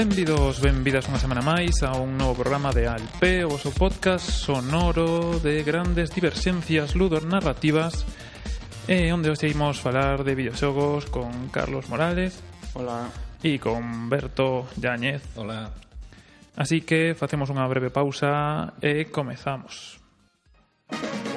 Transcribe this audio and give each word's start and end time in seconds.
Benvidos, 0.00 0.64
benvidas 0.64 1.04
unha 1.12 1.20
semana 1.20 1.44
máis 1.44 1.84
a 1.84 1.92
un 1.92 2.16
novo 2.16 2.40
programa 2.40 2.72
de 2.72 2.88
Alpe, 2.88 3.44
o 3.44 3.52
vosso 3.52 3.68
podcast 3.68 4.24
sonoro 4.32 5.36
de 5.44 5.60
grandes 5.60 6.08
diverxencias 6.08 6.96
ludonarrativas 6.96 8.08
e 8.88 9.12
onde 9.12 9.28
hoxe 9.28 9.52
imos 9.52 9.76
falar 9.76 10.24
de 10.24 10.32
videoxogos 10.32 11.04
con 11.12 11.52
Carlos 11.52 11.92
Morales 11.92 12.40
Hola. 12.72 13.12
e 13.44 13.60
con 13.60 14.08
Berto 14.08 14.72
Yáñez. 14.80 15.20
Hola. 15.36 15.68
Así 16.56 16.80
que 16.80 17.12
facemos 17.12 17.52
unha 17.52 17.68
breve 17.68 17.92
pausa 17.92 18.72
e 18.80 19.04
comezamos. 19.12 19.99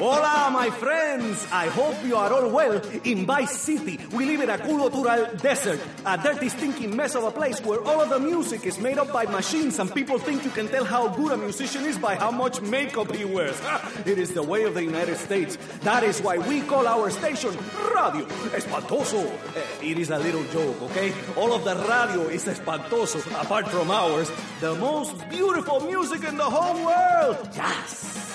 Hola, 0.04 0.50
my 0.52 0.70
friends! 0.70 1.48
I 1.50 1.68
hope 1.68 1.96
you 2.04 2.18
are 2.18 2.28
all 2.34 2.50
well. 2.50 2.82
In 3.06 3.26
Vice 3.26 3.58
City, 3.58 3.98
we 4.12 4.26
live 4.26 4.42
in 4.42 4.50
a 4.50 4.58
cultural 4.58 5.28
desert, 5.38 5.80
a 6.06 6.18
dirty, 6.18 6.50
stinking 6.50 6.94
mess 6.94 7.16
of 7.16 7.24
a 7.24 7.32
place 7.32 7.62
where 7.64 7.80
all 7.88 8.02
of 8.02 8.10
the 8.10 8.20
music 8.20 8.66
is 8.66 8.78
made 8.80 8.98
up 8.98 9.14
by 9.14 9.24
machines, 9.28 9.80
and 9.80 9.90
people 9.96 10.20
think 10.20 10.44
you 10.44 10.52
can 10.52 10.68
tell 10.68 10.84
how 10.84 11.08
good 11.08 11.32
a 11.32 11.38
musician 11.38 11.86
is 11.86 11.98
by 11.98 12.16
how 12.16 12.32
much 12.32 12.60
makeup 12.60 13.16
he 13.16 13.24
wears. 13.24 13.56
It 14.06 14.18
is 14.20 14.34
the 14.34 14.44
way 14.44 14.64
of 14.64 14.74
the 14.74 14.84
United 14.84 15.16
States. 15.16 15.58
That 15.88 16.04
is 16.04 16.20
why 16.22 16.38
we 16.38 16.60
call 16.64 16.86
our 16.86 17.10
station 17.10 17.56
Radio 17.96 18.26
Espantoso. 18.60 19.24
Eh, 19.56 19.92
It 19.92 19.98
is 20.00 20.10
a 20.10 20.20
little 20.20 20.44
joke, 20.52 20.82
okay? 20.92 21.14
All 21.38 21.54
of 21.54 21.64
the 21.64 21.76
radio 21.80 22.28
is 22.28 22.44
espantoso, 22.44 23.24
apart 23.42 23.70
from 23.70 23.90
ours. 23.90 24.30
The 24.60 24.76
most 24.76 25.16
beautiful 25.30 25.80
music 25.80 26.26
in 26.28 26.36
the 26.36 26.50
whole 26.56 26.76
world. 26.92 27.38
Jazz. 27.56 28.33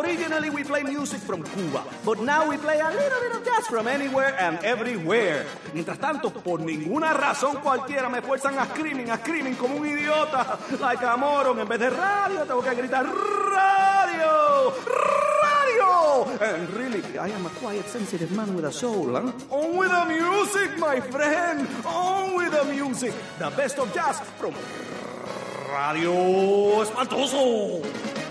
Originally, 0.00 0.50
we 0.50 0.64
play 0.64 0.82
music 0.82 1.20
from 1.20 1.42
Cuba, 1.42 1.84
but 2.04 2.20
now 2.20 2.48
we 2.48 2.56
play 2.56 2.80
a 2.80 2.90
little 2.90 3.20
bit 3.20 3.32
of 3.36 3.44
jazz 3.44 3.66
from 3.66 3.86
anywhere 3.86 4.34
and 4.38 4.58
everywhere. 4.64 5.44
Mientras 5.74 5.98
tanto, 5.98 6.30
por 6.30 6.60
ninguna 6.60 7.12
razón 7.12 7.56
cualquiera 7.56 8.08
me 8.08 8.20
fuerzan 8.20 8.58
a 8.58 8.66
screaming, 8.66 9.10
a 9.10 9.18
screaming 9.18 9.54
como 9.54 9.76
un 9.76 9.86
idiota, 9.86 10.58
like 10.80 11.04
a 11.04 11.16
moron. 11.16 11.58
En 11.60 11.68
vez 11.68 11.78
de 11.78 11.90
radio, 11.90 12.44
tengo 12.44 12.62
que 12.62 12.74
gritar 12.74 13.06
radio, 13.06 14.72
radio. 15.42 16.24
And 16.40 16.70
really, 16.74 17.02
I 17.18 17.28
am 17.28 17.46
a 17.46 17.50
quiet, 17.50 17.86
sensitive 17.86 18.30
man 18.32 18.54
with 18.54 18.64
a 18.64 18.72
soul. 18.72 19.12
Huh? 19.12 19.32
On 19.50 19.76
with 19.76 19.90
the 19.90 20.04
music, 20.06 20.78
my 20.78 21.00
friend. 21.00 21.68
On 21.84 22.34
with 22.36 22.52
the 22.52 22.64
music. 22.64 23.14
The 23.38 23.50
best 23.50 23.78
of 23.78 23.92
jazz 23.92 24.20
from 24.38 24.54
Radio 25.72 26.82
Espantoso. 26.82 28.21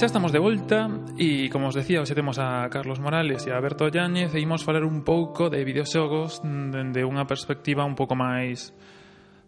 Xa 0.00 0.06
estamos 0.06 0.32
de 0.32 0.38
volta 0.38 0.88
e, 1.20 1.52
como 1.52 1.68
os 1.68 1.76
decía, 1.76 2.00
hoxe 2.00 2.16
temos 2.16 2.40
a 2.40 2.64
Carlos 2.72 3.04
Morales 3.04 3.44
e 3.44 3.52
a 3.52 3.60
Alberto 3.60 3.84
Yáñez 3.92 4.32
e 4.32 4.40
imos 4.40 4.64
falar 4.64 4.88
un 4.88 5.04
pouco 5.04 5.52
de 5.52 5.60
videoxogos 5.60 6.40
dende 6.40 7.04
unha 7.04 7.28
perspectiva 7.28 7.84
un 7.84 7.92
pouco 7.92 8.16
máis 8.16 8.72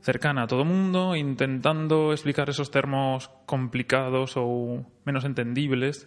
cercana 0.05 0.45
a 0.45 0.51
todo 0.53 0.69
o 0.69 0.69
mundo, 0.69 1.17
intentando 1.17 2.13
explicar 2.13 2.53
esos 2.53 2.69
termos 2.69 3.33
complicados 3.49 4.37
ou 4.37 4.85
menos 5.09 5.25
entendibles, 5.25 6.05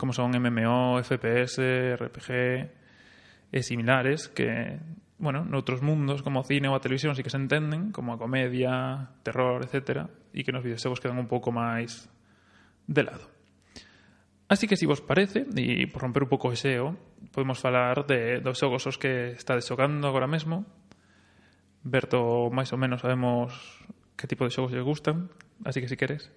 como 0.00 0.16
son 0.16 0.32
MMO, 0.32 0.96
FPS, 1.04 1.60
RPG 2.00 2.30
e 3.52 3.60
similares, 3.60 4.32
que, 4.32 4.80
bueno, 5.20 5.44
noutros 5.44 5.84
mundos 5.84 6.24
como 6.24 6.40
o 6.40 6.48
cine 6.48 6.64
ou 6.64 6.72
a 6.72 6.80
televisión 6.80 7.12
sí 7.12 7.20
que 7.20 7.28
se 7.28 7.36
entenden, 7.36 7.92
como 7.92 8.16
a 8.16 8.16
comedia, 8.16 9.12
terror, 9.20 9.60
etc., 9.68 10.08
e 10.32 10.40
que 10.40 10.48
nos 10.48 10.64
videoxogos 10.64 10.96
quedan 10.96 11.20
un 11.20 11.28
pouco 11.28 11.52
máis 11.52 12.08
de 12.88 13.04
lado. 13.04 13.31
Así 14.52 14.68
que, 14.68 14.76
se 14.76 14.80
si 14.80 14.86
vos 14.86 15.00
parece, 15.00 15.48
e 15.56 15.88
por 15.88 16.04
romper 16.04 16.28
un 16.28 16.30
pouco 16.36 16.52
o 16.52 16.58
xeo, 16.58 16.92
podemos 17.32 17.56
falar 17.56 18.04
de, 18.04 18.44
dos 18.44 18.60
xogos 18.60 18.84
os 18.84 19.00
que 19.00 19.32
está 19.32 19.56
xogando 19.64 20.04
agora 20.04 20.28
mesmo. 20.28 20.68
Berto, 21.80 22.52
máis 22.52 22.68
ou 22.68 22.76
menos, 22.76 23.00
sabemos 23.00 23.56
que 24.12 24.28
tipo 24.28 24.44
de 24.44 24.52
xogos 24.52 24.76
lle 24.76 24.84
gustan, 24.84 25.32
así 25.64 25.80
que, 25.80 25.88
si 25.88 25.96
queres. 25.96 26.28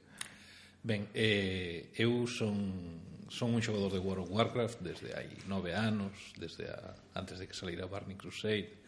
Ben, 0.79 1.11
eh, 1.11 1.91
eu 1.99 2.23
son, 2.23 3.27
son 3.27 3.51
un 3.51 3.59
xogador 3.59 3.91
de 3.91 3.99
World 3.99 4.23
of 4.23 4.31
Warcraft 4.31 4.79
desde 4.79 5.11
hai 5.11 5.27
nove 5.51 5.75
anos, 5.75 6.15
desde 6.39 6.71
a, 6.71 6.95
antes 7.19 7.35
de 7.35 7.51
que 7.51 7.55
salira 7.57 7.83
Burning 7.83 8.15
Crusade, 8.15 8.79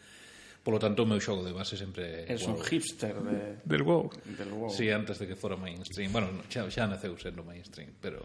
Polo 0.64 0.80
tanto, 0.80 1.04
o 1.04 1.08
meu 1.08 1.20
xogo 1.20 1.44
de 1.44 1.52
base 1.52 1.76
sempre 1.76 2.24
é 2.24 2.32
Es 2.32 2.44
wow. 2.44 2.56
un 2.56 2.60
hipster 2.64 3.16
de... 3.24 3.60
del 3.64 3.84
WoW. 3.84 4.08
Del 4.24 4.52
WoW. 4.52 4.68
Sí, 4.68 4.88
antes 4.88 5.20
de 5.20 5.28
que 5.28 5.36
fora 5.36 5.56
mainstream. 5.56 6.12
Bueno, 6.12 6.28
xa, 6.48 6.64
xa 6.72 6.84
naceu 6.88 7.16
sendo 7.16 7.44
mainstream, 7.44 7.92
pero 8.00 8.20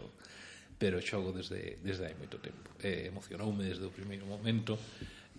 pero 0.84 1.00
xogo 1.00 1.32
desde, 1.32 1.80
desde 1.80 2.04
hai 2.04 2.12
moito 2.12 2.36
tempo. 2.44 2.76
Eh, 2.84 3.08
emocionoume 3.08 3.64
desde 3.64 3.88
o 3.88 3.92
primeiro 3.94 4.28
momento, 4.28 4.76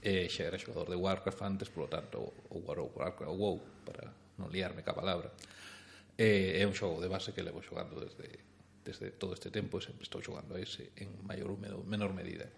eh, 0.02 0.26
xa 0.26 0.50
era 0.50 0.58
xogador 0.58 0.90
de 0.90 0.98
Warcraft 0.98 1.42
antes, 1.46 1.70
polo 1.70 1.86
tanto, 1.86 2.18
o 2.50 2.66
Warcraft, 2.66 2.90
o 2.90 2.98
Warcraft, 2.98 3.30
o 3.30 3.38
WoW, 3.38 3.58
para 3.86 4.10
non 4.42 4.50
liarme 4.50 4.82
ca 4.82 4.98
palabra. 4.98 5.30
Eh, 6.18 6.58
é 6.58 6.66
un 6.66 6.74
xogo 6.74 6.98
de 6.98 7.06
base 7.14 7.30
que 7.30 7.46
levo 7.46 7.62
xogando 7.62 8.02
desde, 8.02 8.42
desde 8.82 9.14
todo 9.14 9.38
este 9.38 9.54
tempo 9.54 9.78
e 9.78 9.86
sempre 9.86 10.02
estou 10.10 10.18
xogando 10.26 10.58
a 10.58 10.60
ese 10.66 10.90
en 10.98 11.14
maior 11.22 11.54
ou 11.54 11.62
menor 11.62 12.10
medida. 12.18 12.50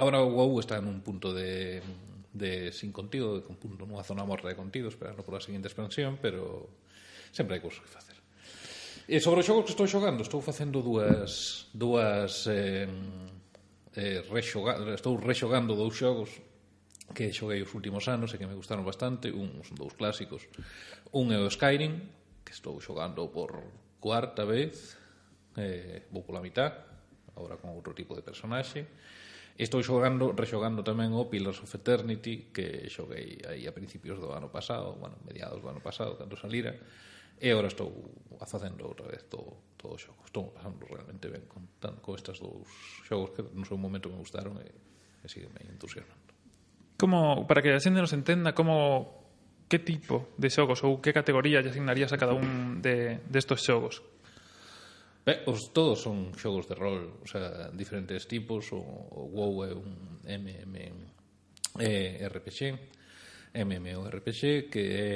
Agora 0.00 0.24
o 0.24 0.32
WoW 0.32 0.64
está 0.64 0.80
nun 0.80 1.04
punto 1.04 1.36
de, 1.36 1.84
de 2.32 2.72
sin 2.72 2.88
contido, 2.88 3.36
de, 3.36 3.44
un 3.44 3.60
punto 3.60 3.84
nunha 3.84 4.00
zona 4.00 4.24
morta 4.24 4.48
de 4.48 4.56
contidos, 4.56 4.96
esperando 4.96 5.20
pola 5.28 5.44
seguinte 5.44 5.68
expansión, 5.68 6.16
pero 6.16 6.72
sempre 7.36 7.60
hai 7.60 7.60
cousas 7.60 7.84
que 7.84 7.92
facer. 7.92 8.17
E 9.08 9.24
sobre 9.24 9.40
os 9.40 9.48
xogos 9.48 9.64
que 9.64 9.72
estou 9.72 9.88
xogando, 9.88 10.20
estou 10.20 10.44
facendo 10.44 10.84
dúas 10.84 11.64
dúas 11.72 12.44
eh, 12.44 12.84
eh, 13.96 14.20
rexoga, 14.28 14.76
estou 14.92 15.16
rexogando 15.16 15.72
dous 15.72 15.96
xogos 15.96 16.28
que 17.16 17.32
xoguei 17.32 17.64
os 17.64 17.72
últimos 17.72 18.04
anos 18.12 18.36
e 18.36 18.36
que 18.36 18.44
me 18.44 18.52
gustaron 18.52 18.84
bastante, 18.84 19.32
un 19.32 19.64
son 19.64 19.80
dous 19.80 19.96
clásicos. 19.96 20.44
Un 21.16 21.32
é 21.32 21.40
o 21.40 21.48
Skyrim, 21.48 22.04
que 22.44 22.52
estou 22.52 22.76
xogando 22.84 23.32
por 23.32 23.56
cuarta 23.96 24.44
vez, 24.44 25.00
eh, 25.56 26.04
vou 26.12 26.20
pola 26.28 26.44
mitad, 26.44 26.76
agora 27.32 27.56
con 27.56 27.72
outro 27.72 27.96
tipo 27.96 28.12
de 28.12 28.20
personaxe. 28.20 28.84
Estou 29.56 29.80
xogando, 29.80 30.36
rexogando 30.36 30.84
tamén 30.84 31.16
o 31.16 31.32
Pillars 31.32 31.64
of 31.64 31.72
Eternity, 31.72 32.52
que 32.52 32.84
xoguei 32.92 33.40
aí 33.48 33.64
a 33.64 33.72
principios 33.72 34.20
do 34.20 34.36
ano 34.36 34.52
pasado, 34.52 35.00
bueno, 35.00 35.16
mediados 35.24 35.64
do 35.64 35.68
ano 35.72 35.80
pasado, 35.80 36.20
cando 36.20 36.36
salira. 36.36 36.76
E 37.38 37.54
agora 37.54 37.70
estou 37.70 37.94
a 38.40 38.46
facendo 38.46 38.86
outra 38.86 39.06
vez 39.06 39.22
todo, 39.30 39.54
todo 39.78 39.94
o 39.94 39.98
xogo. 39.98 40.22
Estou 40.26 40.50
pasando 40.50 40.82
realmente 40.86 41.30
ben 41.30 41.46
con, 41.46 41.62
tan, 41.78 42.02
con 42.02 42.18
estas 42.18 42.42
dous 42.42 42.66
xogos 43.06 43.30
que 43.34 43.42
no 43.42 43.66
seu 43.66 43.78
momento 43.78 44.10
me 44.10 44.18
gustaron 44.18 44.58
e, 44.58 44.66
e 44.66 45.26
siguen 45.30 45.54
me 45.54 45.62
entusiasmando. 45.66 46.34
Como, 46.98 47.46
para 47.46 47.62
que 47.62 47.70
a 47.70 47.78
xente 47.78 48.02
nos 48.02 48.10
entenda, 48.10 48.50
como 48.54 49.22
que 49.70 49.78
tipo 49.78 50.34
de 50.34 50.50
xogos 50.50 50.82
ou 50.82 50.98
que 50.98 51.14
categoría 51.14 51.62
lle 51.62 51.70
asignarías 51.70 52.10
a 52.10 52.18
cada 52.18 52.34
un 52.34 52.82
de, 52.82 53.22
destos 53.30 53.62
de 53.62 53.70
xogos? 53.70 54.02
Ben, 55.28 55.44
os 55.44 55.76
todos 55.76 56.00
son 56.00 56.32
xogos 56.34 56.66
de 56.66 56.74
rol, 56.74 57.20
o 57.20 57.28
sea, 57.28 57.68
diferentes 57.70 58.24
tipos, 58.24 58.72
o, 58.72 58.80
o 58.80 59.28
WoW 59.28 59.68
é 59.68 59.76
un 59.76 60.24
MMORPG, 60.24 62.64
eh, 62.64 62.80
MMORPG 63.54 64.68
que 64.68 64.82
é 64.92 65.08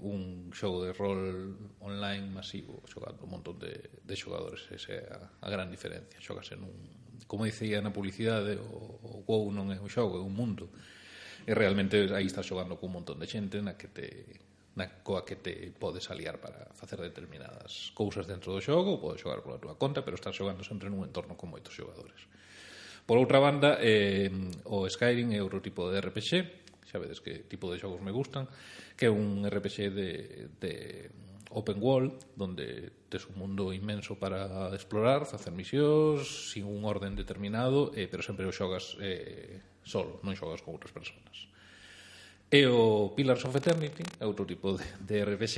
un 0.00 0.50
xogo 0.52 0.84
de 0.84 0.92
rol 0.92 1.56
online 1.80 2.28
masivo 2.30 2.80
xogado 2.86 3.20
un 3.24 3.30
montón 3.36 3.58
de, 3.60 4.00
de 4.02 4.14
xogadores. 4.16 4.64
Esa 4.72 4.92
é 4.92 5.02
a, 5.08 5.18
a 5.44 5.48
gran 5.48 5.68
diferencia 5.68 6.20
xogase 6.20 6.56
nun 6.56 6.72
como 7.30 7.46
dicía 7.46 7.78
na 7.78 7.94
publicidade 7.94 8.58
o, 8.58 9.00
o 9.00 9.12
WoW 9.28 9.54
non 9.54 9.70
é 9.70 9.78
un 9.78 9.90
xogo, 9.92 10.18
é 10.18 10.24
un 10.24 10.34
mundo. 10.34 10.72
E 11.46 11.52
realmente 11.56 12.10
aí 12.12 12.26
estás 12.26 12.46
xogando 12.48 12.76
con 12.76 12.90
un 12.92 13.02
montón 13.02 13.16
de 13.20 13.26
xente 13.28 13.60
na 13.60 13.76
que 13.76 13.88
te 13.88 14.08
na 14.78 14.86
coa 15.02 15.26
que 15.26 15.36
te 15.36 15.74
podes 15.74 16.08
aliar 16.10 16.38
para 16.38 16.70
facer 16.78 17.02
determinadas 17.02 17.90
cousas 17.92 18.26
dentro 18.26 18.54
do 18.54 18.62
xogo, 18.62 19.02
podes 19.02 19.20
xogar 19.20 19.42
pola 19.42 19.58
túa 19.58 19.74
conta, 19.74 20.06
pero 20.06 20.14
estás 20.14 20.34
xogando 20.36 20.62
sempre 20.62 20.86
nun 20.88 21.02
entorno 21.02 21.34
con 21.34 21.50
moitos 21.50 21.74
xogadores. 21.74 22.22
Por 23.04 23.18
outra 23.18 23.42
banda, 23.42 23.82
eh, 23.82 24.30
o 24.70 24.86
Skyrim 24.86 25.34
é 25.34 25.42
outro 25.42 25.58
tipo 25.58 25.90
de 25.90 25.98
RPG, 25.98 26.30
xa 26.90 26.98
vedes 26.98 27.22
que 27.22 27.46
tipo 27.46 27.70
de 27.70 27.78
xogos 27.78 28.02
me 28.02 28.10
gustan, 28.10 28.50
que 28.98 29.06
é 29.06 29.12
un 29.14 29.46
RPG 29.46 29.94
de, 29.94 30.10
de 30.58 30.74
open 31.50 31.78
world, 31.78 32.14
donde 32.34 32.90
tes 33.08 33.26
un 33.26 33.38
mundo 33.38 33.72
inmenso 33.72 34.18
para 34.18 34.74
explorar, 34.74 35.26
facer 35.26 35.54
misións, 35.54 36.50
sin 36.50 36.66
un 36.66 36.82
orden 36.84 37.14
determinado, 37.14 37.94
eh, 37.94 38.10
pero 38.10 38.22
sempre 38.22 38.46
o 38.46 38.52
xogas 38.54 38.98
eh, 38.98 39.62
solo, 39.82 40.18
non 40.26 40.34
xogas 40.34 40.62
con 40.62 40.74
outras 40.74 40.94
persoas. 40.94 41.50
E 42.50 42.66
o 42.66 43.14
Pillars 43.14 43.46
of 43.46 43.54
Eternity 43.54 44.02
é 44.18 44.26
outro 44.26 44.46
tipo 44.46 44.74
de, 44.74 44.82
de 45.02 45.22
RPG, 45.22 45.56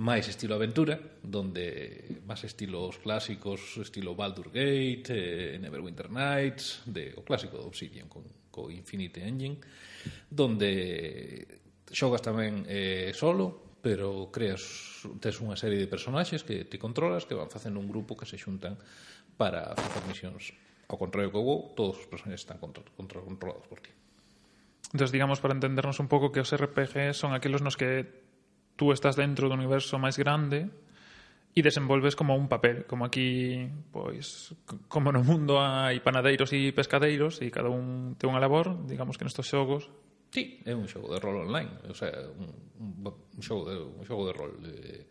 máis 0.00 0.24
estilo 0.32 0.56
aventura, 0.56 0.96
donde 1.20 2.20
máis 2.24 2.40
estilos 2.48 2.96
clásicos, 3.04 3.76
estilo 3.76 4.16
Baldur 4.16 4.48
Gate, 4.48 5.12
eh, 5.12 5.60
Neverwinter 5.60 6.08
Nights, 6.08 6.88
de, 6.88 7.12
o 7.20 7.22
clásico 7.24 7.60
de 7.60 7.68
Obsidian, 7.68 8.08
con 8.08 8.24
co 8.50 8.68
Infinite 8.68 9.22
Engine, 9.22 9.62
donde 10.28 11.46
xogas 11.90 12.22
tamén 12.22 12.66
eh, 12.66 13.14
solo, 13.14 13.78
pero 13.80 14.28
creas 14.28 14.62
tes 15.18 15.40
unha 15.40 15.56
serie 15.56 15.80
de 15.80 15.88
personaxes 15.88 16.44
que 16.44 16.68
ti 16.68 16.76
controlas 16.76 17.24
que 17.24 17.38
van 17.38 17.48
facendo 17.48 17.80
un 17.80 17.88
grupo 17.88 18.14
que 18.14 18.28
se 18.28 18.36
xuntan 18.36 18.76
para 19.40 19.72
facer 19.74 20.04
misións. 20.04 20.52
Ao 20.90 20.98
contrario 21.00 21.32
que 21.32 21.40
o 21.40 21.44
WoW, 21.46 21.72
todos 21.78 21.96
os 21.96 22.06
personaxes 22.10 22.44
están 22.44 22.58
contra, 22.60 22.84
controlados 22.98 23.64
por 23.70 23.80
ti. 23.80 23.94
Entonces, 24.92 25.14
digamos, 25.14 25.38
para 25.38 25.54
entendernos 25.54 26.02
un 26.02 26.10
pouco 26.10 26.34
que 26.34 26.42
os 26.42 26.50
RPG 26.50 27.14
son 27.14 27.32
aqueles 27.32 27.62
nos 27.62 27.78
que 27.78 28.26
tú 28.74 28.92
estás 28.92 29.14
dentro 29.14 29.48
do 29.48 29.54
universo 29.54 29.96
máis 30.02 30.18
grande 30.18 30.68
e 31.50 31.60
desenvolves 31.66 32.14
como 32.14 32.38
un 32.38 32.46
papel, 32.46 32.86
como 32.86 33.02
aquí, 33.02 33.66
pois, 33.90 34.54
como 34.86 35.10
no 35.10 35.26
mundo 35.26 35.58
hai 35.58 35.98
panadeiros 35.98 36.54
e 36.54 36.70
pescadeiros 36.70 37.42
e 37.42 37.50
cada 37.50 37.68
un 37.68 38.14
ten 38.14 38.30
unha 38.30 38.38
labor, 38.38 38.86
digamos 38.86 39.18
que 39.18 39.26
nestos 39.26 39.50
xogos 39.50 39.90
Sí, 40.30 40.62
é 40.62 40.70
un 40.78 40.86
xogo 40.86 41.10
de 41.10 41.18
rol 41.18 41.42
online, 41.42 41.74
o 41.90 41.94
sea, 41.94 42.14
un, 42.38 42.54
un 43.02 43.42
xogo 43.42 43.66
de 43.66 43.82
un 43.82 44.06
xogo 44.06 44.30
de 44.30 44.32
rol 44.32 44.54
de, 44.62 45.10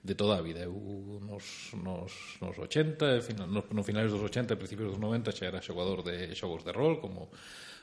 de 0.00 0.14
toda 0.16 0.40
a 0.40 0.44
vida. 0.44 0.64
Eu 0.64 1.20
nos 1.20 1.76
nos 1.76 2.40
nos 2.40 2.56
80, 2.56 3.20
final, 3.20 3.44
nos, 3.44 3.68
no 3.68 3.84
finais 3.84 4.08
dos 4.08 4.24
80 4.24 4.56
e 4.56 4.60
principios 4.60 4.88
dos 4.96 5.00
90 5.00 5.36
xa 5.36 5.52
era 5.52 5.60
xogador 5.60 6.00
de 6.00 6.32
xogos 6.32 6.64
de 6.64 6.72
rol 6.72 6.96
como 6.96 7.28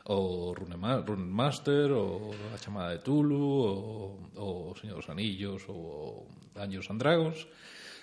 o 0.10 0.54
Runemaster, 0.58 1.94
o 1.94 2.34
A 2.50 2.58
Chamada 2.58 2.98
de 2.98 3.06
Tulu, 3.06 3.38
o, 3.38 4.18
o 4.42 4.74
Señor 4.74 5.06
dos 5.06 5.10
Anillos, 5.14 5.62
o 5.70 6.26
Anjos 6.58 6.90
and 6.90 6.98
Dragons 6.98 7.46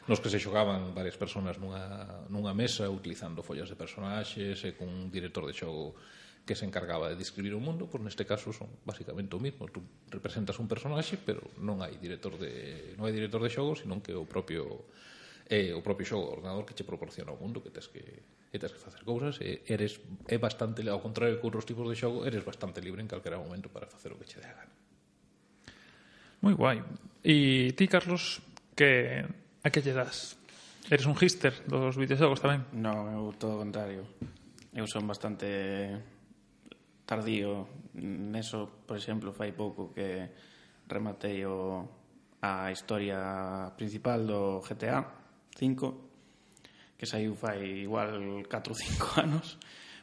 nos 0.09 0.21
que 0.25 0.33
se 0.33 0.41
xogaban 0.41 0.97
varias 0.97 1.21
personas 1.21 1.61
nunha, 1.61 2.25
nunha 2.33 2.57
mesa 2.57 2.89
utilizando 2.89 3.45
follas 3.45 3.69
de 3.69 3.77
personaxes 3.77 4.65
e 4.65 4.73
cun 4.73 5.13
director 5.13 5.45
de 5.45 5.53
xogo 5.53 5.95
que 6.49 6.57
se 6.57 6.65
encargaba 6.65 7.13
de 7.13 7.17
describir 7.21 7.53
o 7.53 7.61
mundo, 7.61 7.93
pois 7.93 8.01
neste 8.01 8.25
caso 8.25 8.57
son 8.57 8.73
basicamente 8.89 9.37
o 9.37 9.41
mismo. 9.41 9.69
Tú 9.69 9.85
representas 10.09 10.57
un 10.57 10.65
personaxe, 10.65 11.21
pero 11.21 11.45
non 11.61 11.85
hai 11.85 12.01
director 12.01 12.41
de 12.41 12.97
non 12.97 13.05
hai 13.05 13.13
director 13.13 13.45
de 13.45 13.53
xogo, 13.53 13.77
senón 13.77 14.01
que 14.01 14.17
o 14.17 14.25
propio 14.25 14.89
é 15.45 15.77
o 15.77 15.85
propio 15.85 16.09
xogo, 16.09 16.25
o 16.25 16.33
ordenador 16.41 16.65
que 16.65 16.73
che 16.73 16.89
proporciona 16.89 17.37
o 17.37 17.41
mundo 17.41 17.61
que 17.61 17.69
tes 17.69 17.93
que, 17.93 18.01
que 18.49 18.57
tes 18.57 18.73
que 18.73 18.81
facer 18.81 19.05
cousas 19.05 19.37
e 19.45 19.61
eres 19.69 20.01
é 20.25 20.41
bastante 20.41 20.81
ao 20.89 21.05
contrario 21.05 21.37
que 21.37 21.45
outros 21.45 21.69
tipos 21.69 21.85
de 21.85 21.97
xogo, 22.01 22.25
eres 22.25 22.41
bastante 22.49 22.81
libre 22.81 23.05
en 23.05 23.13
calquera 23.13 23.37
momento 23.37 23.69
para 23.69 23.85
facer 23.85 24.09
o 24.13 24.17
que 24.17 24.25
che 24.25 24.41
dé 24.41 24.49
a 24.49 24.57
gana. 24.57 24.73
Moi 26.41 26.57
guai. 26.57 26.81
E 27.21 27.77
ti, 27.77 27.85
Carlos, 27.85 28.41
que 28.73 29.21
A 29.65 29.71
que 29.71 29.83
lle 29.83 29.95
das? 29.95 30.39
Eres 30.87 31.05
un 31.05 31.19
hister 31.19 31.53
dos 31.67 31.99
videoxogos 31.99 32.39
tamén? 32.41 32.63
Non, 32.73 33.11
eu 33.11 33.35
todo 33.35 33.59
o 33.59 33.63
contrario. 33.67 34.07
Eu 34.71 34.87
son 34.87 35.05
bastante 35.05 35.49
tardío 37.03 37.67
neso, 37.99 38.87
por 38.87 38.95
exemplo, 38.95 39.35
fai 39.35 39.51
pouco 39.51 39.91
que 39.91 40.31
rematei 40.87 41.43
o 41.45 41.85
a 42.41 42.71
historia 42.71 43.75
principal 43.75 44.23
do 44.23 44.63
GTA 44.63 45.03
5 45.59 46.95
que 46.95 47.07
saiu 47.07 47.35
fai 47.35 47.83
igual 47.83 48.47
4 48.47 48.71
ou 48.71 48.79
5 48.79 49.19
anos 49.27 49.59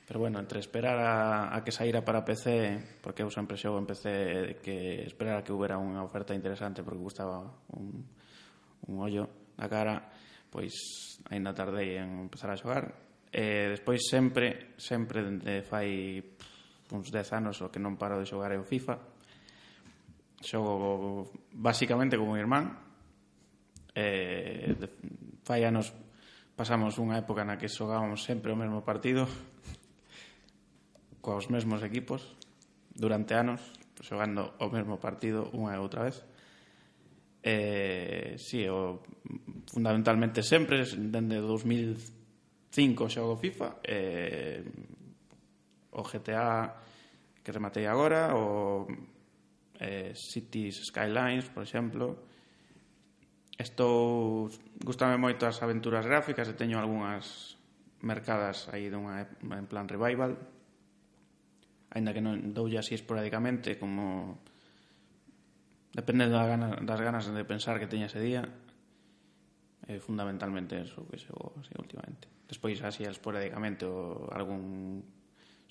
pero 0.06 0.20
bueno, 0.20 0.38
entre 0.38 0.60
esperar 0.60 1.00
a, 1.00 1.56
a 1.56 1.64
que 1.64 1.72
saíra 1.72 2.04
para 2.04 2.28
PC 2.28 3.00
porque 3.00 3.24
eu 3.24 3.32
sempre 3.32 3.56
xogo 3.56 3.80
en 3.80 3.88
PC 3.88 4.60
que 4.60 5.08
esperar 5.08 5.40
a 5.40 5.44
que 5.48 5.56
houbera 5.56 5.80
unha 5.80 6.04
oferta 6.04 6.36
interesante 6.36 6.84
porque 6.84 7.00
gustaba 7.00 7.56
un, 7.72 8.04
un 8.92 8.96
ollo 9.00 9.45
da 9.56 9.68
cara, 9.72 9.96
pois 10.52 10.76
aínda 11.32 11.56
tardei 11.56 12.00
en 12.00 12.28
empezar 12.28 12.52
a 12.52 12.60
xogar. 12.60 12.92
E 13.32 13.72
despois 13.76 14.08
sempre, 14.08 14.76
sempre 14.80 15.24
dende 15.24 15.64
fai 15.64 16.22
uns 16.92 17.10
10 17.10 17.34
anos 17.34 17.60
o 17.64 17.72
que 17.72 17.82
non 17.82 18.00
paro 18.00 18.20
de 18.22 18.30
xogar 18.30 18.52
é 18.52 18.60
o 18.60 18.68
FIFA. 18.68 18.96
Xogo 20.40 21.32
basicamente 21.52 22.16
como 22.20 22.36
mi 22.36 22.44
irmán. 22.44 22.86
eh, 23.96 24.76
de, 24.76 24.88
fai 25.48 25.64
anos 25.64 25.96
pasamos 26.60 27.00
unha 27.00 27.16
época 27.16 27.48
na 27.48 27.56
que 27.56 27.72
xogábamos 27.72 28.28
sempre 28.28 28.52
o 28.52 28.60
mesmo 28.60 28.84
partido 28.84 29.24
coos 31.24 31.48
mesmos 31.48 31.82
equipos 31.82 32.36
durante 32.92 33.34
anos 33.34 33.64
xogando 34.04 34.52
o 34.60 34.68
mesmo 34.68 35.00
partido 35.00 35.48
unha 35.56 35.76
e 35.76 35.80
outra 35.80 36.04
vez 36.04 36.22
eh, 37.46 38.34
si, 38.42 38.66
sí, 38.66 38.68
o, 38.68 39.06
fundamentalmente 39.70 40.42
sempre, 40.42 40.82
dende 40.82 41.38
2005 41.38 43.06
xogo 43.06 43.38
FIFA, 43.38 43.86
eh, 43.86 44.66
o 45.94 46.02
GTA 46.02 46.74
que 47.46 47.54
rematei 47.54 47.86
agora, 47.86 48.34
o 48.34 48.90
eh, 49.78 50.18
Cities 50.18 50.90
Skylines, 50.90 51.46
por 51.54 51.62
exemplo, 51.62 52.26
Estou 53.56 54.52
gustame 54.84 55.16
moito 55.16 55.48
as 55.48 55.64
aventuras 55.64 56.04
gráficas 56.04 56.52
e 56.52 56.60
teño 56.60 56.76
algunhas 56.76 57.56
mercadas 58.04 58.68
aí 58.68 58.92
dunha 58.92 59.32
en 59.32 59.68
plan 59.72 59.88
revival. 59.88 60.36
Aínda 61.96 62.12
que 62.12 62.20
non 62.20 62.52
doulle 62.52 62.84
así 62.84 62.92
esporádicamente 63.00 63.80
como 63.80 64.44
Depende 65.96 66.28
das 66.28 66.44
ganas, 66.44 66.76
das 66.84 67.00
ganas 67.00 67.24
de 67.32 67.44
pensar 67.48 67.80
que 67.80 67.88
teña 67.88 68.12
ese 68.12 68.20
día. 68.20 68.44
Eh, 69.88 70.04
fundamentalmente 70.04 70.76
eso 70.76 71.08
que 71.08 71.16
se 71.16 71.32
así, 71.32 71.72
últimamente. 71.80 72.28
Despois 72.52 72.84
así 72.84 73.08
esporádicamente 73.08 73.88
o 73.88 74.28
algún 74.36 75.08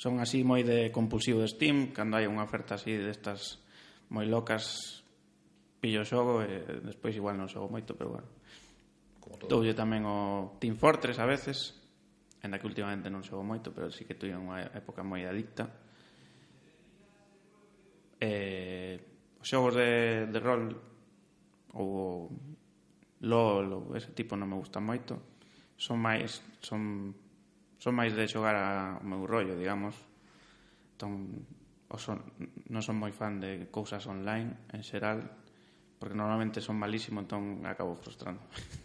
son 0.00 0.18
así 0.18 0.40
moi 0.42 0.64
de 0.64 0.88
compulsivo 0.88 1.44
de 1.44 1.52
Steam, 1.52 1.92
cando 1.92 2.16
hai 2.16 2.24
unha 2.24 2.42
oferta 2.42 2.80
así 2.80 2.96
destas 2.96 3.60
moi 4.08 4.24
locas 4.24 5.04
pillo 5.78 6.02
o 6.02 6.08
xogo 6.08 6.40
e 6.40 6.48
eh, 6.48 6.80
despois 6.80 7.12
igual 7.12 7.36
non 7.36 7.52
xogo 7.52 7.68
moito, 7.68 7.92
pero 7.92 8.16
bueno. 8.16 8.28
Doulle 9.44 9.76
tamén 9.76 10.08
o 10.08 10.56
Team 10.56 10.80
Fortress 10.80 11.20
a 11.20 11.28
veces, 11.28 11.76
en 12.40 12.56
que 12.56 12.64
últimamente 12.64 13.12
non 13.12 13.20
xogo 13.20 13.44
moito, 13.44 13.76
pero 13.76 13.92
sí 13.92 14.08
que 14.08 14.16
tuve 14.16 14.32
unha 14.32 14.72
época 14.72 15.04
moi 15.04 15.20
adicta. 15.28 15.68
Eh, 18.18 19.13
xogos 19.44 19.76
de, 19.76 20.24
de 20.32 20.38
rol 20.40 20.72
ou 21.76 22.32
LOL 23.20 23.68
ou 23.72 23.84
ese 23.92 24.16
tipo 24.16 24.34
non 24.34 24.48
me 24.48 24.56
gustan 24.56 24.82
moito. 24.82 25.20
Son 25.76 26.00
máis 26.00 26.40
son 26.64 27.12
son 27.76 27.92
máis 27.92 28.16
de 28.16 28.24
xogar 28.24 28.56
ao 28.56 29.04
meu 29.04 29.28
rollo, 29.28 29.52
digamos. 29.52 29.92
Entón, 30.96 31.44
o 31.92 31.96
son, 32.00 32.24
non 32.72 32.80
son 32.80 32.96
moi 32.96 33.12
fan 33.12 33.38
de 33.38 33.68
cousas 33.68 34.08
online 34.08 34.72
en 34.72 34.80
xeral, 34.80 35.20
porque 36.00 36.16
normalmente 36.16 36.64
son 36.64 36.80
malísimo, 36.80 37.20
entón 37.20 37.62
acabo 37.68 37.94
frustrando. 37.94 38.40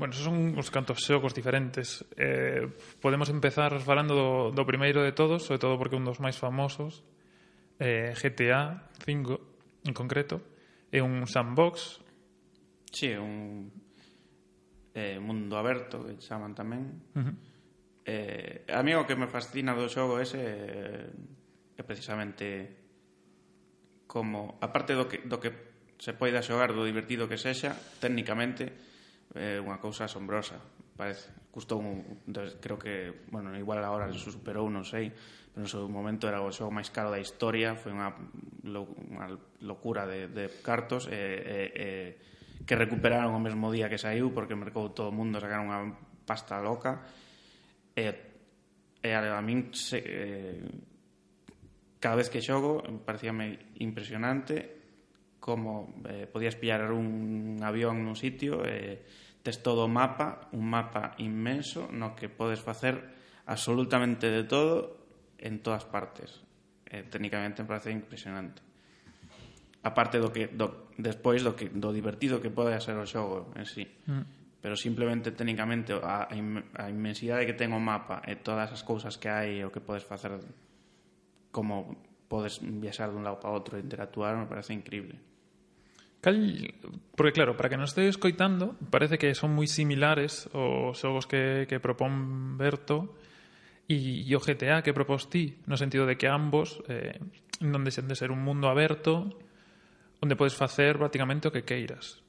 Bueno, 0.00 0.16
son 0.16 0.56
uns 0.56 0.72
cantos 0.72 1.04
xogos 1.04 1.36
diferentes. 1.36 2.08
Eh, 2.16 2.72
podemos 3.04 3.28
empezar 3.28 3.76
falando 3.84 4.16
do, 4.16 4.30
do 4.48 4.64
primeiro 4.64 5.04
de 5.04 5.12
todos, 5.12 5.44
sobre 5.44 5.60
todo 5.60 5.76
porque 5.76 5.92
un 5.92 6.08
dos 6.08 6.24
máis 6.24 6.40
famosos, 6.40 7.04
eh, 7.80 8.12
GTA 8.14 8.92
5 9.02 9.88
en 9.88 9.94
concreto 9.96 10.44
é 10.92 11.00
un 11.00 11.26
sandbox 11.26 12.04
Sí, 12.90 13.14
é 13.14 13.20
un 13.22 13.70
eh, 14.94 15.18
mundo 15.22 15.56
aberto 15.56 16.04
que 16.04 16.20
chaman 16.20 16.54
tamén 16.54 17.00
uh 17.16 17.24
-huh. 17.24 17.34
eh, 18.04 18.68
a 18.68 18.84
mí 18.84 18.92
o 18.94 19.08
que 19.08 19.16
me 19.16 19.26
fascina 19.26 19.72
do 19.72 19.88
xogo 19.88 20.20
ese 20.20 20.38
eh, 20.38 21.80
é 21.80 21.82
precisamente 21.82 22.76
como 24.10 24.58
aparte 24.60 24.98
do 24.98 25.06
que, 25.06 25.22
do 25.22 25.38
que 25.38 25.70
se 26.00 26.16
poida 26.16 26.42
xogar 26.42 26.74
do 26.74 26.82
divertido 26.82 27.28
que 27.30 27.38
sexa, 27.38 27.76
técnicamente 28.02 28.72
é 29.36 29.56
eh, 29.56 29.62
unha 29.62 29.78
cousa 29.78 30.10
asombrosa, 30.10 30.58
parece. 30.98 31.30
Custou 31.54 31.78
un, 31.78 32.02
creo 32.58 32.74
que, 32.80 33.26
bueno, 33.30 33.54
igual 33.54 33.78
agora 33.84 34.10
se 34.10 34.18
superou, 34.18 34.66
non 34.66 34.82
sei, 34.82 35.14
pero 35.50 35.66
no 35.66 35.70
seu 35.70 35.86
momento 35.90 36.30
era 36.30 36.38
o 36.38 36.54
xogo 36.54 36.70
máis 36.70 36.90
caro 36.94 37.10
da 37.10 37.18
historia, 37.18 37.74
foi 37.74 37.90
unha, 37.90 38.14
lo, 38.66 38.86
unha 39.10 39.34
locura 39.66 40.06
de, 40.06 40.30
de 40.30 40.46
cartos, 40.62 41.10
e, 41.10 41.18
e, 41.18 41.58
e, 41.74 41.88
que 42.62 42.78
recuperaron 42.78 43.34
o 43.34 43.42
mesmo 43.42 43.68
día 43.74 43.90
que 43.90 43.98
saiu, 43.98 44.30
porque 44.30 44.54
mercou 44.54 44.94
todo 44.94 45.10
o 45.10 45.16
mundo, 45.16 45.42
sacaron 45.42 45.70
unha 45.70 45.90
pasta 46.22 46.62
loca, 46.62 47.02
e, 47.98 48.06
e 49.02 49.10
a, 49.10 49.20
a 49.34 49.42
min 49.42 49.74
se, 49.74 49.98
e, 49.98 50.20
cada 51.98 52.16
vez 52.16 52.30
que 52.30 52.40
xogo 52.40 52.80
parecíame 53.04 53.76
impresionante 53.82 54.80
como 55.40 55.94
eh, 56.08 56.28
podías 56.30 56.54
pillar 56.54 56.92
un 56.92 57.60
avión 57.64 58.04
nun 58.04 58.14
sitio 58.14 58.62
e 58.62 59.02
eh, 59.02 59.40
tes 59.40 59.64
todo 59.64 59.88
o 59.88 59.90
mapa, 59.90 60.52
un 60.52 60.68
mapa 60.68 61.16
inmenso 61.16 61.88
no 61.88 62.12
que 62.12 62.28
podes 62.28 62.60
facer 62.60 63.00
absolutamente 63.48 64.28
de 64.28 64.44
todo 64.44 64.99
en 65.40 65.64
todas 65.64 65.84
partes. 65.88 66.44
Eh, 66.86 67.04
técnicamente 67.08 67.62
me 67.62 67.68
parece 67.68 67.90
impresionante. 67.90 68.62
Aparte 69.82 70.20
do 70.20 70.28
que 70.28 70.52
do, 70.52 70.92
despois 71.00 71.40
do 71.40 71.56
que 71.56 71.72
do 71.72 71.88
divertido 71.90 72.38
que 72.38 72.52
pode 72.52 72.76
ser 72.84 73.00
o 73.00 73.08
xogo 73.08 73.48
en 73.56 73.64
sí. 73.64 73.88
Mm. 74.04 74.60
Pero 74.60 74.76
simplemente 74.76 75.32
técnicamente 75.32 75.96
a, 75.96 76.28
a 76.28 76.86
inmensidade 76.92 77.48
que 77.48 77.56
ten 77.56 77.72
o 77.72 77.80
mapa 77.80 78.20
e 78.28 78.36
todas 78.36 78.68
as 78.68 78.84
cousas 78.84 79.16
que 79.16 79.32
hai 79.32 79.64
o 79.64 79.72
que 79.72 79.80
podes 79.80 80.04
facer 80.04 80.36
como 81.48 81.96
podes 82.28 82.60
viaxar 82.60 83.08
dun 83.08 83.24
lado 83.24 83.40
para 83.40 83.56
outro 83.56 83.80
e 83.80 83.82
interactuar 83.82 84.36
me 84.36 84.44
parece 84.44 84.76
increíble. 84.76 85.16
Cal, 86.20 86.36
porque 87.16 87.32
claro, 87.32 87.56
para 87.56 87.72
que 87.72 87.80
nos 87.80 87.96
esté 87.96 88.04
escoitando, 88.04 88.76
parece 88.92 89.16
que 89.16 89.32
son 89.32 89.56
moi 89.56 89.64
similares 89.64 90.52
os 90.52 91.00
xogos 91.00 91.24
que, 91.24 91.64
que 91.64 91.80
propón 91.80 92.60
Berto 92.60 93.16
e, 93.90 94.22
e 94.22 94.30
o 94.38 94.40
GTA 94.40 94.86
que 94.86 94.94
propostí 94.94 95.58
no 95.66 95.74
sentido 95.74 96.06
de 96.06 96.14
que 96.14 96.30
ambos 96.30 96.78
eh, 96.86 97.18
onde 97.58 97.90
sen 97.90 98.06
de 98.06 98.14
ser 98.14 98.30
un 98.30 98.38
mundo 98.38 98.70
aberto 98.70 99.34
onde 100.22 100.38
podes 100.38 100.54
facer 100.54 100.94
prácticamente 100.94 101.50
o 101.50 101.54
que 101.54 101.66
queiras 101.66 102.22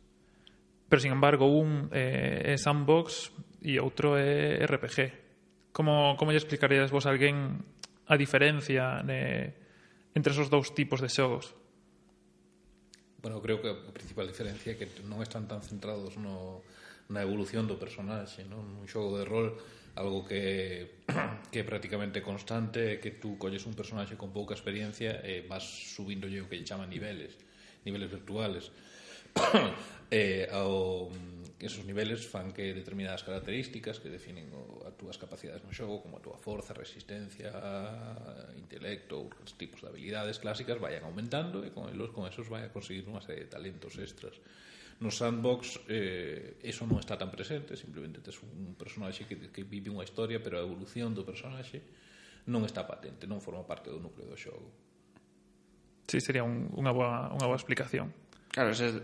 pero 0.89 0.97
sin 0.97 1.13
embargo 1.13 1.45
un 1.45 1.93
eh, 1.93 2.49
é 2.49 2.55
sandbox 2.57 3.29
e 3.61 3.77
outro 3.77 4.17
é 4.17 4.57
RPG 4.65 5.69
como, 5.69 6.17
como 6.17 6.33
lle 6.33 6.41
explicarías 6.41 6.89
vos 6.89 7.05
a 7.05 7.13
alguén 7.13 7.61
a 8.09 8.17
diferencia 8.17 9.05
ne, 9.05 9.53
entre 10.17 10.33
esos 10.33 10.49
dous 10.49 10.73
tipos 10.73 10.97
de 10.97 11.13
xogos 11.13 11.53
Bueno, 13.21 13.37
creo 13.37 13.61
que 13.61 13.69
a 13.69 13.93
principal 13.93 14.25
diferencia 14.25 14.73
é 14.73 14.79
que 14.81 14.89
non 15.05 15.21
están 15.21 15.45
tan 15.45 15.61
centrados 15.61 16.17
no, 16.17 16.65
na 17.13 17.21
evolución 17.21 17.69
do 17.69 17.77
personaxe, 17.77 18.41
non? 18.49 18.81
Un 18.81 18.89
xogo 18.89 19.13
de 19.13 19.29
rol 19.29 19.61
algo 19.93 20.25
que 20.25 21.03
que 21.51 21.61
é 21.61 21.65
prácticamente 21.67 22.23
constante 22.23 22.95
é 22.95 22.97
que 23.03 23.11
tú 23.19 23.35
colles 23.35 23.67
un 23.67 23.75
personaxe 23.75 24.15
con 24.15 24.31
pouca 24.31 24.55
experiencia 24.55 25.19
e 25.21 25.43
vas 25.43 25.67
subindo 25.67 26.31
o 26.31 26.47
que 26.47 26.55
lle 26.55 26.65
chaman 26.65 26.87
niveles, 26.87 27.35
niveles 27.83 28.07
virtuales. 28.07 28.71
eh, 30.11 30.47
ao, 30.51 31.11
esos 31.59 31.85
niveles 31.85 32.23
fan 32.25 32.55
que 32.55 32.73
determinadas 32.73 33.27
características 33.27 33.99
que 33.99 34.09
definen 34.09 34.47
o, 34.55 34.81
as 34.87 34.95
túas 34.95 35.19
capacidades 35.19 35.61
no 35.67 35.75
xogo, 35.75 35.99
como 35.99 36.17
a 36.17 36.23
túa 36.23 36.39
forza, 36.39 36.71
resistencia, 36.71 37.51
intelecto, 38.57 39.19
outros 39.19 39.53
tipos 39.59 39.83
de 39.83 39.91
habilidades 39.91 40.39
clásicas, 40.39 40.79
vayan 40.79 41.03
aumentando 41.03 41.67
e 41.67 41.75
con, 41.75 41.91
elos, 41.91 42.15
con 42.15 42.25
esos 42.25 42.47
vai 42.47 42.63
a 42.63 42.71
conseguir 42.71 43.03
unha 43.05 43.21
serie 43.21 43.45
de 43.45 43.51
talentos 43.51 43.99
extras 43.99 44.39
no 45.01 45.09
sandbox 45.09 45.81
eh, 45.89 46.61
eso 46.61 46.85
non 46.85 47.01
está 47.01 47.17
tan 47.17 47.33
presente 47.33 47.73
simplemente 47.73 48.21
tes 48.21 48.37
un 48.45 48.77
personaxe 48.77 49.25
que, 49.25 49.49
que 49.49 49.65
vive 49.65 49.89
unha 49.89 50.05
historia 50.05 50.37
pero 50.37 50.61
a 50.61 50.63
evolución 50.63 51.17
do 51.17 51.25
personaxe 51.25 51.81
non 52.49 52.65
está 52.65 52.85
patente, 52.89 53.29
non 53.29 53.37
forma 53.37 53.61
parte 53.65 53.93
do 53.93 54.01
núcleo 54.01 54.25
do 54.25 54.33
xogo. 54.33 54.69
Sí, 56.09 56.17
sería 56.17 56.41
un, 56.41 56.73
unha, 56.73 56.89
boa, 56.89 57.29
unha 57.29 57.45
boa 57.45 57.57
explicación. 57.57 58.09
Claro, 58.49 58.73
ese, 58.73 58.97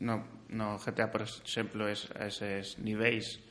no, 0.00 0.48
no 0.48 0.80
GTA, 0.80 1.12
por 1.12 1.22
exemplo, 1.28 1.84
es, 1.86 2.08
eses 2.16 2.80
niveis 2.80 3.44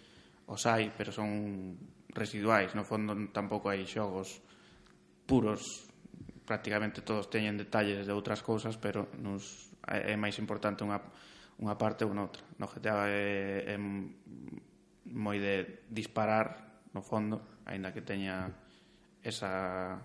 os 0.49 0.65
hai, 0.65 0.89
pero 0.89 1.13
son 1.13 1.77
residuais, 2.09 2.73
no 2.73 2.81
fondo 2.81 3.13
tampouco 3.29 3.69
hai 3.69 3.85
xogos 3.85 4.41
puros 5.29 5.85
prácticamente 6.49 7.05
todos 7.05 7.29
teñen 7.29 7.61
detalles 7.61 8.09
de 8.09 8.13
outras 8.17 8.41
cousas, 8.41 8.81
pero 8.81 9.13
nos 9.21 9.69
é 9.85 10.17
máis 10.17 10.41
importante 10.41 10.81
unha 10.81 10.97
unha 11.59 11.75
parte 11.75 12.07
ou 12.07 12.15
noutra. 12.15 12.43
No 12.55 12.71
GTA 12.71 13.11
é, 13.11 13.75
é 13.75 13.77
moi 15.11 15.37
de 15.37 15.85
disparar 15.91 16.81
no 16.95 17.03
fondo, 17.03 17.61
aínda 17.67 17.91
que 17.91 18.01
teña 18.01 18.49
esa 19.21 19.99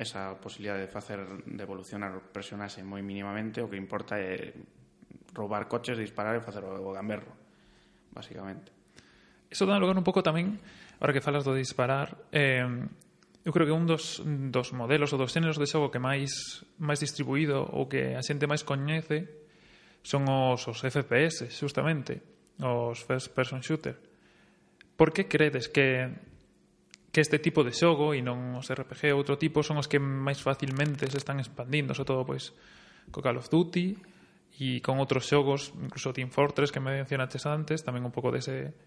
esa 0.00 0.40
posibilidad 0.40 0.80
de 0.80 0.88
facer 0.88 1.20
de 1.44 1.60
evolucionar 1.60 2.16
o 2.16 2.24
personaxe 2.32 2.80
moi 2.80 3.04
mínimamente, 3.04 3.60
o 3.60 3.68
que 3.68 3.76
importa 3.76 4.16
é 4.16 4.56
roubar 5.36 5.68
coches, 5.68 6.00
disparar 6.00 6.32
e 6.38 6.40
facer 6.40 6.64
o 6.64 6.90
gamberro, 6.94 7.28
basicamente. 8.14 8.72
Eso 9.52 9.68
dá 9.68 9.76
lugar 9.76 9.98
un 9.98 10.06
pouco 10.06 10.24
tamén, 10.24 10.56
ahora 11.02 11.12
que 11.12 11.20
falas 11.20 11.44
do 11.44 11.52
disparar, 11.52 12.16
eh, 12.32 12.64
eu 13.44 13.52
creo 13.52 13.68
que 13.68 13.76
un 13.76 13.84
dos, 13.84 14.24
dos 14.24 14.72
modelos 14.72 15.12
ou 15.12 15.20
dos 15.20 15.32
xéneros 15.32 15.60
de 15.60 15.68
xogo 15.68 15.92
que 15.92 16.00
máis 16.00 16.64
máis 16.80 17.00
distribuído 17.00 17.60
ou 17.60 17.84
que 17.88 18.16
a 18.16 18.22
xente 18.24 18.48
máis 18.48 18.64
coñece 18.64 19.39
son 20.02 20.24
os, 20.28 20.64
os 20.68 20.78
FPS, 20.80 21.48
justamente, 21.52 22.20
os 22.60 23.00
first 23.04 23.32
person 23.32 23.60
shooter. 23.60 23.96
Por 24.96 25.12
que 25.12 25.28
credes 25.28 25.68
que 25.68 26.08
que 27.10 27.20
este 27.20 27.38
tipo 27.38 27.64
de 27.64 27.74
xogo 27.74 28.14
e 28.14 28.22
non 28.22 28.54
os 28.54 28.70
RPG 28.70 29.10
ou 29.10 29.18
outro 29.18 29.34
tipo 29.34 29.66
son 29.66 29.82
os 29.82 29.90
que 29.90 29.98
máis 29.98 30.38
facilmente 30.38 31.10
se 31.10 31.18
están 31.18 31.42
expandindo, 31.42 31.90
sobre 31.90 32.10
todo 32.14 32.22
pois 32.22 32.54
co 33.10 33.18
Call 33.18 33.42
of 33.42 33.50
Duty 33.50 33.98
e 34.62 34.78
con 34.78 35.02
outros 35.02 35.26
xogos, 35.26 35.74
incluso 35.74 36.14
Team 36.14 36.30
Fortress 36.30 36.70
que 36.70 36.78
me 36.78 36.94
mencionaches 37.02 37.50
antes, 37.50 37.82
tamén 37.82 38.06
un 38.06 38.14
pouco 38.14 38.30
dese 38.30 38.78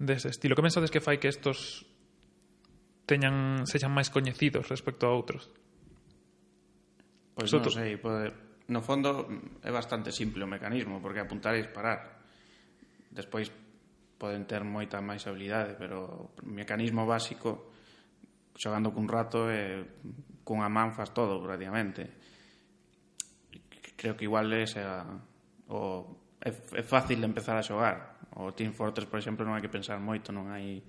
dese 0.00 0.32
estilo. 0.32 0.56
Que 0.56 0.64
pensades 0.64 0.88
que 0.88 1.04
fai 1.04 1.20
que 1.20 1.28
estos 1.28 1.84
teñan 3.04 3.68
sexan 3.68 3.92
máis 3.92 4.08
coñecidos 4.08 4.64
respecto 4.72 5.04
a 5.04 5.12
outros? 5.12 5.52
Pois 7.36 7.52
pues 7.52 7.68
non 7.68 7.68
sei, 7.68 8.00
pode 8.00 8.32
no 8.68 8.80
fondo 8.84 9.24
é 9.64 9.70
bastante 9.72 10.12
simple 10.12 10.44
o 10.44 10.48
mecanismo, 10.48 11.00
porque 11.00 11.24
apuntar 11.24 11.56
e 11.56 11.64
disparar. 11.64 12.20
Despois 13.08 13.48
poden 14.20 14.44
ter 14.44 14.60
moita 14.60 15.00
máis 15.00 15.24
habilidade, 15.24 15.78
pero 15.80 16.32
o 16.36 16.44
mecanismo 16.44 17.08
básico 17.08 17.72
xogando 18.52 18.92
cun 18.92 19.08
rato 19.08 19.48
e 19.48 19.88
cunha 20.44 20.68
man 20.68 20.92
faz 20.92 21.16
todo 21.16 21.40
prácticamente. 21.40 22.04
Creo 23.96 24.14
que 24.14 24.28
igual 24.28 24.52
é 24.52 24.68
xa, 24.68 25.06
eh, 25.06 25.72
o 25.72 26.12
é, 26.44 26.50
é 26.52 26.84
fácil 26.84 27.18
de 27.18 27.26
empezar 27.26 27.56
a 27.56 27.64
xogar. 27.64 28.20
O 28.36 28.52
Team 28.52 28.76
Fortress, 28.76 29.08
por 29.08 29.18
exemplo, 29.18 29.48
non 29.48 29.56
hai 29.56 29.64
que 29.64 29.72
pensar 29.72 29.96
moito, 29.96 30.28
non 30.28 30.52
hai 30.52 30.84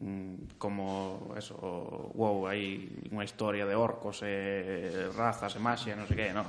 Mm, 0.00 0.56
como 0.58 1.34
eso, 1.36 1.58
wow, 2.16 2.48
hai 2.48 2.88
unha 3.12 3.22
historia 3.22 3.68
de 3.68 3.76
orcos 3.76 4.24
e 4.24 5.10
razas 5.12 5.54
e 5.54 5.60
maxia, 5.60 5.94
non 5.94 6.08
sei 6.08 6.16
que, 6.16 6.34
non. 6.34 6.48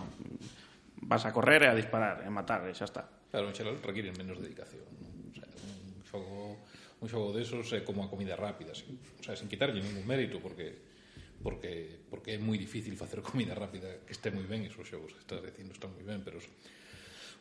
Vas 1.03 1.27
a 1.27 1.35
correr 1.35 1.67
e 1.67 1.69
a 1.69 1.75
disparar 1.75 2.23
e 2.23 2.29
matar 2.31 2.63
e 2.65 2.73
xa 2.73 2.87
está. 2.87 3.03
Claro, 3.29 3.49
un 3.49 3.55
xeral 3.57 3.77
requieren 3.83 4.15
menos 4.15 4.39
dedicación. 4.39 4.87
¿no? 5.01 5.09
O 5.29 5.35
sea, 5.35 5.49
un 5.49 6.03
xogo 6.07 6.63
un 7.03 7.11
xogo 7.11 7.35
desos 7.35 7.67
é 7.75 7.83
como 7.83 7.99
a 7.99 8.07
comida 8.07 8.39
rápida, 8.39 8.71
sin, 8.71 8.95
o 8.95 9.21
sea, 9.21 9.35
sin 9.35 9.51
quitarlle 9.51 9.83
ningún 9.83 10.07
mérito 10.07 10.39
porque 10.39 10.95
porque 11.43 11.99
porque 12.07 12.33
é 12.35 12.39
moi 12.39 12.55
difícil 12.55 12.95
facer 12.95 13.19
comida 13.27 13.51
rápida 13.51 14.07
que 14.07 14.15
este 14.15 14.31
moi 14.31 14.47
ben 14.47 14.63
esos 14.63 14.87
xogos 14.87 15.11
que 15.11 15.21
estás 15.21 15.43
dicindo 15.43 15.75
están 15.75 15.91
moi 15.91 16.07
ben, 16.07 16.23
pero 16.23 16.39
os, 16.39 16.47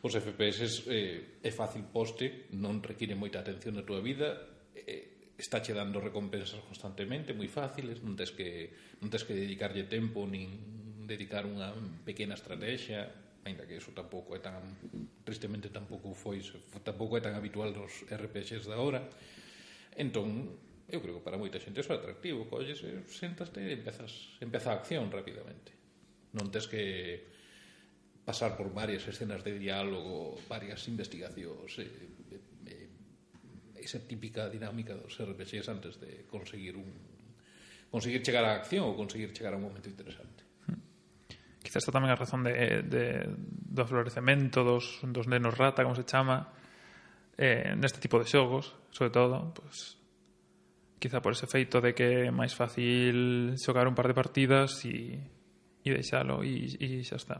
os 0.03 0.13
FPS 0.19 0.83
eh, 0.91 1.39
é 1.39 1.51
fácil 1.55 1.87
poste, 1.87 2.51
non 2.51 2.83
require 2.83 3.15
moita 3.15 3.39
atención 3.39 3.79
na 3.79 3.87
tua 3.87 4.03
vida, 4.03 4.35
eh, 4.75 5.12
está 5.43 5.59
che 5.59 5.75
dando 5.75 5.99
recompensas 5.99 6.63
constantemente, 6.63 7.35
moi 7.35 7.51
fáciles, 7.51 7.99
non 7.99 8.15
tens 8.15 8.31
que, 8.31 8.71
non 9.03 9.11
tens 9.11 9.27
que 9.27 9.35
dedicarlle 9.35 9.83
tempo 9.91 10.23
nin 10.23 11.03
dedicar 11.03 11.43
unha 11.43 11.75
pequena 12.07 12.39
estrategia, 12.39 13.11
ainda 13.43 13.67
que 13.67 13.75
eso 13.75 13.91
tampouco 13.91 14.35
é 14.35 14.39
tan 14.39 14.63
tristemente 15.27 15.67
tampouco 15.67 16.15
foi 16.15 16.39
tampouco 16.79 17.19
é 17.19 17.21
tan 17.21 17.35
habitual 17.35 17.75
nos 17.75 18.07
RPGs 18.07 18.71
da 18.71 18.79
hora 18.79 19.03
entón 19.99 20.55
eu 20.87 21.03
creo 21.03 21.19
que 21.19 21.25
para 21.27 21.35
moita 21.35 21.59
xente 21.59 21.83
eso 21.83 21.91
é 21.91 21.99
atractivo 21.99 22.47
colles, 22.47 22.79
sentaste 23.11 23.59
e 23.59 23.75
empezas 23.75 24.39
empeza 24.39 24.71
a 24.71 24.79
acción 24.79 25.11
rapidamente. 25.11 25.75
Non 26.31 26.47
tes 26.51 26.71
que 26.71 27.27
pasar 28.23 28.55
por 28.55 28.71
varias 28.71 29.03
escenas 29.03 29.43
de 29.43 29.59
diálogo 29.59 30.39
varias 30.47 30.79
investigacións 30.87 31.83
eh, 31.83 31.91
esa 33.85 34.01
típica 34.03 34.49
dinámica 34.49 34.95
dos 34.95 35.15
RPGs 35.19 35.67
antes 35.69 35.99
de 35.99 36.25
conseguir 36.29 36.75
un 36.75 36.87
conseguir 37.93 38.25
chegar 38.25 38.41
á 38.41 38.57
acción 38.57 38.89
ou 38.89 38.97
conseguir 38.97 39.29
chegar 39.37 39.53
a 39.53 39.59
un 39.61 39.69
momento 39.69 39.85
interesante. 39.85 40.41
Quizás 41.61 41.85
está 41.85 41.93
tamén 41.93 42.09
a 42.09 42.17
razón 42.17 42.41
de, 42.41 42.53
eh, 42.57 42.81
de, 42.81 43.29
do 43.29 43.85
aflorecemento 43.85 44.65
dos, 44.65 44.97
dos 45.05 45.29
nenos 45.29 45.53
rata, 45.53 45.85
como 45.85 45.93
se 45.93 46.01
chama, 46.01 46.49
eh, 47.37 47.77
neste 47.77 48.01
tipo 48.01 48.17
de 48.17 48.25
xogos, 48.25 48.73
sobre 48.89 49.13
todo, 49.13 49.53
pues, 49.53 50.01
quizá 50.97 51.21
por 51.21 51.37
ese 51.37 51.45
feito 51.45 51.85
de 51.85 51.93
que 51.93 52.27
é 52.27 52.33
máis 52.33 52.57
fácil 52.57 53.53
xogar 53.61 53.85
un 53.85 53.93
par 53.93 54.09
de 54.09 54.17
partidas 54.17 54.73
e, 54.89 55.21
e 55.85 55.89
deixalo 55.93 56.41
e, 56.41 56.73
e 56.81 57.05
xa 57.05 57.21
está. 57.21 57.37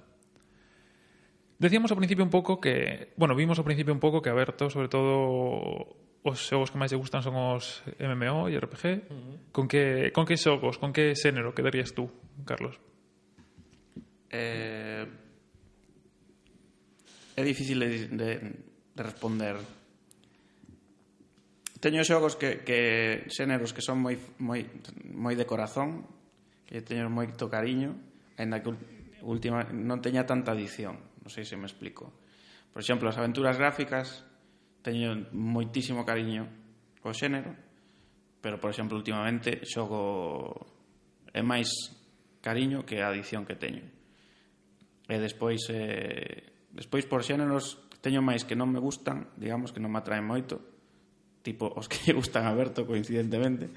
Decíamos 1.63 1.96
ao 1.96 1.96
principio 1.96 2.27
un 2.27 2.34
pouco 2.34 2.60
que, 2.60 3.15
bueno, 3.15 3.39
vimos 3.39 3.55
ao 3.55 3.63
principio 3.63 3.96
un 3.96 4.03
pouco 4.03 4.20
que 4.20 4.27
a 4.27 4.36
Berto, 4.36 4.67
sobre 4.67 4.91
todo 4.91 5.96
os 6.20 6.36
xogos 6.43 6.67
que 6.67 6.75
máis 6.75 6.91
lle 6.91 7.00
gustan 7.00 7.24
son 7.24 7.39
os 7.39 7.88
MMO 8.03 8.51
e 8.51 8.60
RPG. 8.60 8.84
Uh 8.84 9.15
-huh. 9.15 9.36
Con 9.55 9.72
que 9.72 10.12
con 10.12 10.27
que 10.27 10.36
xogos, 10.36 10.75
con 10.75 10.91
que 10.91 11.15
xénero 11.15 11.55
quedarías 11.55 11.96
tú, 11.96 12.12
Carlos? 12.43 12.75
Eh, 14.27 15.08
é 17.32 17.43
difícil 17.48 17.79
de, 17.79 18.12
de, 18.12 18.29
de 18.91 19.01
responder. 19.08 19.55
Teño 21.79 22.03
xogos 22.03 22.36
que, 22.36 22.67
que 22.67 23.24
xéneros 23.32 23.72
que 23.72 23.79
son 23.79 24.03
moi, 24.03 24.20
moi, 24.36 24.67
moi 25.15 25.39
de 25.39 25.48
corazón, 25.48 26.12
que 26.67 26.84
teño 26.84 27.08
moito 27.08 27.48
cariño, 27.48 27.96
aínda 28.36 28.60
que 28.60 28.67
última 29.24 29.63
non 29.72 30.03
teña 30.03 30.27
tanta 30.27 30.51
adición 30.51 31.12
Non 31.23 31.31
sei 31.31 31.47
se 31.47 31.55
me 31.55 31.65
explico. 31.65 32.11
Por 32.75 32.83
exemplo, 32.83 33.07
as 33.07 33.15
aventuras 33.15 33.55
gráficas 33.55 34.27
teño 34.83 35.31
moitísimo 35.31 36.03
cariño 36.03 36.51
co 36.99 37.15
xénero, 37.15 37.55
pero, 38.43 38.59
por 38.59 38.69
exemplo, 38.69 38.99
últimamente 38.99 39.63
xogo 39.63 40.67
é 41.31 41.39
máis 41.39 41.71
cariño 42.43 42.83
que 42.83 42.99
a 42.99 43.07
adición 43.07 43.47
que 43.47 43.55
teño. 43.55 43.87
E 45.07 45.15
despois, 45.15 45.63
eh, 45.71 46.67
despois 46.75 47.07
por 47.07 47.23
xéneros 47.23 47.79
teño 48.03 48.19
máis 48.19 48.43
que 48.43 48.59
non 48.59 48.67
me 48.67 48.83
gustan, 48.83 49.31
digamos 49.39 49.71
que 49.71 49.79
non 49.79 49.87
me 49.87 50.03
atraen 50.03 50.27
moito, 50.27 50.59
tipo 51.39 51.71
os 51.71 51.87
que 51.87 51.99
lle 52.03 52.19
gustan 52.19 52.43
a 52.43 52.51
Berto 52.51 52.83
coincidentemente, 52.83 53.71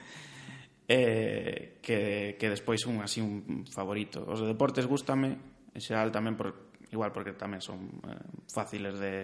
eh, 0.91 1.79
que, 1.79 2.35
que 2.35 2.47
despois 2.51 2.83
un 2.91 2.99
así 3.07 3.23
un 3.23 3.67
favorito. 3.71 4.27
Os 4.27 4.43
de 4.43 4.51
deportes 4.51 4.91
gustame, 4.91 5.39
en 5.71 5.83
xeral 5.83 6.11
tamén 6.11 6.35
por, 6.35 6.66
igual 6.93 7.11
porque 7.11 7.35
tamén 7.35 7.63
son 7.63 8.01
eh, 8.07 8.15
fáciles 8.51 8.99
de 8.99 9.15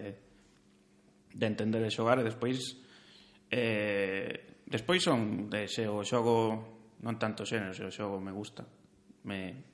de 1.33 1.47
entender 1.49 1.81
e 1.81 1.90
xogar 1.90 2.21
e 2.21 2.26
despois 2.26 2.76
eh, 3.49 4.61
despois 4.69 5.00
son 5.00 5.49
de 5.49 5.69
se 5.69 5.88
o 5.88 6.04
xogo 6.04 6.99
non 7.02 7.19
tanto 7.19 7.42
xénero, 7.42 7.75
se 7.75 7.85
o 7.85 7.92
xogo 7.92 8.21
me 8.21 8.33
gusta 8.33 8.64
me 9.25 9.73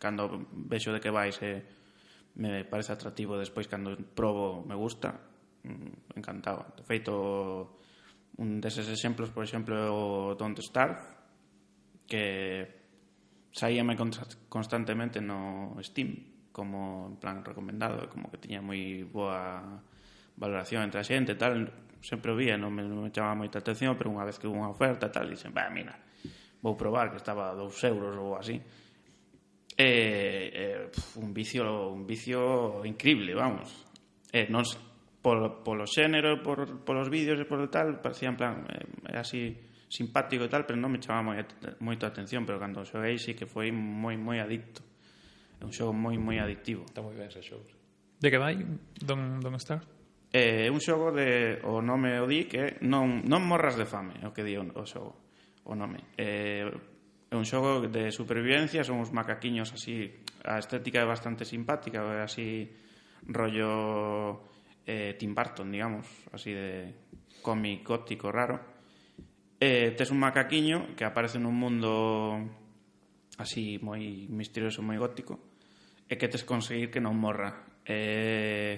cando 0.00 0.48
vexo 0.50 0.94
de 0.94 1.00
que 1.00 1.12
vais 1.12 1.36
eh, 1.42 1.60
me 2.40 2.64
parece 2.64 2.94
atractivo 2.94 3.36
despois 3.36 3.66
cando 3.66 3.96
probo 3.96 4.64
me 4.64 4.74
gusta 4.74 5.12
mm, 5.64 6.16
encantado. 6.16 6.72
De 6.76 6.82
feito 6.86 7.78
un 8.38 8.60
deses 8.62 8.88
exemplos 8.88 9.28
por 9.34 9.44
exemplo 9.44 9.76
o 9.92 10.34
Don't 10.38 10.58
Starve 10.62 11.02
que 12.06 12.80
saíame 13.52 13.98
constantemente 14.48 15.20
no 15.20 15.76
Steam 15.82 16.29
como 16.60 17.08
en 17.08 17.16
plan 17.16 17.40
recomendado, 17.40 18.04
como 18.12 18.28
que 18.28 18.36
tiña 18.36 18.60
moi 18.60 19.08
boa 19.08 19.80
valoración 20.36 20.84
entre 20.84 21.00
a 21.00 21.08
xente, 21.08 21.40
tal, 21.40 21.72
sempre 22.04 22.32
o 22.32 22.36
vía, 22.36 22.60
non 22.60 22.68
me, 22.76 22.84
non 22.84 23.00
me 23.00 23.08
chamaba 23.08 23.40
moita 23.40 23.64
atención, 23.64 23.96
pero 23.96 24.12
unha 24.12 24.28
vez 24.28 24.36
que 24.36 24.44
hubo 24.44 24.60
unha 24.60 24.68
oferta, 24.68 25.08
tal, 25.08 25.32
dixen, 25.32 25.56
va, 25.56 25.72
mira, 25.72 25.96
vou 26.60 26.76
probar, 26.76 27.08
que 27.08 27.16
estaba 27.16 27.48
a 27.48 27.56
dous 27.56 27.80
euros 27.88 28.12
ou 28.20 28.36
así, 28.36 28.60
eh, 29.80 30.52
eh, 30.52 30.90
un 31.16 31.32
vicio 31.32 31.64
un 31.88 32.04
vicio 32.04 32.84
increíble, 32.84 33.32
vamos. 33.32 33.88
Eh, 34.28 34.44
non 34.52 34.64
polo, 35.24 35.64
polo 35.64 35.88
xénero, 35.88 36.44
por, 36.44 36.84
polos 36.84 37.08
vídeos 37.08 37.40
e 37.40 37.48
por 37.48 37.64
tal, 37.72 38.00
parecía 38.00 38.28
en 38.28 38.36
plan 38.36 38.64
eh, 38.68 39.16
así 39.16 39.56
simpático 39.88 40.46
e 40.46 40.52
tal, 40.52 40.64
pero 40.64 40.78
non 40.78 40.92
me 40.92 41.02
chamaba 41.02 41.34
moi, 41.34 41.40
moito 41.82 42.06
a 42.06 42.12
atención, 42.12 42.46
pero 42.46 42.60
cando 42.62 42.86
xoguei 42.86 43.18
sí 43.18 43.36
que 43.36 43.44
foi 43.44 43.72
moi 43.72 44.16
moi 44.16 44.38
adicto. 44.40 44.89
É 45.60 45.64
un 45.68 45.72
xogo 45.76 45.92
moi 45.92 46.16
moi 46.16 46.40
adictivo. 46.40 46.88
Está 46.88 47.04
moi 47.04 47.12
ben 47.12 47.28
ese 47.28 47.44
xogo. 47.44 47.68
De 48.20 48.28
que 48.32 48.40
vai? 48.40 48.56
Don, 49.00 49.40
don 49.40 49.54
Star? 49.60 49.84
Eh, 50.32 50.64
é 50.64 50.66
eh, 50.66 50.70
un 50.70 50.80
xogo 50.80 51.10
de 51.10 51.58
o 51.66 51.82
nome 51.82 52.20
o 52.20 52.26
di 52.26 52.46
que 52.46 52.78
non, 52.86 53.26
non 53.26 53.42
morras 53.44 53.74
de 53.74 53.84
fame, 53.84 54.14
é 54.22 54.26
o 54.28 54.32
que 54.32 54.46
di 54.46 54.54
o, 54.54 54.62
o 54.62 54.84
xogo, 54.86 55.18
o 55.66 55.74
nome. 55.74 56.14
Eh, 56.14 56.70
é 57.30 57.34
un 57.34 57.42
xogo 57.42 57.90
de 57.90 58.14
supervivencia, 58.14 58.86
son 58.86 59.02
uns 59.02 59.10
macaquiños 59.10 59.74
así, 59.74 60.22
a 60.46 60.62
estética 60.62 61.02
é 61.02 61.06
bastante 61.06 61.42
simpática, 61.42 61.98
é 62.14 62.22
así 62.22 62.70
rollo 63.26 64.46
eh, 64.86 65.18
Tim 65.18 65.34
Burton, 65.34 65.66
digamos, 65.70 66.06
así 66.30 66.54
de 66.54 66.94
cómic 67.42 67.82
gótico 67.82 68.30
raro. 68.30 68.60
Eh, 69.58 69.92
tes 69.98 70.14
un 70.14 70.22
macaquiño 70.22 70.94
que 70.94 71.02
aparece 71.02 71.42
nun 71.42 71.58
mundo 71.58 72.38
así 73.34 73.82
moi 73.82 74.30
misterioso, 74.30 74.78
moi 74.78 74.94
gótico, 74.94 75.49
e 76.10 76.18
que 76.18 76.26
tes 76.26 76.42
conseguir 76.42 76.90
que 76.90 76.98
non 76.98 77.14
morra. 77.14 77.54
Eh, 77.86 78.74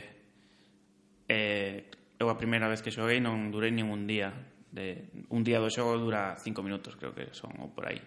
eh, 1.24 1.88
eu 2.20 2.28
a 2.28 2.36
primeira 2.36 2.68
vez 2.68 2.84
que 2.84 2.92
xoguei 2.92 3.24
non 3.24 3.48
durei 3.48 3.72
nin 3.72 3.88
un 3.88 4.04
día. 4.04 4.28
De, 4.68 5.08
un 5.32 5.40
día 5.40 5.56
do 5.56 5.72
xogo 5.72 5.96
dura 5.96 6.36
cinco 6.36 6.60
minutos, 6.60 6.92
creo 7.00 7.16
que 7.16 7.32
son, 7.32 7.56
ou 7.64 7.72
por 7.72 7.88
aí. 7.88 8.04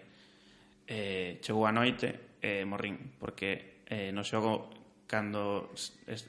Eh, 0.86 1.42
chegou 1.42 1.66
a 1.66 1.74
noite 1.74 2.38
e 2.38 2.62
morrín, 2.62 3.18
porque 3.18 3.82
eh, 3.90 4.14
no 4.14 4.22
xogo 4.22 4.70
cando 5.10 5.74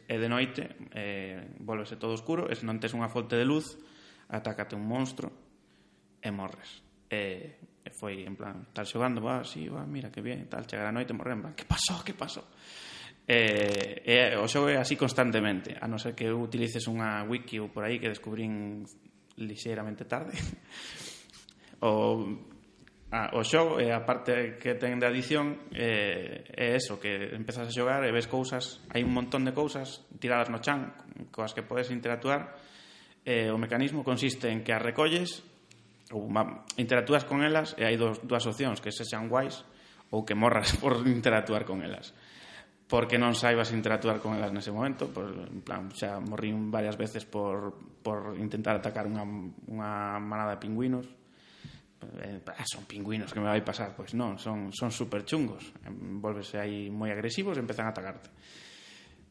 é 0.10 0.18
de 0.18 0.30
noite 0.30 0.90
eh, 0.98 1.54
volvese 1.62 2.02
todo 2.02 2.18
oscuro 2.18 2.50
e 2.50 2.58
se 2.58 2.66
non 2.66 2.82
tes 2.82 2.94
unha 2.94 3.10
fonte 3.10 3.34
de 3.34 3.42
luz 3.42 3.74
atácate 4.30 4.78
un 4.78 4.86
monstro 4.86 5.34
e 6.22 6.30
morres 6.30 6.86
e, 7.10 7.58
e 7.82 7.90
foi 7.90 8.22
en 8.22 8.38
plan, 8.38 8.70
tal 8.78 8.86
xogando, 8.86 9.18
va, 9.18 9.42
si, 9.42 9.66
sí, 9.66 9.74
va, 9.74 9.82
mira 9.82 10.14
que 10.14 10.22
bien, 10.22 10.46
tal, 10.46 10.70
chegar 10.70 10.86
a 10.86 10.94
noite 10.94 11.10
e 11.10 11.18
morrer, 11.18 11.34
en 11.34 11.42
plan, 11.50 11.56
que 11.58 11.66
pasó, 11.66 12.06
que 12.06 12.14
pasó 12.14 12.46
E, 13.28 14.08
e 14.08 14.40
o 14.40 14.48
xogo 14.48 14.72
é 14.72 14.80
así 14.80 14.96
constantemente, 14.96 15.76
a 15.76 15.84
non 15.84 16.00
ser 16.00 16.16
que 16.16 16.32
utilices 16.32 16.88
unha 16.88 17.28
wiki 17.28 17.60
ou 17.60 17.68
por 17.68 17.84
aí 17.84 18.00
que 18.00 18.08
descubrín 18.08 18.88
lixeiramente 19.36 20.08
tarde. 20.08 20.34
O 21.78 22.18
ah, 23.12 23.30
o 23.38 23.46
xogo 23.46 23.78
e 23.78 23.94
a 23.94 24.02
parte 24.02 24.58
que 24.58 24.74
ten 24.76 24.98
de 24.98 25.06
adición 25.06 25.70
eh, 25.72 26.42
é 26.58 26.74
eso, 26.74 26.98
que 26.98 27.38
empezas 27.38 27.70
a 27.70 27.76
xogar 27.76 28.02
e 28.02 28.10
ves 28.10 28.26
cousas, 28.26 28.82
hai 28.90 29.06
un 29.06 29.14
montón 29.14 29.46
de 29.46 29.54
cousas 29.54 30.02
tiradas 30.18 30.50
no 30.50 30.58
chan, 30.58 30.92
coas 31.30 31.54
que 31.54 31.62
podes 31.62 31.94
interactuar 31.94 32.58
eh, 33.24 33.54
o 33.54 33.62
mecanismo 33.62 34.02
consiste 34.02 34.50
en 34.50 34.66
que 34.66 34.74
as 34.74 34.82
recolles 34.82 35.46
ou 36.12 36.28
interactúas 36.80 37.28
con 37.28 37.44
elas 37.44 37.76
e 37.80 37.84
hai 37.84 37.96
dos, 37.96 38.24
dúas 38.24 38.44
opcións 38.48 38.80
que 38.80 38.90
sexan 38.90 39.28
guais 39.32 39.64
ou 40.12 40.24
que 40.24 40.36
morras 40.36 40.76
por 40.82 41.00
interactuar 41.08 41.64
con 41.68 41.84
elas 41.84 42.12
porque 42.88 43.20
non 43.20 43.36
saibas 43.36 43.76
interactuar 43.76 44.24
con 44.24 44.40
elas 44.40 44.56
nese 44.56 44.72
momento, 44.72 45.12
por, 45.12 45.28
en 45.28 45.60
plan, 45.60 45.92
xa 45.92 46.24
morrín 46.24 46.72
varias 46.72 46.96
veces 46.96 47.28
por, 47.28 47.76
por 48.00 48.40
intentar 48.40 48.80
atacar 48.80 49.04
unha, 49.04 49.28
unha 49.68 50.16
manada 50.24 50.56
de 50.56 50.64
pingüinos, 50.64 51.04
eh, 52.24 52.40
ah, 52.48 52.64
son 52.64 52.88
pingüinos 52.88 53.36
que 53.36 53.44
me 53.44 53.52
vai 53.52 53.60
pasar, 53.60 53.92
pois 53.92 54.16
non, 54.16 54.40
son, 54.40 54.72
son 54.72 54.96
super 54.96 55.28
chungos, 55.28 55.68
volvese 56.24 56.64
aí 56.64 56.88
moi 56.88 57.12
agresivos 57.12 57.60
e 57.60 57.64
empezan 57.64 57.90
a 57.90 57.92
atacarte. 57.92 58.32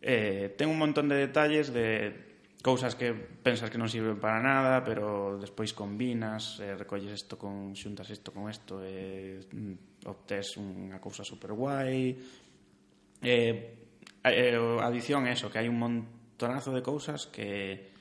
Eh, 0.04 0.52
ten 0.52 0.68
un 0.68 0.76
montón 0.76 1.08
de 1.08 1.16
detalles 1.16 1.72
de 1.72 2.12
cousas 2.60 2.92
que 2.92 3.14
pensas 3.14 3.70
que 3.70 3.78
non 3.80 3.88
sirven 3.88 4.20
para 4.20 4.42
nada, 4.42 4.82
pero 4.82 5.40
despois 5.40 5.72
combinas, 5.72 6.60
eh, 6.60 6.76
recolles 6.76 7.14
isto 7.14 7.40
con 7.40 7.72
xuntas 7.72 8.10
isto 8.12 8.34
con 8.34 8.50
isto 8.52 8.84
e 8.84 9.40
eh, 9.40 10.04
obtés 10.04 10.60
unha 10.60 11.00
cousa 11.00 11.22
super 11.22 11.54
guai, 11.54 12.12
eh, 13.22 13.88
eh 14.24 14.58
adición 14.82 15.28
eso, 15.30 15.52
que 15.52 15.62
hai 15.62 15.68
un 15.70 15.78
montonazo 15.78 16.74
de 16.74 16.82
cousas 16.82 17.30
que, 17.30 17.92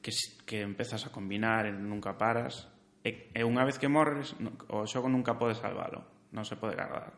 que, 0.00 0.10
que 0.48 0.62
empezas 0.64 1.04
a 1.06 1.12
combinar 1.12 1.66
e 1.68 1.72
nunca 1.74 2.16
paras 2.16 2.70
e, 3.04 3.30
e 3.34 3.42
unha 3.44 3.62
vez 3.62 3.78
que 3.78 3.86
morres 3.90 4.34
o 4.72 4.86
xogo 4.88 5.06
nunca 5.06 5.38
podes 5.38 5.62
salvalo 5.62 6.30
non 6.34 6.42
se 6.42 6.58
pode 6.58 6.74
guardar 6.74 7.14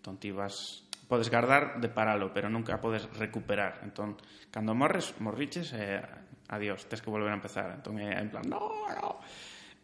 entón 0.00 0.16
ti 0.16 0.32
vas 0.32 0.88
podes 1.08 1.30
guardar 1.30 1.80
de 1.80 1.88
paralo 1.88 2.30
pero 2.32 2.52
nunca 2.52 2.80
podes 2.80 3.08
recuperar. 3.16 3.80
Entón 3.82 4.20
cando 4.52 4.76
morres 4.76 5.16
morriches 5.18 5.72
e 5.72 5.98
eh, 5.98 6.04
adiós, 6.52 6.84
tens 6.86 7.00
que 7.00 7.10
volver 7.10 7.32
a 7.32 7.40
empezar. 7.40 7.72
Entón 7.72 7.96
é 7.98 8.12
eh, 8.12 8.20
en 8.20 8.28
plan 8.28 8.44
no, 8.44 8.60
no 8.92 9.18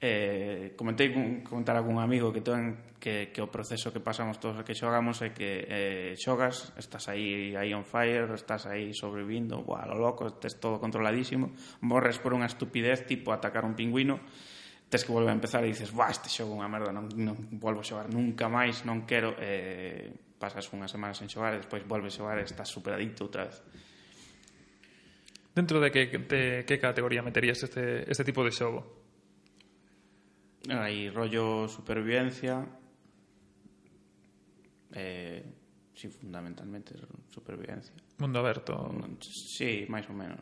eh, 0.05 0.77
comentei 0.77 1.09
cun, 1.09 1.41
comentara 1.41 1.81
algún 1.81 1.97
amigo 1.97 2.29
que 2.29 2.45
ten 2.45 2.77
que, 3.01 3.33
que 3.33 3.41
o 3.41 3.49
proceso 3.49 3.89
que 3.89 4.05
pasamos 4.05 4.37
todos 4.37 4.61
que 4.61 4.77
xogamos 4.77 5.25
é 5.25 5.33
que 5.33 5.65
eh, 5.65 6.13
xogas, 6.21 6.77
estás 6.77 7.09
aí 7.09 7.57
aí 7.57 7.73
on 7.73 7.89
fire, 7.89 8.29
estás 8.37 8.69
aí 8.69 8.93
sobrevivindo, 8.93 9.65
buah, 9.65 9.89
lo 9.89 9.97
loco, 9.97 10.29
tes 10.37 10.61
todo 10.61 10.77
controladísimo, 10.77 11.57
morres 11.81 12.21
por 12.21 12.37
unha 12.37 12.45
estupidez 12.45 13.09
tipo 13.09 13.33
atacar 13.33 13.65
un 13.65 13.73
pingüino, 13.73 14.21
tes 14.93 15.09
que 15.09 15.13
volver 15.13 15.33
a 15.33 15.37
empezar 15.41 15.65
e 15.65 15.73
dices, 15.73 15.89
buah, 15.89 16.13
este 16.13 16.29
xogo 16.29 16.53
é 16.53 16.61
unha 16.61 16.69
merda, 16.69 16.93
non, 16.93 17.09
non 17.17 17.37
volvo 17.57 17.81
a 17.81 17.89
xogar 17.89 18.13
nunca 18.13 18.53
máis, 18.53 18.85
non 18.85 19.09
quero, 19.09 19.33
eh, 19.41 20.13
pasas 20.37 20.69
unha 20.69 20.85
semana 20.85 21.17
sen 21.17 21.33
xogar 21.33 21.57
e 21.57 21.65
despois 21.65 21.81
volves 21.89 22.21
a 22.21 22.21
xogar 22.21 22.37
e 22.41 22.45
estás 22.45 22.69
superadicto 22.69 23.25
outra 23.25 23.49
vez. 23.49 23.57
Dentro 25.57 25.81
de 25.81 25.89
que, 25.89 26.13
de 26.13 26.69
que 26.69 26.77
categoría 26.77 27.25
meterías 27.25 27.63
este, 27.65 28.05
este 28.05 28.25
tipo 28.25 28.45
de 28.45 28.53
xogo? 28.53 29.04
Hay 30.71 31.11
rollo 31.11 31.69
supervivencia. 31.69 32.67
Eh, 34.93 35.45
sí, 35.95 36.09
fundamentalmente 36.09 36.95
supervivencia. 37.29 37.95
Mundo 38.19 38.39
aberto. 38.39 38.95
Sí, 39.21 39.85
máis 39.89 40.09
ou 40.09 40.17
menos. 40.17 40.41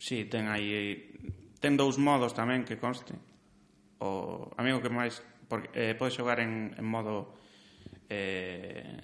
Sí, 0.00 0.24
ten 0.26 0.48
aí 0.48 1.14
ten 1.60 1.76
dous 1.76 2.00
modos 2.00 2.32
tamén 2.32 2.64
que 2.64 2.80
conste. 2.80 3.14
O 4.00 4.48
amigo 4.56 4.80
que 4.80 4.90
máis 4.90 5.20
porque 5.46 5.70
eh, 5.76 5.94
pode 5.94 6.10
xogar 6.10 6.40
en, 6.40 6.72
en 6.74 6.86
modo 6.88 7.36
eh, 8.08 8.98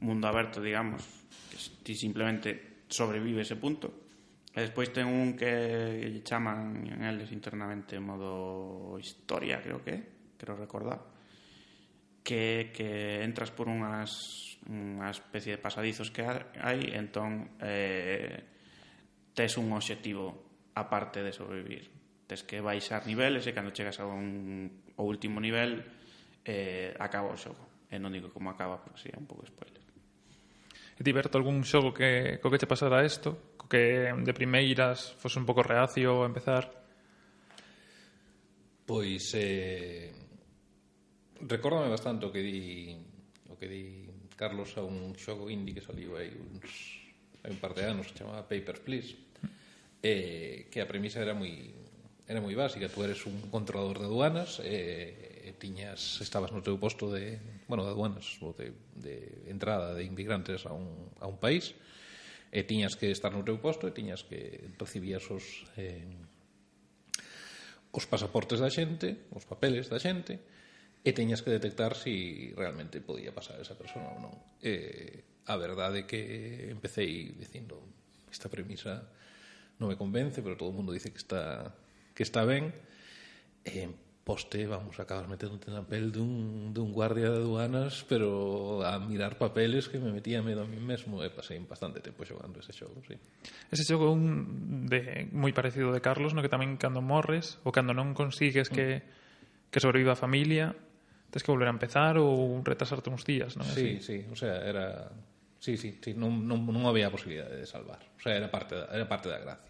mundo 0.00 0.30
aberto, 0.30 0.62
digamos, 0.62 1.02
que 1.50 1.58
ti 1.82 1.92
simplemente 1.98 2.86
sobrevive 2.88 3.42
ese 3.44 3.58
punto 3.58 4.07
E 4.56 4.64
despois 4.64 4.88
ten 4.90 5.06
un 5.06 5.36
que 5.36 5.48
lle 6.08 6.24
chaman 6.24 6.88
en 6.88 7.04
eles 7.04 7.30
internamente 7.30 8.00
modo 8.00 8.96
historia, 8.96 9.60
creo 9.60 9.84
que, 9.84 10.34
creo 10.40 10.56
recordar, 10.56 11.04
que, 12.24 12.72
que 12.72 13.24
entras 13.24 13.52
por 13.52 13.68
unhas, 13.68 14.60
unha 14.68 15.08
especie 15.08 15.56
de 15.56 15.60
pasadizos 15.60 16.12
que 16.12 16.24
hai, 16.24 16.92
entón 16.96 17.56
eh, 17.60 18.44
tes 19.36 19.56
un 19.60 19.72
obxectivo 19.72 20.72
aparte 20.74 21.22
de 21.22 21.32
sobrevivir. 21.32 21.88
Tes 22.28 22.44
que 22.44 22.60
baixar 22.60 23.08
niveles 23.08 23.48
e 23.48 23.56
cando 23.56 23.72
chegas 23.72 24.00
a 24.00 24.08
un 24.08 24.84
o 24.98 25.04
último 25.06 25.40
nivel 25.40 25.80
eh, 26.44 26.92
acaba 26.98 27.32
o 27.32 27.38
xogo. 27.38 27.88
E 27.88 27.96
non 27.96 28.12
digo 28.12 28.28
como 28.28 28.52
acaba, 28.52 28.76
porque 28.82 29.00
sería 29.00 29.16
un 29.16 29.24
pouco 29.24 29.48
spoiler. 29.48 29.80
E 30.98 31.00
ti, 31.00 31.10
Berto, 31.14 31.38
algún 31.38 31.64
xogo 31.64 31.94
que, 31.94 32.42
co 32.42 32.52
que 32.52 32.60
te 32.60 32.68
pasara 32.68 33.06
isto? 33.06 33.56
que 33.68 34.10
de 34.10 34.32
primeiras 34.32 35.12
fose 35.20 35.38
un 35.38 35.46
pouco 35.46 35.62
reacio 35.62 36.24
a 36.24 36.26
empezar? 36.26 36.72
Pois 38.88 39.36
eh, 39.36 40.10
recórdame 41.44 41.92
bastante 41.92 42.24
o 42.24 42.32
que 42.32 42.40
di 42.40 42.96
o 43.52 43.54
que 43.60 43.68
di 43.68 43.84
Carlos 44.32 44.74
a 44.80 44.82
un 44.82 45.12
xogo 45.14 45.52
indie 45.52 45.76
que 45.76 45.84
saliu 45.84 46.16
aí 46.16 46.32
uns 46.32 47.04
hai 47.44 47.52
un 47.52 47.60
par 47.60 47.76
de 47.76 47.84
anos 47.84 48.08
que 48.08 48.24
chamaba 48.24 48.48
Papers, 48.48 48.80
Please. 48.80 49.12
Eh, 50.00 50.72
que 50.72 50.80
a 50.80 50.88
premisa 50.88 51.20
era 51.20 51.36
moi 51.36 51.52
era 52.24 52.40
moi 52.40 52.56
básica. 52.56 52.88
Tú 52.88 53.04
eres 53.04 53.28
un 53.28 53.52
controlador 53.52 54.00
de 54.00 54.08
aduanas 54.08 54.58
eh, 54.64 55.44
e 55.44 55.52
tiñas 55.60 56.24
estabas 56.24 56.50
no 56.56 56.64
teu 56.64 56.80
posto 56.80 57.12
de 57.12 57.36
bueno, 57.68 57.84
de 57.84 57.92
aduanas 57.92 58.24
ou 58.40 58.56
de, 58.56 58.72
de 58.96 59.44
entrada 59.52 59.92
de 59.92 60.08
inmigrantes 60.08 60.64
a 60.64 60.72
un, 60.72 61.12
a 61.20 61.28
un 61.28 61.36
país. 61.36 61.76
e 61.76 61.88
e 62.48 62.64
tiñas 62.64 62.96
que 62.96 63.12
estar 63.12 63.32
no 63.32 63.44
teu 63.44 63.60
posto 63.60 63.84
e 63.88 63.92
tiñas 63.92 64.24
que 64.24 64.72
recibías 64.80 65.24
os 65.28 65.68
eh, 65.76 66.04
os 67.92 68.04
pasaportes 68.04 68.60
da 68.60 68.68
xente, 68.68 69.28
os 69.32 69.44
papeles 69.48 69.88
da 69.88 70.00
xente 70.00 70.40
e 71.04 71.10
teñas 71.16 71.40
que 71.40 71.54
detectar 71.54 71.96
si 71.96 72.52
realmente 72.56 73.00
podía 73.00 73.32
pasar 73.32 73.56
esa 73.60 73.78
persona 73.78 74.12
ou 74.12 74.18
non. 74.20 74.34
E 74.60 75.24
a 75.48 75.56
verdade 75.56 76.04
é 76.04 76.08
que 76.08 76.20
empecéi 76.68 77.32
dicindo 77.36 77.80
esta 78.28 78.52
premisa 78.52 79.08
non 79.78 79.88
me 79.88 79.96
convence, 79.96 80.42
pero 80.42 80.58
todo 80.58 80.74
o 80.74 80.76
mundo 80.76 80.92
dice 80.92 81.14
que 81.14 81.20
está 81.22 81.72
que 82.12 82.26
está 82.26 82.42
ben. 82.44 82.74
E 83.62 83.88
poste, 84.28 84.68
vamos, 84.68 85.00
acabas 85.00 85.24
meténdote 85.24 85.72
na 85.72 85.80
pel 85.80 86.12
dun, 86.12 86.76
dun 86.76 86.92
guardia 86.92 87.32
de 87.32 87.40
aduanas, 87.40 88.04
pero 88.04 88.84
a 88.84 89.00
mirar 89.00 89.40
papeles 89.40 89.88
que 89.88 89.96
me 89.96 90.12
metía 90.12 90.44
medo 90.44 90.60
a 90.60 90.68
mí 90.68 90.76
mesmo 90.76 91.24
e 91.24 91.32
pasei 91.32 91.56
bastante 91.64 92.04
tempo 92.04 92.28
xogando 92.28 92.60
ese 92.60 92.76
xogo, 92.76 93.00
sí. 93.08 93.16
Ese 93.72 93.88
xogo 93.88 94.04
é 94.04 94.12
un 94.12 94.84
de, 94.84 95.32
moi 95.32 95.56
parecido 95.56 95.96
de 95.96 96.04
Carlos, 96.04 96.36
no 96.36 96.44
que 96.44 96.52
tamén 96.52 96.76
cando 96.76 97.00
morres 97.00 97.56
ou 97.64 97.72
cando 97.72 97.96
non 97.96 98.12
consigues 98.12 98.68
mm. 98.68 98.74
que, 98.76 98.86
que 99.72 99.80
sobreviva 99.80 100.12
a 100.12 100.20
familia, 100.20 100.76
tens 101.32 101.40
que 101.40 101.48
volver 101.48 101.72
a 101.72 101.72
empezar 101.72 102.20
ou 102.20 102.60
retrasarte 102.60 103.08
uns 103.08 103.24
días, 103.24 103.56
non? 103.56 103.64
Sí, 103.64 103.96
Así. 103.96 104.04
sí, 104.04 104.18
o 104.28 104.36
sea, 104.36 104.60
era... 104.60 105.08
Sí, 105.56 105.80
sí, 105.80 105.96
sí 106.04 106.12
non, 106.12 106.44
non, 106.44 106.68
non 106.68 106.84
había 106.84 107.08
posibilidade 107.08 107.56
de 107.56 107.64
salvar. 107.64 108.04
O 108.04 108.20
sea, 108.20 108.36
era 108.36 108.52
parte 108.52 108.76
da, 108.76 108.92
era 108.92 109.08
parte 109.08 109.32
da 109.32 109.40
gracia. 109.40 109.67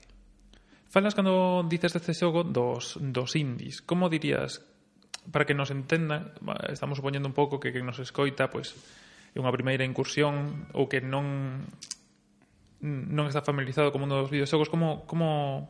Falas 0.89 1.13
cando 1.13 1.69
dices 1.69 1.93
deste 1.93 2.17
xogo 2.17 2.49
dos, 2.49 2.97
dos 2.97 3.37
indies. 3.37 3.85
Como 3.85 4.09
dirías, 4.09 4.65
para 5.29 5.45
que 5.45 5.53
nos 5.53 5.69
entendan, 5.69 6.33
estamos 6.73 6.97
supoñendo 6.97 7.29
un 7.29 7.37
pouco 7.37 7.61
que 7.61 7.77
que 7.77 7.85
nos 7.85 8.01
escoita, 8.01 8.49
pois, 8.49 8.73
é 9.37 9.39
unha 9.39 9.53
primeira 9.53 9.85
incursión 9.85 10.65
ou 10.73 10.89
que 10.89 11.05
non 11.05 11.69
non 12.81 13.27
está 13.29 13.45
familiarizado 13.45 13.93
co 13.93 14.01
mundo 14.01 14.17
dos 14.17 14.33
videoxogos, 14.33 14.73
como, 14.73 15.05
como 15.05 15.69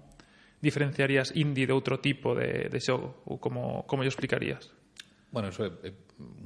diferenciarías 0.62 1.34
indie 1.34 1.66
de 1.66 1.74
outro 1.74 1.98
tipo 1.98 2.38
de, 2.38 2.70
de 2.70 2.78
xogo? 2.78 3.24
Ou 3.26 3.42
como, 3.42 3.82
como 3.90 4.06
yo 4.06 4.12
explicarías? 4.12 4.70
Bueno, 5.34 5.50
eso 5.50 5.66
é, 5.66 5.72
é 5.82 5.92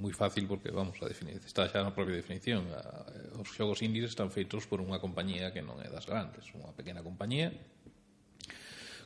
moi 0.01 0.17
fácil 0.17 0.49
porque, 0.49 0.73
vamos, 0.73 0.97
a 1.05 1.07
definir, 1.13 1.45
está 1.45 1.69
xa 1.69 1.85
na 1.85 1.93
propia 1.93 2.17
definición. 2.17 2.73
A, 2.73 3.05
os 3.37 3.53
xogos 3.53 3.85
indies 3.85 4.09
están 4.09 4.33
feitos 4.33 4.65
por 4.65 4.81
unha 4.81 4.97
compañía 4.97 5.53
que 5.53 5.61
non 5.61 5.77
é 5.85 5.93
das 5.93 6.09
grandes, 6.09 6.49
unha 6.57 6.73
pequena 6.73 7.05
compañía 7.05 7.53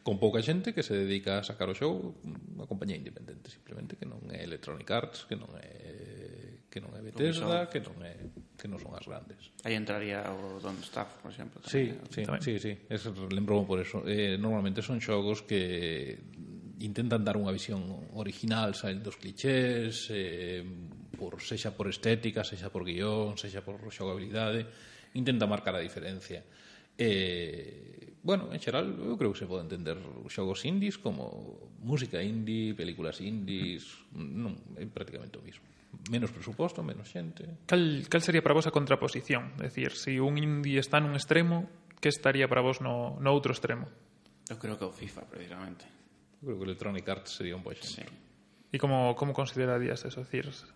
con 0.06 0.22
pouca 0.22 0.38
xente 0.38 0.70
que 0.70 0.86
se 0.86 0.94
dedica 0.94 1.42
a 1.42 1.42
sacar 1.42 1.66
o 1.66 1.74
show 1.74 2.14
unha 2.22 2.70
compañía 2.70 2.94
independente 2.94 3.50
simplemente 3.50 3.98
que 3.98 4.06
non 4.06 4.22
é 4.30 4.38
Electronic 4.46 4.86
Arts 4.86 5.26
que 5.26 5.34
non 5.34 5.50
é 5.58 6.62
que 6.70 6.78
non 6.78 6.94
é 6.94 7.02
Bethesda 7.02 7.66
que 7.66 7.82
non 7.82 7.98
é 8.06 8.14
que 8.54 8.70
non 8.70 8.78
son 8.78 8.94
as 8.94 9.02
grandes. 9.02 9.50
Aí 9.66 9.74
entraría 9.74 10.22
o 10.30 10.62
Don't 10.62 10.78
Staff 10.86 11.18
por 11.18 11.34
exemplo 11.34 11.58
tamén, 11.58 11.74
sí, 11.74 11.82
sí, 12.14 12.22
tamén. 12.22 12.38
sí, 12.38 12.54
sí 12.62 12.72
es, 12.86 13.02
lembro 13.34 13.66
por 13.66 13.82
eso. 13.82 14.06
Eh, 14.06 14.38
normalmente 14.38 14.78
son 14.78 15.02
xogos 15.02 15.42
que 15.42 16.14
intentan 16.78 17.26
dar 17.26 17.34
unha 17.34 17.50
visión 17.50 17.82
original 18.14 18.78
saen 18.78 19.02
dos 19.02 19.18
clichés 19.18 20.06
eh, 20.14 20.62
por 21.18 21.42
sexa 21.42 21.74
por 21.74 21.90
estética 21.90 22.46
sexa 22.46 22.70
por 22.70 22.86
guión 22.86 23.34
sexa 23.34 23.66
por 23.66 23.82
xogabilidade 23.90 24.70
intenta 25.18 25.50
marcar 25.50 25.74
a 25.74 25.82
diferencia. 25.82 26.46
Eh, 26.98 28.16
bueno, 28.22 28.50
en 28.50 28.58
xeral, 28.58 28.90
eu 28.98 29.14
creo 29.14 29.30
que 29.30 29.40
se 29.40 29.46
pode 29.46 29.68
entender 29.68 30.00
xogos 30.32 30.64
indies 30.66 30.98
como 30.98 31.70
música 31.78 32.18
indie, 32.18 32.74
películas 32.74 33.22
indies, 33.22 33.86
non, 34.16 34.56
é 34.74 34.84
prácticamente 34.88 35.38
o 35.38 35.44
mismo 35.44 35.66
menos 36.10 36.30
presuposto, 36.30 36.82
menos 36.82 37.08
xente. 37.08 37.64
Cal, 37.66 38.04
cal 38.08 38.22
sería 38.22 38.42
para 38.42 38.54
vos 38.54 38.66
a 38.68 38.72
contraposición? 38.74 39.56
É 39.58 39.72
dicir, 39.72 39.96
se 39.96 40.16
si 40.16 40.20
un 40.20 40.36
indie 40.38 40.78
está 40.78 41.00
nun 41.00 41.16
extremo, 41.16 41.66
que 41.98 42.12
estaría 42.12 42.46
para 42.46 42.60
vos 42.60 42.84
no, 42.84 43.16
no 43.18 43.30
outro 43.32 43.56
extremo? 43.56 43.88
Eu 44.46 44.60
creo 44.60 44.78
que 44.78 44.86
o 44.86 44.92
FIFA, 44.92 45.26
precisamente. 45.26 45.88
Eu 46.42 46.52
creo 46.52 46.56
que 46.60 46.66
Electronic 46.70 47.04
Arts 47.08 47.30
sería 47.34 47.56
un 47.56 47.64
bo 47.64 47.72
exemplo. 47.72 48.12
Sí. 48.12 48.74
E 48.74 48.76
como, 48.78 49.16
como 49.16 49.32
considerarías 49.32 50.04
eso? 50.04 50.22
É 50.22 50.26
dicir, 50.26 50.52
se 50.52 50.68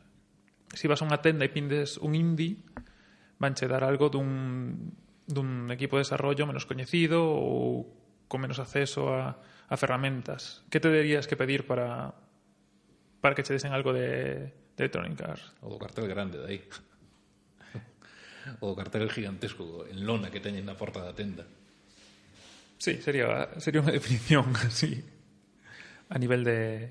si 0.75 0.85
vas 0.89 0.99
a 1.03 1.07
unha 1.07 1.21
tenda 1.21 1.47
e 1.47 1.53
pindes 1.53 2.01
un 2.01 2.17
indie, 2.17 2.59
vanche 3.39 3.69
dar 3.71 3.85
algo 3.85 4.11
dun, 4.11 4.91
dun 5.31 5.71
equipo 5.71 5.97
de 5.97 6.05
desarrollo 6.05 6.47
menos 6.47 6.67
coñecido 6.67 7.23
ou 7.23 7.89
con 8.27 8.43
menos 8.43 8.59
acceso 8.59 9.11
a, 9.15 9.39
a 9.41 9.75
ferramentas. 9.79 10.67
Que 10.71 10.83
te 10.83 10.91
derías 10.91 11.27
que 11.31 11.39
pedir 11.39 11.67
para, 11.67 12.15
para 13.23 13.35
que 13.35 13.47
che 13.47 13.55
desen 13.55 13.73
algo 13.73 13.95
de, 13.95 14.51
de 14.75 14.81
Electronic 14.83 15.19
Arts? 15.23 15.55
O 15.63 15.71
do 15.71 15.79
cartel 15.79 16.07
grande 16.11 16.39
de 16.39 16.47
o 18.59 18.67
do 18.73 18.75
cartel 18.75 19.07
gigantesco 19.11 19.87
en 19.87 20.03
lona 20.05 20.33
que 20.33 20.43
teñen 20.43 20.67
na 20.67 20.75
porta 20.75 21.01
da 21.01 21.15
tenda. 21.15 21.47
Sí, 22.81 22.99
sería, 22.99 23.53
sería 23.61 23.85
unha 23.85 23.95
definición 23.95 24.51
así 24.67 25.05
a 26.11 26.19
nivel 26.19 26.45
de 26.45 26.91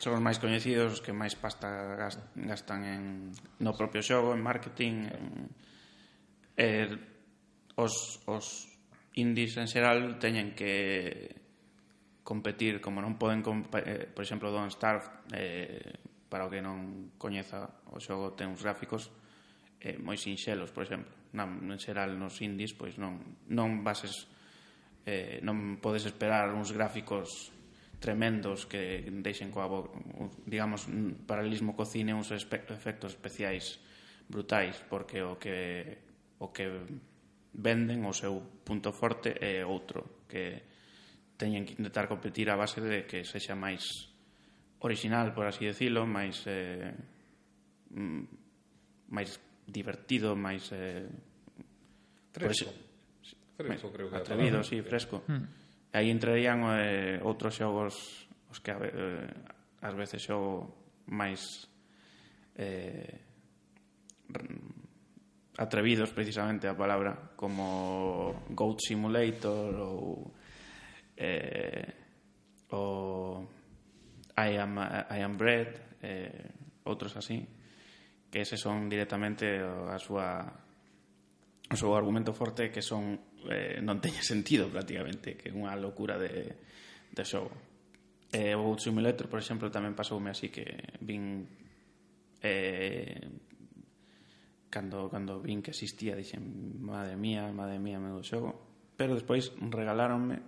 son 0.00 0.16
os 0.16 0.22
máis 0.24 0.40
coñecidos 0.40 0.96
os 0.96 1.00
que 1.04 1.12
máis 1.12 1.36
pasta 1.36 1.92
gastan 2.32 2.80
en 2.88 3.02
no 3.60 3.76
propio 3.76 4.00
xogo, 4.00 4.32
en 4.32 4.40
marketing, 4.40 5.12
en, 5.12 5.24
eh, 6.56 6.88
os, 7.80 8.20
os 8.28 8.68
indies 9.16 9.56
en 9.56 9.66
xeral 9.66 10.20
teñen 10.20 10.52
que 10.52 11.40
competir 12.22 12.78
como 12.78 13.00
non 13.00 13.16
poden 13.16 13.40
eh, 13.80 14.06
por 14.06 14.22
exemplo 14.22 14.52
Don 14.52 14.68
Starve 14.68 15.08
eh, 15.32 15.98
para 16.30 16.46
o 16.46 16.52
que 16.52 16.62
non 16.62 17.10
coñeza 17.18 17.66
o 17.90 17.98
xogo 17.98 18.36
ten 18.38 18.52
uns 18.52 18.62
gráficos 18.62 19.10
eh, 19.80 19.96
moi 19.98 20.20
sinxelos 20.20 20.70
por 20.70 20.84
exemplo. 20.84 21.10
Non, 21.34 21.62
en 21.66 21.78
xeral 21.80 22.14
nos 22.14 22.38
indies 22.44 22.76
pois 22.76 23.00
non, 23.00 23.18
non 23.50 23.82
bases 23.82 24.28
eh, 25.08 25.40
non 25.42 25.80
podes 25.82 26.04
esperar 26.06 26.52
uns 26.52 26.70
gráficos 26.70 27.50
tremendos 28.00 28.64
que 28.64 29.04
deixen 29.20 29.52
coa 29.52 29.68
digamos, 30.48 30.88
paralelismo 31.28 31.76
co 31.76 31.84
cine 31.84 32.16
uns 32.16 32.32
efectos 32.32 33.12
especiais 33.12 33.82
brutais, 34.30 34.78
porque 34.88 35.20
o 35.22 35.36
que 35.36 35.98
o 36.40 36.48
que 36.54 36.64
venden 37.54 38.06
o 38.06 38.14
seu 38.14 38.38
punto 38.62 38.94
forte 38.94 39.34
é 39.34 39.66
outro 39.66 40.26
que 40.30 40.62
teñen 41.34 41.64
que 41.66 41.74
intentar 41.74 42.06
competir 42.06 42.52
a 42.52 42.58
base 42.58 42.78
de 42.84 43.08
que 43.08 43.24
sexa 43.24 43.56
máis 43.56 44.12
original, 44.80 45.32
por 45.34 45.48
así 45.48 45.66
decirlo, 45.66 46.06
máis 46.06 46.44
eh, 46.46 46.92
mm, 47.96 48.22
máis 49.10 49.40
divertido, 49.66 50.36
máis 50.36 50.70
eh, 50.72 51.08
fresco. 52.32 52.70
Pues, 52.70 53.36
fresco, 53.56 53.92
creo 53.92 54.08
que 54.08 54.16
atrevido, 54.16 54.60
palabra, 54.60 54.68
sí, 54.68 54.82
fresco. 54.82 55.24
Mm. 55.26 55.44
Aí 55.92 56.06
entrarían 56.08 56.62
eh, 56.78 57.18
outros 57.24 57.58
xogos 57.58 58.28
os 58.50 58.58
que 58.62 58.70
eh, 58.70 59.26
ás 59.82 59.94
veces 59.94 60.22
xogo 60.22 60.70
máis 61.10 61.66
eh, 62.54 63.20
atrevidos 65.60 66.08
precisamente 66.16 66.64
a 66.64 66.72
palabra 66.72 67.36
como 67.36 68.48
Goat 68.48 68.80
Simulator 68.80 69.76
ou 69.76 70.32
eh, 71.20 71.84
o 72.72 73.44
I 74.40 74.56
Am, 74.56 74.80
I 74.80 75.20
am 75.20 75.36
Bread 75.36 76.00
eh, 76.00 76.48
outros 76.88 77.12
así 77.20 77.44
que 78.32 78.40
ese 78.40 78.56
son 78.56 78.88
directamente 78.88 79.60
a 79.60 80.00
súa 80.00 80.48
o 81.68 81.76
seu 81.76 81.92
argumento 81.92 82.32
forte 82.32 82.72
que 82.72 82.80
son 82.80 83.20
eh, 83.52 83.84
non 83.84 84.00
teña 84.00 84.24
sentido 84.24 84.72
prácticamente 84.72 85.36
que 85.36 85.52
é 85.52 85.54
unha 85.54 85.76
locura 85.76 86.16
de, 86.16 86.56
de 87.12 87.24
show 87.28 87.52
eh, 88.32 88.56
o 88.56 88.64
Goat 88.64 88.80
Simulator 88.80 89.28
por 89.28 89.44
exemplo 89.44 89.68
tamén 89.68 89.92
pasoume 89.92 90.32
así 90.32 90.48
que 90.48 90.64
vin 91.04 91.44
eh, 92.40 93.49
cando, 94.70 95.10
cando 95.10 95.42
vin 95.42 95.60
que 95.60 95.74
existía 95.74 96.14
dixen, 96.14 96.78
madre 96.80 97.18
mía, 97.18 97.50
madre 97.50 97.82
mía, 97.82 97.98
meu 97.98 98.22
xogo 98.22 98.70
pero 99.00 99.16
despois 99.16 99.48
regaláronme 99.56 100.44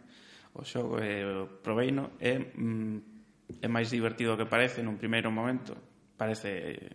o 0.53 0.61
xogo 0.61 1.01
e 1.01 1.25
eh, 1.25 1.49
proveino 1.65 2.21
e 2.21 2.37
mm, 2.37 3.65
é 3.65 3.69
máis 3.73 3.89
divertido 3.89 4.37
que 4.37 4.45
parece 4.45 4.85
nun 4.85 5.01
primeiro 5.01 5.33
momento. 5.33 5.73
Parece 6.21 6.51
eh, 6.77 6.93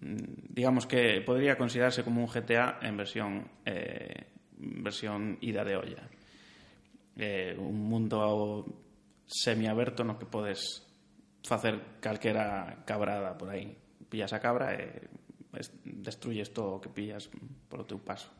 digamos 0.00 0.88
que 0.88 1.20
podría 1.20 1.60
considerarse 1.60 2.00
como 2.00 2.24
un 2.24 2.32
GTA 2.32 2.80
en 2.80 2.96
versión 2.96 3.44
eh, 3.68 4.32
versión 4.56 5.36
ida 5.44 5.60
de 5.60 5.76
olla. 5.76 6.08
Eh, 7.12 7.52
un 7.60 7.84
mundo 7.84 8.64
semiaberto 9.28 10.08
no 10.08 10.16
que 10.16 10.24
podes 10.24 10.88
facer 11.44 12.00
calquera 12.00 12.80
cabrada 12.88 13.36
por 13.36 13.52
aí. 13.52 13.76
Pillas 14.08 14.32
a 14.32 14.40
cabra 14.40 14.72
e 14.72 14.88
destruyes 15.84 16.52
todo 16.52 16.76
o 16.76 16.80
que 16.80 16.88
pillas 16.88 17.28
polo 17.68 17.84
teu 17.84 18.00
paso. 18.00 18.32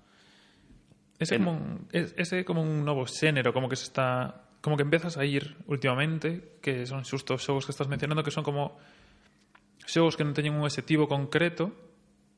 Ese, 1.21 1.39
como 1.39 1.53
un, 1.55 1.87
ese 1.93 2.43
como 2.43 2.65
un 2.65 2.83
novo 2.83 3.07
xénero, 3.07 3.53
como 3.53 3.69
que 3.69 3.77
se 3.77 3.87
está 3.87 4.49
como 4.63 4.77
que 4.77 4.83
empezas 4.83 5.19
a 5.19 5.25
ir 5.27 5.57
últimamente, 5.67 6.59
que 6.63 6.87
son 6.87 7.03
xusto 7.03 7.35
os 7.35 7.43
xogos 7.43 7.67
que 7.67 7.75
estás 7.75 7.91
mencionando, 7.91 8.23
que 8.23 8.31
son 8.31 8.47
como 8.47 8.79
xogos 9.83 10.15
que 10.15 10.23
non 10.23 10.33
teñen 10.33 10.55
un 10.55 10.63
objetivo 10.63 11.11
concreto, 11.11 11.75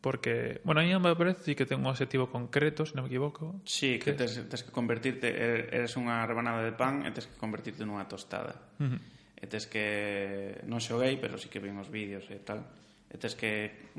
porque, 0.01 0.61
bueno, 0.65 0.81
aí 0.81 0.93
me 0.97 1.17
parece 1.17 1.57
que 1.57 1.65
ten 1.65 1.81
un 1.81 1.89
objetivo 1.89 2.29
concreto, 2.29 2.85
se 2.85 2.97
non 2.97 3.05
me 3.05 3.13
equivoco. 3.13 3.61
Sí, 3.65 4.01
que, 4.01 4.13
que 4.13 4.25
tes, 4.25 4.41
tes 4.49 4.61
que 4.65 4.73
convertirte, 4.73 5.33
er, 5.33 5.73
eres 5.73 5.97
unha 6.01 6.25
rebanada 6.25 6.65
de 6.65 6.73
pan 6.73 7.05
e 7.05 7.13
tes 7.13 7.29
que 7.29 7.37
convertirte 7.37 7.85
nunha 7.85 8.09
tostada. 8.09 8.57
Uh 8.81 8.97
-huh. 8.97 9.01
E 9.37 9.45
tes 9.45 9.69
que, 9.69 10.65
non 10.65 10.81
xoguei, 10.81 11.21
pero 11.21 11.37
sí 11.37 11.53
que 11.53 11.61
vimos 11.61 11.93
vídeos 11.93 12.25
e 12.33 12.41
tal, 12.41 12.65
e 13.09 13.17
tes 13.21 13.37
que 13.37 13.93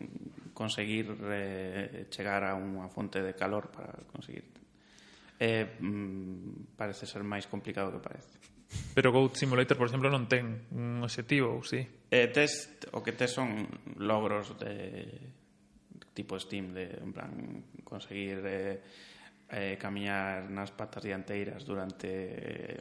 conseguir 0.55 1.11
eh, 1.27 2.07
chegar 2.07 2.47
a 2.47 2.55
unha 2.55 2.87
fonte 2.87 3.19
de 3.19 3.35
calor 3.35 3.67
para 3.67 3.91
conseguir. 4.07 4.47
Eh, 5.35 5.75
mm, 5.83 6.79
parece 6.79 7.03
ser 7.03 7.27
máis 7.27 7.43
complicado 7.51 7.91
que 7.91 7.99
parece. 7.99 8.39
Pero 8.95 9.11
Goat 9.11 9.35
Simulator, 9.35 9.75
por 9.75 9.91
exemplo, 9.91 10.07
non 10.07 10.25
ten 10.31 10.71
un 10.71 11.03
objetivo, 11.03 11.59
ou 11.59 11.63
sí? 11.67 11.83
Eh, 12.09 12.31
tes, 12.31 12.79
o 12.95 13.03
que 13.03 13.11
tes 13.11 13.35
son 13.35 13.67
logros 13.99 14.55
de 14.55 15.35
tipo 16.15 16.39
Steam, 16.39 16.71
de, 16.71 16.95
en 17.03 17.11
plan, 17.11 17.31
conseguir 17.83 18.39
eh, 18.47 18.79
eh, 19.51 19.75
camiñar 19.75 20.47
nas 20.47 20.71
patas 20.71 21.03
dianteiras 21.03 21.67
durante 21.67 22.79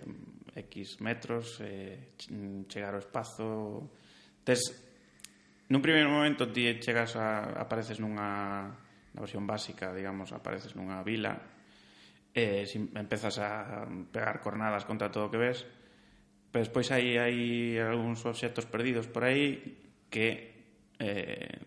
eh, 0.54 0.62
X 0.70 1.02
metros, 1.02 1.58
eh, 1.60 2.14
chegar 2.70 2.94
ao 2.94 3.02
espazo... 3.02 3.90
Tes 4.44 4.60
Nun 5.74 5.82
primeiro 5.82 6.06
momento 6.06 6.46
ti 6.54 6.70
chegas 6.78 7.18
a 7.18 7.58
apareces 7.58 7.98
nunha 7.98 8.70
na 9.10 9.18
versión 9.18 9.42
básica, 9.42 9.90
digamos, 9.90 10.30
apareces 10.30 10.78
nunha 10.78 11.02
vila 11.02 11.34
e 12.30 12.62
si, 12.62 12.94
empezas 12.94 13.42
a 13.42 13.82
pegar 14.14 14.38
cornadas 14.38 14.86
contra 14.86 15.10
todo 15.10 15.26
o 15.26 15.32
que 15.34 15.42
ves, 15.42 15.66
pero 16.54 16.62
despois 16.62 16.94
hai 16.94 17.18
hai 17.18 17.34
algúns 17.82 18.22
obxectos 18.22 18.70
perdidos 18.70 19.10
por 19.10 19.26
aí 19.26 19.74
que 20.14 20.54
eh, 21.02 21.58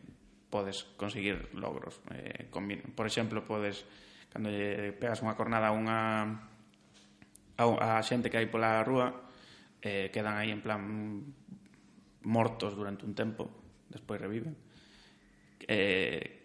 podes 0.48 0.88
conseguir 0.96 1.52
logros. 1.52 2.00
Eh, 2.16 2.48
combina. 2.48 2.88
por 2.96 3.12
exemplo, 3.12 3.44
podes 3.44 3.84
cando 4.32 4.48
lle 4.48 4.96
pegas 4.96 5.20
unha 5.20 5.36
cornada 5.36 5.68
a 5.68 5.76
unha 5.76 6.00
a, 7.60 7.64
a 8.00 8.00
xente 8.08 8.32
que 8.32 8.40
hai 8.40 8.48
pola 8.48 8.80
rúa 8.88 9.12
eh, 9.84 10.08
quedan 10.16 10.40
aí 10.40 10.56
en 10.56 10.64
plan 10.64 10.80
mortos 12.24 12.72
durante 12.72 13.04
un 13.04 13.12
tempo 13.12 13.57
despois 13.90 14.20
reviven 14.20 14.56
eh, 15.68 16.38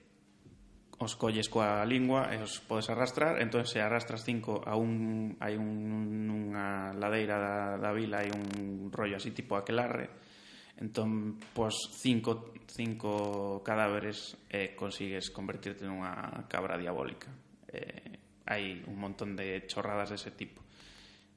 os 1.03 1.19
colles 1.19 1.51
coa 1.51 1.83
lingua 1.83 2.31
e 2.31 2.39
os 2.39 2.63
podes 2.63 2.87
arrastrar, 2.87 3.43
entón 3.43 3.67
se 3.67 3.83
arrastras 3.83 4.23
cinco 4.23 4.63
a 4.63 4.79
un 4.79 5.35
hai 5.43 5.59
un, 5.59 6.31
unha 6.31 6.95
ladeira 6.95 7.43
da, 7.43 7.57
da 7.75 7.91
vila 7.91 8.23
hai 8.23 8.31
un 8.31 8.87
rollo 8.95 9.19
así 9.19 9.35
tipo 9.35 9.59
aquelarre, 9.59 10.07
entón 10.79 11.43
pos 11.51 11.91
cinco, 11.99 12.55
cinco 12.71 13.61
cadáveres 13.67 14.39
e 14.47 14.71
eh, 14.71 14.79
consigues 14.79 15.35
convertirte 15.35 15.91
nunha 15.91 16.47
cabra 16.47 16.79
diabólica. 16.79 17.35
Eh, 17.67 18.47
hai 18.47 18.87
un 18.87 18.99
montón 18.99 19.35
de 19.35 19.67
chorradas 19.67 20.15
dese 20.15 20.31
tipo. 20.39 20.63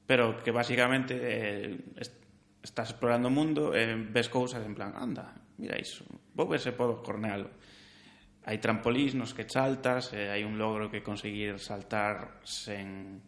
Pero 0.06 0.38
que 0.46 0.54
basicamente 0.54 1.18
eh, 1.18 1.74
est 1.98 2.14
estás 2.66 2.90
explorando 2.90 3.30
o 3.30 3.34
mundo 3.34 3.74
e 3.74 3.82
eh, 3.82 3.94
ves 3.94 4.26
cousas 4.26 4.62
en 4.66 4.74
plan, 4.74 4.94
anda, 4.94 5.45
mira 5.58 5.80
iso, 5.80 6.04
vou 6.34 6.48
ver 6.48 6.60
se 6.60 6.72
podo 6.72 7.02
cornealo. 7.02 7.50
Hai 8.46 8.62
trampolís 8.62 9.18
nos 9.18 9.34
que 9.34 9.48
saltas, 9.48 10.14
e 10.14 10.30
eh, 10.30 10.30
hai 10.30 10.42
un 10.46 10.54
logro 10.54 10.86
que 10.86 11.02
conseguir 11.02 11.58
saltar 11.58 12.40
sen 12.46 13.18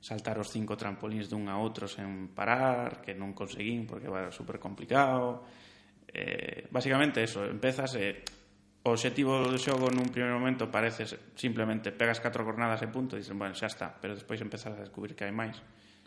saltar 0.00 0.40
os 0.40 0.48
cinco 0.48 0.80
trampolins 0.80 1.28
dun 1.28 1.46
a 1.52 1.60
outro 1.60 1.84
sen 1.84 2.32
parar, 2.32 3.04
que 3.04 3.12
non 3.12 3.36
conseguín 3.36 3.84
porque 3.84 4.08
era 4.08 4.32
super 4.32 4.56
complicado. 4.56 5.44
Eh, 6.08 6.66
basicamente 6.72 7.22
eso, 7.22 7.44
empezas 7.46 7.94
e 8.00 8.24
o 8.80 8.96
objetivo 8.96 9.44
do 9.44 9.60
xogo 9.60 9.92
nun 9.92 10.08
primeiro 10.08 10.40
momento 10.40 10.72
parece 10.72 11.04
simplemente 11.36 11.92
pegas 11.92 12.18
catro 12.18 12.48
cornadas 12.48 12.80
e 12.80 12.88
punto 12.88 13.14
e 13.14 13.20
dices, 13.20 13.36
bueno, 13.36 13.52
xa 13.52 13.68
está, 13.68 13.92
pero 13.92 14.16
despois 14.16 14.40
empezas 14.40 14.72
a 14.72 14.80
descubrir 14.80 15.12
que 15.12 15.28
hai 15.28 15.34
máis 15.36 15.60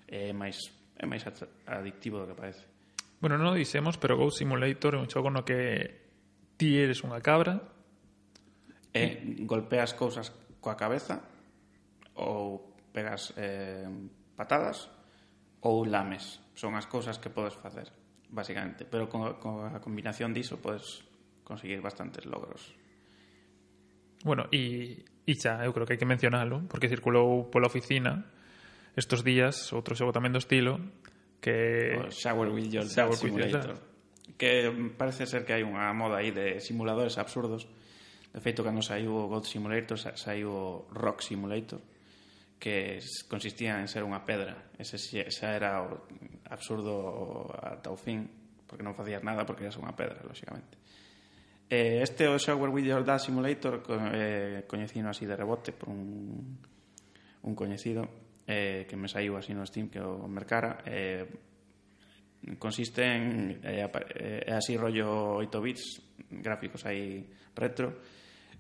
é 0.10 0.34
máis, 0.34 0.58
é 0.98 1.06
máis 1.06 1.22
adictivo 1.70 2.18
do 2.18 2.34
que 2.34 2.38
parece. 2.38 2.73
Bueno, 3.24 3.40
non 3.40 3.56
dicemos, 3.56 3.96
pero 3.96 4.20
Go 4.20 4.28
Simulator 4.28 5.00
é 5.00 5.00
un 5.00 5.08
xogo 5.08 5.32
no 5.32 5.48
que 5.48 6.12
ti 6.60 6.76
eres 6.76 7.08
unha 7.08 7.24
cabra 7.24 7.56
e 8.92 9.40
golpeas 9.48 9.96
cousas 9.96 10.36
coa 10.60 10.76
cabeza 10.76 11.24
ou 12.20 12.76
pegas 12.92 13.32
eh, 13.40 13.88
patadas 14.36 14.92
ou 15.64 15.88
lames. 15.88 16.44
Son 16.52 16.76
as 16.76 16.84
cousas 16.84 17.16
que 17.16 17.32
podes 17.32 17.56
facer, 17.56 17.96
basicamente. 18.28 18.84
Pero 18.84 19.08
con, 19.08 19.40
con 19.40 19.72
a 19.72 19.80
combinación 19.80 20.36
diso 20.36 20.60
podes 20.60 21.08
conseguir 21.48 21.80
bastantes 21.80 22.28
logros. 22.28 22.76
Bueno, 24.28 24.52
e, 24.52 25.00
e 25.24 25.34
xa, 25.40 25.64
eu 25.64 25.72
creo 25.72 25.88
que 25.88 25.96
hai 25.96 26.02
que 26.04 26.12
mencionalo, 26.12 26.68
porque 26.68 26.92
circulou 26.92 27.48
pola 27.48 27.72
oficina 27.72 28.28
estos 29.00 29.24
días 29.24 29.72
outro 29.72 29.96
xogo 29.96 30.12
tamén 30.12 30.36
do 30.36 30.44
estilo 30.44 30.84
que 31.44 32.00
o 32.00 32.08
Shower 32.08 32.48
with 32.56 32.72
Your 32.72 32.88
Dad 32.88 32.96
Shower 33.12 33.20
Simulator. 33.20 33.60
With 33.60 33.84
your 33.84 33.94
que 34.38 34.72
parece 34.98 35.26
ser 35.26 35.46
que 35.46 35.54
hai 35.54 35.64
unha 35.64 35.92
moda 35.94 36.24
aí 36.24 36.32
de 36.32 36.64
simuladores 36.64 37.20
absurdos. 37.20 37.68
De 38.34 38.42
feito, 38.42 38.66
cando 38.66 38.82
saiu 38.82 39.14
o 39.14 39.30
God 39.30 39.46
Simulator, 39.46 40.00
saiu 40.00 40.50
o 40.50 40.66
Rock 40.90 41.22
Simulator, 41.22 41.78
que 42.58 42.98
consistía 43.30 43.78
en 43.78 43.86
ser 43.86 44.02
unha 44.02 44.26
pedra. 44.26 44.74
Ese 44.80 44.98
xa 44.98 45.54
era 45.54 45.86
o 45.86 46.10
absurdo 46.50 47.54
ata 47.54 47.94
o 47.94 47.98
fin, 48.00 48.26
porque 48.66 48.82
non 48.82 48.98
facías 48.98 49.22
nada 49.22 49.46
porque 49.46 49.70
eras 49.70 49.78
unha 49.78 49.94
pedra, 49.94 50.24
lóxicamente. 50.26 50.82
Eh, 51.70 52.02
este 52.02 52.26
o 52.26 52.36
Shower 52.42 52.74
with 52.74 52.90
Your 52.90 53.06
Dad 53.06 53.22
Simulator 53.22 53.86
eh, 54.12 54.66
coñecino 54.66 55.14
así 55.14 55.30
de 55.30 55.38
rebote 55.38 55.72
por 55.72 55.94
un, 55.94 56.58
un 57.46 57.54
coñecido 57.54 58.10
eh, 58.48 58.86
que 58.88 58.96
me 58.98 59.08
saiu 59.08 59.38
así 59.38 59.54
no 59.54 59.66
Steam 59.66 59.90
que 59.90 60.00
o 60.00 60.28
mercara 60.28 60.84
eh, 60.86 61.26
consiste 62.60 63.04
en 63.04 63.60
eh, 63.64 63.88
eh, 63.88 64.52
así 64.52 64.76
rollo 64.76 65.40
8 65.40 65.62
bits 65.62 66.02
gráficos 66.30 66.86
aí 66.86 67.24
retro. 67.56 68.00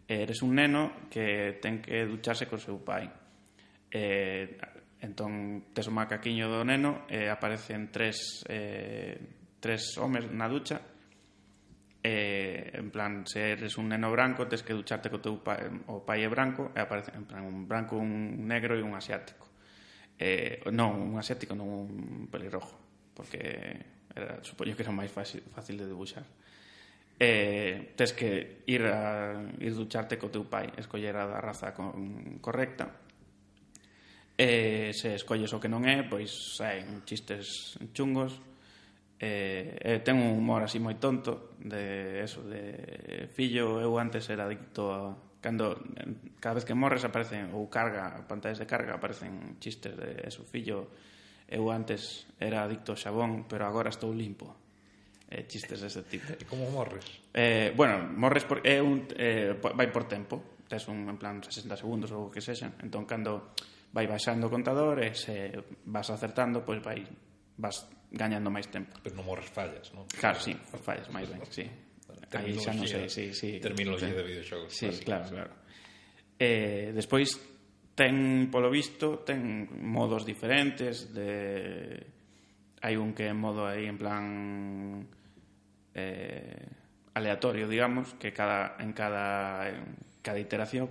Eh, 0.07 0.23
eres 0.23 0.41
un 0.41 0.55
neno 0.55 1.07
que 1.09 1.59
ten 1.61 1.81
que 1.81 2.05
ducharse 2.05 2.47
co 2.47 2.59
seu 2.59 2.79
pai. 2.79 3.07
Eh, 3.91 4.57
entón 5.03 5.71
tes 5.75 5.87
o 5.87 5.93
macaquiño 5.95 6.47
do 6.47 6.63
neno 6.63 7.07
eh, 7.11 7.27
aparecen 7.27 7.91
tres 7.91 8.43
eh, 8.47 9.15
tres 9.59 9.95
homes 9.99 10.27
na 10.31 10.47
ducha. 10.47 10.79
Eh, 12.03 12.71
en 12.75 12.91
plan, 12.91 13.23
se 13.23 13.55
eres 13.55 13.77
un 13.79 13.87
neno 13.87 14.11
branco, 14.11 14.43
tes 14.43 14.59
que 14.59 14.75
ducharte 14.75 15.07
co 15.07 15.23
teu 15.23 15.39
pai, 15.39 15.71
o 15.87 16.03
pai 16.03 16.23
é 16.23 16.27
branco, 16.27 16.75
e 16.75 16.83
aparece 16.83 17.15
en 17.15 17.23
plan 17.23 17.47
un 17.47 17.63
branco, 17.63 17.95
un 17.95 18.43
negro 18.43 18.75
e 18.75 18.83
un 18.83 18.91
asiático. 18.91 19.52
Eh, 20.19 20.61
non, 20.71 21.13
un 21.13 21.17
asiático, 21.17 21.57
non 21.57 21.67
un 21.67 22.29
pelirrojo, 22.29 22.77
porque 23.17 23.39
era, 24.13 24.39
supoño 24.45 24.77
que 24.77 24.85
era 24.85 24.93
máis 24.93 25.09
fácil, 25.09 25.41
fácil 25.49 25.77
de 25.81 25.89
debuxar. 25.89 26.25
Eh, 27.19 27.93
tes 27.95 28.13
que 28.13 28.63
ir 28.67 28.85
a 28.89 29.41
ir 29.61 29.73
ducharte 29.73 30.17
co 30.17 30.33
teu 30.33 30.45
pai, 30.45 30.69
escoller 30.77 31.17
a 31.17 31.41
raza 31.41 31.73
con, 31.73 32.37
correcta. 32.41 32.89
E 34.33 34.89
eh, 34.89 34.93
se 34.93 35.13
escolles 35.13 35.53
o 35.53 35.61
que 35.61 35.69
non 35.69 35.85
é, 35.85 36.01
pois 36.05 36.57
saen 36.57 37.05
chistes 37.05 37.77
chungos. 37.93 38.37
Eh, 39.21 39.77
eh, 39.79 39.99
ten 40.01 40.17
un 40.19 40.35
humor 40.35 40.65
así 40.65 40.81
moi 40.81 40.97
tonto 40.97 41.53
de 41.61 42.25
eso 42.25 42.41
de 42.43 43.29
fillo, 43.29 43.79
eu 43.79 43.95
antes 44.01 44.27
era 44.29 44.49
adicto 44.49 44.89
a 44.89 45.13
cando 45.43 45.75
eh, 45.99 46.39
cada 46.39 46.55
vez 46.55 46.63
que 46.63 46.71
morres 46.71 47.03
aparecen 47.03 47.51
ou 47.51 47.67
carga, 47.67 48.15
pantallas 48.23 48.63
de 48.63 48.65
carga, 48.65 48.95
aparecen 48.95 49.59
chistes 49.59 49.91
de 49.91 50.23
eso, 50.23 50.47
fillo, 50.47 50.95
eu 51.51 51.67
antes 51.67 52.31
era 52.39 52.63
adicto 52.63 52.95
ao 52.95 52.99
xabón, 52.99 53.43
pero 53.51 53.67
agora 53.67 53.91
estou 53.91 54.15
limpo. 54.15 54.55
Eh, 55.27 55.43
chistes 55.51 55.83
dese 55.83 56.07
tipo. 56.07 56.31
E 56.31 56.47
como 56.47 56.71
morres? 56.71 57.03
Eh, 57.35 57.75
bueno, 57.75 57.99
morres 58.15 58.47
por, 58.47 58.63
é 58.63 58.79
eh, 58.79 58.81
un, 58.81 59.03
eh, 59.19 59.59
vai 59.59 59.91
por 59.91 60.07
tempo, 60.07 60.63
tes 60.71 60.87
un 60.87 61.03
en 61.11 61.17
plan 61.19 61.43
60 61.43 61.75
segundos 61.75 62.15
ou 62.15 62.29
o 62.29 62.31
que 62.31 62.39
sexa 62.39 62.71
entón 62.79 63.03
cando 63.03 63.51
vai 63.91 64.07
baixando 64.07 64.47
o 64.47 64.51
contador 64.53 65.03
e 65.03 65.11
se 65.13 65.51
vas 65.85 66.07
acertando, 66.09 66.63
pois 66.63 66.79
vai 66.79 67.03
vas 67.59 67.85
gañando 68.13 68.49
máis 68.53 68.69
tempo. 68.69 68.93
Pero 69.01 69.17
non 69.17 69.25
morres 69.25 69.49
fallas, 69.49 69.91
non? 69.91 70.05
Claro, 70.09 70.39
sí, 70.39 70.53
fallas 70.81 71.09
máis 71.09 71.27
ben, 71.29 71.41
sí 71.49 71.65
aí 72.39 72.57
xa 72.57 72.73
non 72.73 72.87
sei, 72.87 73.09
sí, 73.11 73.33
sí. 73.35 73.61
Terminología 73.61 74.13
de 74.13 74.23
videoxogos. 74.23 74.73
Sí, 74.73 74.87
clásico. 74.89 75.05
claro, 75.05 75.25
claro. 75.29 75.53
Eh, 76.39 76.91
despois 76.95 77.37
ten, 77.93 78.49
polo 78.49 78.73
visto, 78.73 79.21
ten 79.21 79.69
modos 79.69 80.25
diferentes 80.25 81.13
de 81.13 82.01
hai 82.81 82.97
un 82.97 83.13
que 83.13 83.29
é 83.29 83.35
modo 83.35 83.69
aí 83.69 83.85
en 83.85 83.97
plan 84.01 84.25
eh, 85.93 86.67
aleatorio, 87.13 87.69
digamos, 87.69 88.17
que 88.17 88.33
cada 88.33 88.75
en 88.81 88.91
cada 88.91 89.69
en 89.69 89.95
cada 90.25 90.39
iteración 90.41 90.89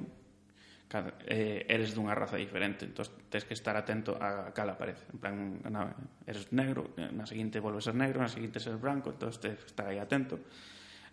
cada, 0.93 1.17
eh, 1.25 1.65
eres 1.73 1.97
dunha 1.97 2.13
raza 2.13 2.37
diferente, 2.37 2.85
entón 2.85 3.09
tens 3.33 3.49
que 3.49 3.57
estar 3.57 3.73
atento 3.81 4.21
a 4.21 4.53
cal 4.53 4.69
aparece. 4.69 5.09
En 5.09 5.19
plan, 5.19 5.37
na, 5.65 5.97
eres 6.29 6.53
negro, 6.53 6.93
na 6.97 7.25
seguinte 7.25 7.65
volves 7.65 7.89
a 7.89 7.93
ser 7.93 7.97
negro, 7.97 8.21
na 8.21 8.29
seguinte 8.29 8.61
ser 8.61 8.77
branco, 8.77 9.09
entón 9.09 9.33
tens 9.41 9.57
que 9.57 9.73
estar 9.73 9.89
aí 9.89 9.97
atento 9.97 10.37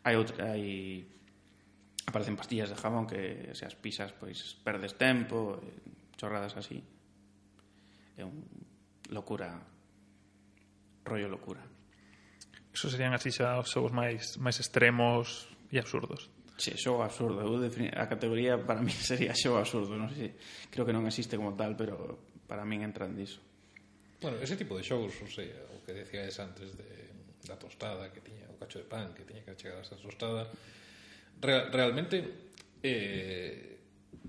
hai, 0.03 0.15
outra, 0.15 0.53
hai 0.53 1.03
aparecen 2.09 2.35
pastillas 2.35 2.69
de 2.69 2.77
jabón 2.77 3.05
que 3.05 3.53
se 3.53 3.65
as 3.65 3.75
pisas 3.77 4.11
pois 4.17 4.57
perdes 4.65 4.97
tempo, 4.97 5.61
chorradas 6.17 6.57
así. 6.57 6.81
É 8.17 8.25
un 8.25 8.43
locura, 9.13 9.55
rollo 11.05 11.29
locura. 11.29 11.63
Eso 12.73 12.89
serían 12.89 13.13
así 13.13 13.31
xa 13.31 13.61
os 13.61 13.69
xogos 13.69 13.93
máis 13.93 14.35
máis 14.41 14.57
extremos 14.59 15.47
e 15.69 15.77
absurdos. 15.77 16.27
Che, 16.59 16.75
xogo 16.75 17.05
absurdo. 17.05 17.39
Eu 17.39 17.55
a 17.61 18.05
categoría 18.09 18.59
para 18.59 18.83
mí 18.83 18.91
sería 19.09 19.31
xogo 19.31 19.61
absurdo, 19.61 19.95
non 19.95 20.11
sei, 20.11 20.35
creo 20.67 20.83
que 20.83 20.91
non 20.91 21.07
existe 21.07 21.39
como 21.39 21.55
tal, 21.55 21.77
pero 21.79 22.19
para 22.49 22.65
min 22.65 22.83
entran 22.83 23.15
diso. 23.15 23.39
Bueno, 24.19 24.35
ese 24.43 24.59
tipo 24.59 24.75
de 24.75 24.83
xogos, 24.83 25.15
o 25.23 25.29
sea, 25.31 25.47
o 25.71 25.79
que 25.87 25.95
decíades 25.95 26.35
antes 26.43 26.75
de, 26.75 26.89
da 27.47 27.55
tostada 27.55 28.11
que 28.11 28.19
tiña 28.19 28.48
cacho 28.59 28.83
de 28.83 28.85
pan 28.85 29.15
que 29.15 29.23
tiña 29.23 29.41
que 29.47 29.55
chegar 29.55 29.79
a 29.79 29.85
esa 29.87 29.95
tostada. 29.95 30.51
Real, 31.39 31.71
realmente, 31.71 32.19
eh, 32.83 33.79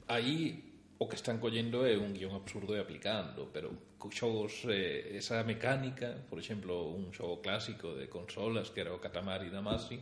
aí 0.07 0.71
o 1.03 1.09
que 1.09 1.17
están 1.17 1.43
collendo 1.43 1.83
é 1.83 1.99
un 1.99 2.15
guión 2.15 2.37
absurdo 2.37 2.77
e 2.77 2.81
aplicando, 2.81 3.51
pero 3.51 3.75
xogos, 4.09 4.65
eh, 4.71 5.17
esa 5.19 5.43
mecánica, 5.45 6.17
por 6.31 6.39
exemplo, 6.39 6.89
un 6.93 7.13
xogo 7.13 7.43
clásico 7.43 7.93
de 7.99 8.09
consolas 8.09 8.71
que 8.71 8.81
era 8.81 8.95
o 8.95 9.03
Katamari 9.03 9.51
Damacy, 9.51 9.99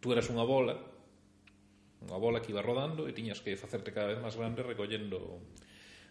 tú 0.00 0.12
eras 0.12 0.28
unha 0.28 0.44
bola, 0.44 0.76
unha 2.04 2.18
bola 2.18 2.40
que 2.44 2.52
iba 2.52 2.60
rodando 2.60 3.08
e 3.08 3.16
tiñas 3.16 3.40
que 3.40 3.56
facerte 3.56 3.92
cada 3.92 4.12
vez 4.12 4.20
máis 4.20 4.36
grande 4.36 4.60
recollendo 4.64 5.40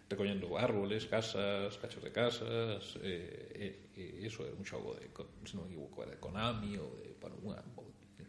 recollendo 0.09 0.57
árboles, 0.57 1.05
casas, 1.05 1.77
cachos 1.77 2.03
de 2.03 2.11
casas, 2.11 2.95
eh, 3.03 3.51
eh, 3.55 3.89
eh, 3.95 4.23
eso 4.23 4.47
era 4.47 4.55
un 4.55 4.63
xogo 4.63 4.95
de, 4.95 5.11
se 5.43 5.59
non 5.59 5.67
me 5.67 5.75
equivoco, 5.75 6.03
era 6.03 6.15
de 6.15 6.19
Konami 6.23 6.79
ou 6.79 6.95
de 6.95 7.06
bueno, 7.21 7.35
unha 7.43 7.59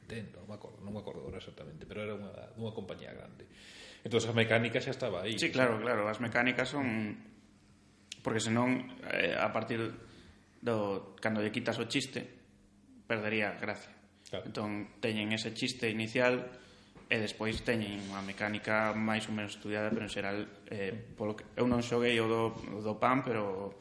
Nintendo, 0.09 0.41
non 0.41 0.49
me 0.49 0.57
acordo, 0.57 0.79
non 0.81 0.93
me 0.97 1.01
acordo 1.05 1.21
agora 1.21 1.37
exactamente, 1.37 1.85
pero 1.85 2.01
era 2.01 2.17
unha 2.17 2.33
dunha 2.57 2.73
compañía 2.73 3.13
grande. 3.13 3.45
Entón 4.01 4.25
as 4.25 4.33
mecánicas 4.33 4.89
xa 4.89 4.97
estaba 4.97 5.21
aí. 5.21 5.37
Sí, 5.37 5.53
claro, 5.53 5.77
claro, 5.77 6.09
as 6.09 6.17
mecánicas 6.17 6.73
son 6.73 7.13
porque 8.25 8.41
senón 8.41 8.89
eh, 9.05 9.37
a 9.37 9.53
partir 9.53 9.93
do 10.65 11.13
cando 11.21 11.45
lle 11.45 11.53
quitas 11.53 11.77
o 11.77 11.85
chiste 11.85 12.25
perdería 13.05 13.53
gracia. 13.61 13.93
Claro. 14.33 14.49
Entón 14.49 14.97
teñen 15.05 15.29
ese 15.37 15.53
chiste 15.53 15.93
inicial 15.93 16.41
e 17.13 17.17
despois 17.21 17.61
teñen 17.61 18.01
unha 18.09 18.25
mecánica 18.25 18.97
máis 18.97 19.29
ou 19.29 19.37
menos 19.37 19.61
estudiada, 19.61 19.93
pero 19.93 20.09
en 20.09 20.13
xeral 20.13 20.39
eh, 20.73 20.97
polo 21.17 21.37
que 21.37 21.45
eu 21.53 21.69
non 21.69 21.85
xoguei 21.85 22.17
o 22.17 22.25
do, 22.25 22.43
o 22.53 22.81
do 22.81 22.97
PAN, 22.97 23.21
pero 23.21 23.77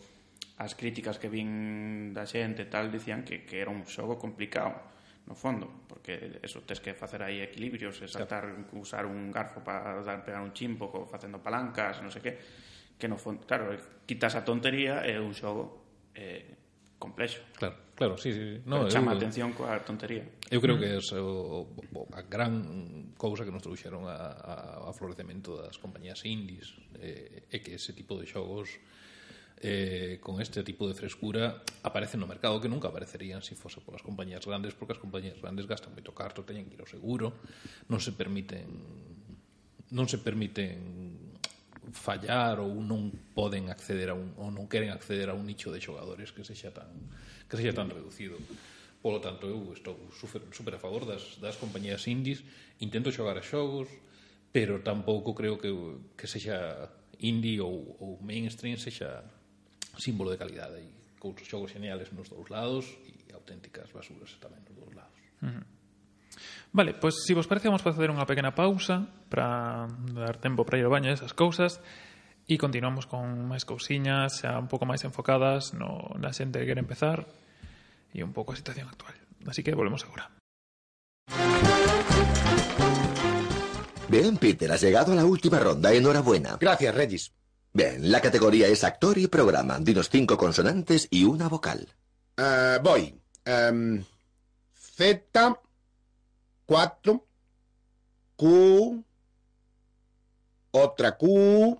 as 0.60 0.76
críticas 0.76 1.16
que 1.16 1.32
vin 1.32 2.12
da 2.12 2.28
xente 2.28 2.68
tal 2.68 2.92
dicían 2.92 3.24
que, 3.24 3.48
que 3.48 3.64
era 3.64 3.72
un 3.72 3.88
xogo 3.88 4.20
complicado 4.20 4.97
no 5.28 5.36
fondo, 5.36 5.84
porque 5.88 6.40
eso 6.42 6.64
tes 6.64 6.80
que 6.80 6.96
facer 6.96 7.20
aí 7.20 7.44
equilibrios, 7.44 8.00
e 8.00 8.08
saltar, 8.08 8.48
claro. 8.48 8.80
usar 8.80 9.04
un 9.04 9.28
garfo 9.28 9.60
para 9.60 10.00
dar 10.00 10.24
pegar 10.24 10.40
un 10.40 10.56
chimpo 10.56 10.88
co, 10.88 11.04
facendo 11.04 11.44
palancas, 11.44 12.00
non 12.00 12.08
sei 12.08 12.24
que, 12.24 12.34
que 12.96 13.08
no 13.12 13.20
fondo, 13.20 13.44
claro, 13.44 13.76
quitas 14.08 14.40
a 14.40 14.48
tontería 14.48 15.04
é 15.04 15.20
un 15.20 15.36
xogo 15.36 15.84
eh, 16.16 16.56
complexo. 16.96 17.44
Claro, 17.60 17.76
claro, 17.94 18.16
sí, 18.16 18.32
sí. 18.32 18.64
No, 18.64 18.88
Pero 18.88 18.90
chama 18.90 19.12
eu, 19.12 19.20
atención 19.20 19.52
coa 19.52 19.84
tontería. 19.84 20.24
Eu 20.48 20.64
creo 20.64 20.80
mm. 20.80 20.82
que 20.82 20.90
é 20.96 21.20
o, 21.20 21.68
o, 21.76 22.02
a 22.16 22.24
gran 22.24 23.12
cousa 23.20 23.44
que 23.44 23.52
nos 23.52 23.62
trouxeron 23.62 24.08
a, 24.08 24.32
a, 24.32 24.56
a 24.88 24.92
florecemento 24.96 25.60
das 25.60 25.76
compañías 25.76 26.24
indies 26.24 26.72
eh, 27.04 27.52
é 27.52 27.58
que 27.60 27.76
ese 27.76 27.92
tipo 27.92 28.16
de 28.16 28.24
xogos 28.24 28.72
eh, 28.72 29.07
eh, 29.60 30.20
con 30.22 30.42
este 30.42 30.64
tipo 30.64 30.88
de 30.88 30.94
frescura 30.94 31.64
aparecen 31.82 32.20
no 32.22 32.28
mercado 32.30 32.62
que 32.62 32.70
nunca 32.70 32.90
aparecerían 32.90 33.42
se 33.42 33.54
si 33.54 33.56
fose 33.56 33.82
polas 33.82 34.06
compañías 34.06 34.46
grandes, 34.46 34.78
porque 34.78 34.94
as 34.94 35.02
compañías 35.02 35.42
grandes 35.42 35.66
gastan 35.66 35.98
moito 35.98 36.14
carto, 36.14 36.46
teñen 36.46 36.70
que 36.70 36.78
ir 36.78 36.84
ao 36.84 36.90
seguro, 36.90 37.34
non 37.90 37.98
se 37.98 38.14
permiten 38.14 38.70
non 39.90 40.06
se 40.06 40.20
permiten 40.22 41.34
fallar 41.96 42.60
ou 42.60 42.84
non 42.84 43.10
poden 43.34 43.72
acceder 43.72 44.12
a 44.12 44.16
un 44.16 44.36
ou 44.38 44.54
non 44.54 44.70
queren 44.70 44.94
acceder 44.94 45.32
a 45.32 45.36
un 45.38 45.48
nicho 45.48 45.74
de 45.74 45.82
xogadores 45.82 46.30
que 46.36 46.46
sexa 46.46 46.70
tan 46.70 46.92
que 47.50 47.58
sexa 47.58 47.74
tan 47.74 47.90
reducido. 47.90 48.38
Polo 49.02 49.22
tanto, 49.22 49.48
eu 49.48 49.72
estou 49.72 49.96
super, 50.12 50.42
super 50.52 50.74
a 50.76 50.82
favor 50.82 51.06
das, 51.06 51.38
das 51.40 51.56
compañías 51.56 52.06
indies, 52.10 52.44
intento 52.82 53.14
xogar 53.14 53.38
a 53.38 53.46
xogos, 53.46 53.88
pero 54.52 54.84
tampouco 54.84 55.34
creo 55.34 55.56
que, 55.58 55.72
que 56.18 56.28
sexa 56.28 56.92
indie 57.22 57.62
ou, 57.62 57.96
ou 57.98 58.20
mainstream 58.22 58.76
sexa 58.78 59.24
símbolo 59.98 60.32
de 60.32 60.38
calidade 60.38 60.82
e 60.82 60.98
xogos 61.44 61.74
geniales 61.74 62.14
nos 62.14 62.30
dous 62.30 62.48
lados 62.48 62.88
e 63.10 63.34
auténticas 63.34 63.92
basuras 63.92 64.32
tamén 64.40 64.64
nos 64.64 64.78
dous 64.78 64.94
lados. 64.96 65.20
Vale, 66.72 66.94
pois 66.94 67.16
se 67.26 67.34
vos 67.34 67.50
parece 67.50 67.68
vamos 67.68 67.84
facer 67.84 68.08
unha 68.14 68.28
pequena 68.30 68.54
pausa 68.54 69.10
para 69.28 69.90
dar 70.14 70.38
tempo 70.38 70.64
para 70.64 70.78
ir 70.78 70.86
ao 70.86 70.94
baño 70.94 71.10
e 71.10 71.18
esas 71.18 71.34
cousas 71.34 71.82
e 72.48 72.56
continuamos 72.56 73.10
con 73.10 73.28
máis 73.50 73.68
cousiñas 73.68 74.40
xa 74.46 74.56
un 74.56 74.72
pouco 74.72 74.88
máis 74.88 75.04
enfocadas 75.04 75.76
no, 75.76 76.16
na 76.16 76.32
xente 76.32 76.62
que 76.62 76.70
quere 76.70 76.80
empezar 76.80 77.28
e 78.14 78.24
un 78.24 78.32
pouco 78.32 78.54
a 78.54 78.60
situación 78.60 78.88
actual. 78.88 79.16
Así 79.50 79.66
que 79.66 79.76
volvemos 79.76 80.06
agora. 80.06 80.32
Bien, 84.08 84.38
Peter, 84.38 84.72
has 84.72 84.82
llegado 84.82 85.12
a 85.12 85.16
la 85.16 85.26
última 85.26 85.60
ronda. 85.60 85.92
Enhorabuena. 85.92 86.56
Gracias, 86.56 86.96
Regis. 86.96 87.34
Bien, 87.78 88.12
la 88.12 88.22
categoría 88.22 88.68
es 88.70 88.84
actor 88.84 89.20
y 89.20 89.28
programa. 89.28 89.78
Dinos 89.80 90.10
cinco 90.10 90.36
consonantes 90.36 91.08
y 91.12 91.26
una 91.26 91.48
vocal. 91.48 91.88
Eh, 92.36 92.80
voy. 92.82 93.22
Em, 93.46 94.04
Z, 94.74 95.62
4, 96.66 97.28
Q, 98.36 99.04
otra 100.72 101.18
Q, 101.18 101.80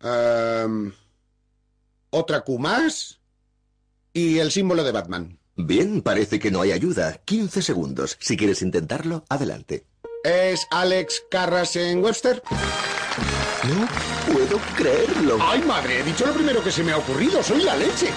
em, 0.00 0.92
otra 2.10 2.40
Q 2.40 2.58
más 2.58 3.20
y 4.12 4.40
el 4.40 4.50
símbolo 4.50 4.82
de 4.82 4.90
Batman. 4.90 5.38
Bien, 5.54 6.02
parece 6.02 6.40
que 6.40 6.50
no 6.50 6.60
hay 6.60 6.72
ayuda. 6.72 7.18
15 7.24 7.62
segundos. 7.62 8.16
Si 8.18 8.36
quieres 8.36 8.62
intentarlo, 8.62 9.24
adelante. 9.28 9.86
¿Es 10.24 10.66
Alex 10.72 11.22
Carras 11.30 11.76
en 11.76 12.02
Webster? 12.02 12.42
No 13.68 14.32
puedo 14.32 14.58
creerlo. 14.76 15.38
¡Ay, 15.40 15.62
madre! 15.62 16.00
He 16.00 16.02
dicho 16.02 16.26
lo 16.26 16.32
primero 16.34 16.62
que 16.62 16.70
se 16.70 16.82
me 16.82 16.92
ha 16.92 16.98
ocurrido. 16.98 17.42
¡Soy 17.42 17.62
la 17.62 17.76
leche! 17.76 18.08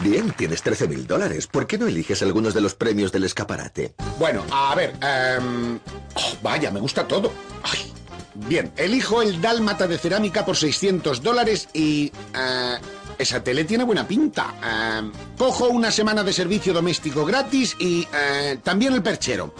Bien, 0.00 0.32
tienes 0.32 0.62
13 0.62 0.88
mil 0.88 1.06
dólares. 1.06 1.46
¿Por 1.46 1.66
qué 1.66 1.78
no 1.78 1.86
eliges 1.86 2.22
algunos 2.22 2.52
de 2.54 2.60
los 2.60 2.74
premios 2.74 3.12
del 3.12 3.24
escaparate? 3.24 3.94
Bueno, 4.18 4.42
a 4.50 4.74
ver. 4.74 4.94
em, 5.00 5.78
oh, 6.14 6.32
vaya, 6.42 6.70
me 6.70 6.80
gusta 6.80 7.06
todo. 7.06 7.32
Ay, 7.62 7.92
bien, 8.34 8.72
elijo 8.76 9.22
el 9.22 9.40
dálmata 9.40 9.86
de 9.86 9.96
cerámica 9.98 10.44
por 10.44 10.56
600 10.56 11.22
dólares 11.22 11.68
y... 11.72 12.12
eh, 12.34 12.76
esa 13.16 13.44
tele 13.44 13.62
tiene 13.64 13.84
buena 13.84 14.06
pinta. 14.08 14.54
Em, 14.98 15.12
cojo 15.38 15.68
una 15.68 15.92
semana 15.92 16.24
de 16.24 16.32
servicio 16.32 16.72
doméstico 16.72 17.24
gratis 17.24 17.76
y 17.78 18.06
eh, 18.12 18.58
también 18.62 18.92
el 18.94 19.02
perchero. 19.02 19.54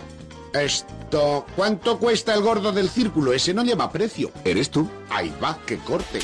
Esto... 0.52 0.92
¿Cuánto 1.56 1.98
cuesta 1.98 2.34
el 2.34 2.42
gordo 2.42 2.72
del 2.72 2.88
círculo? 2.88 3.32
Ese 3.32 3.54
no 3.54 3.62
lleva 3.62 3.90
precio. 3.92 4.32
¿Eres 4.44 4.70
tú? 4.70 4.88
Ahí 5.10 5.32
va, 5.42 5.58
que 5.64 5.78
corte. 5.78 6.18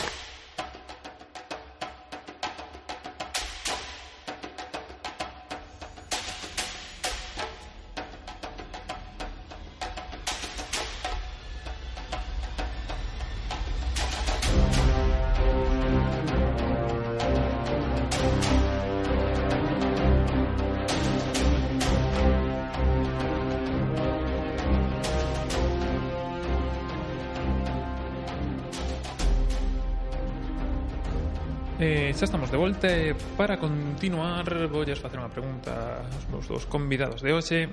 estamos 32.50 32.50
de 32.50 32.56
volta 32.58 32.88
e 32.90 33.14
para 33.38 33.62
continuar 33.62 34.42
voulles 34.66 34.98
facer 34.98 35.22
unha 35.22 35.30
pregunta 35.30 36.02
aos 36.02 36.26
meus 36.26 36.50
dous 36.50 36.66
convidados 36.66 37.22
de 37.22 37.30
hoxe 37.30 37.70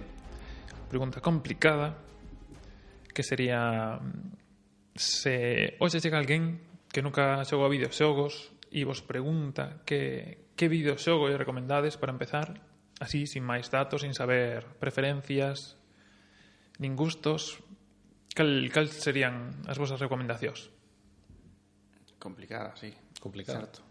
pregunta 0.86 1.18
complicada 1.18 1.98
que 3.10 3.26
sería 3.26 3.98
se 4.94 5.74
hoxe 5.82 5.98
chega 5.98 6.22
alguén 6.22 6.62
que 6.94 7.02
nunca 7.02 7.42
xogou 7.42 7.66
a 7.66 7.74
videoxogos 7.74 8.54
e 8.70 8.86
vos 8.86 9.02
pregunta 9.02 9.82
que, 9.82 10.54
que 10.54 10.70
videoxogo 10.70 11.26
lle 11.26 11.42
recomendades 11.42 11.98
para 11.98 12.14
empezar 12.14 12.62
así, 13.02 13.26
sin 13.26 13.50
máis 13.50 13.74
datos, 13.74 14.06
sin 14.06 14.14
saber 14.14 14.78
preferencias 14.78 15.82
nin 16.78 16.94
gustos 16.94 17.66
cal, 18.38 18.70
cal 18.70 18.86
serían 18.94 19.58
as 19.66 19.82
vosas 19.82 19.98
recomendacións? 19.98 20.70
Complicada, 22.22 22.78
sí. 22.78 22.94
Complicada. 23.18 23.66
Certo. 23.66 23.87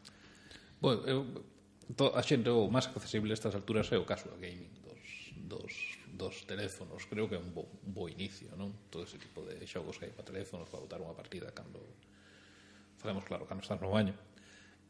Bueno, 0.80 1.00
eu, 1.08 1.18
to, 1.96 2.12
a 2.12 2.22
xente 2.22 2.50
o 2.50 2.68
máis 2.68 2.86
accesible 2.88 3.32
a 3.32 3.38
estas 3.38 3.54
alturas 3.54 3.88
é 3.92 3.98
o 3.98 4.04
caso 4.04 4.28
do 4.28 4.36
gaming 4.36 4.70
dos, 4.84 5.02
dos, 5.48 5.72
dos 6.12 6.34
teléfonos. 6.44 7.04
Creo 7.06 7.28
que 7.28 7.36
é 7.36 7.40
un 7.40 7.52
bo, 7.54 7.68
un 7.86 7.92
bo 7.92 8.08
inicio 8.08 8.52
non? 8.56 8.72
Todo 8.90 9.04
ese 9.04 9.16
tipo 9.16 9.40
de 9.46 9.62
xogos 9.64 9.96
que 9.96 10.10
hai 10.10 10.14
para 10.14 10.26
teléfonos 10.26 10.68
para 10.68 10.84
botar 10.84 11.00
unha 11.00 11.16
partida 11.16 11.52
cando 11.54 11.80
facemos 13.00 13.24
claro, 13.24 13.46
cando 13.46 13.62
estás 13.62 13.80
no 13.80 13.92
baño. 13.92 14.12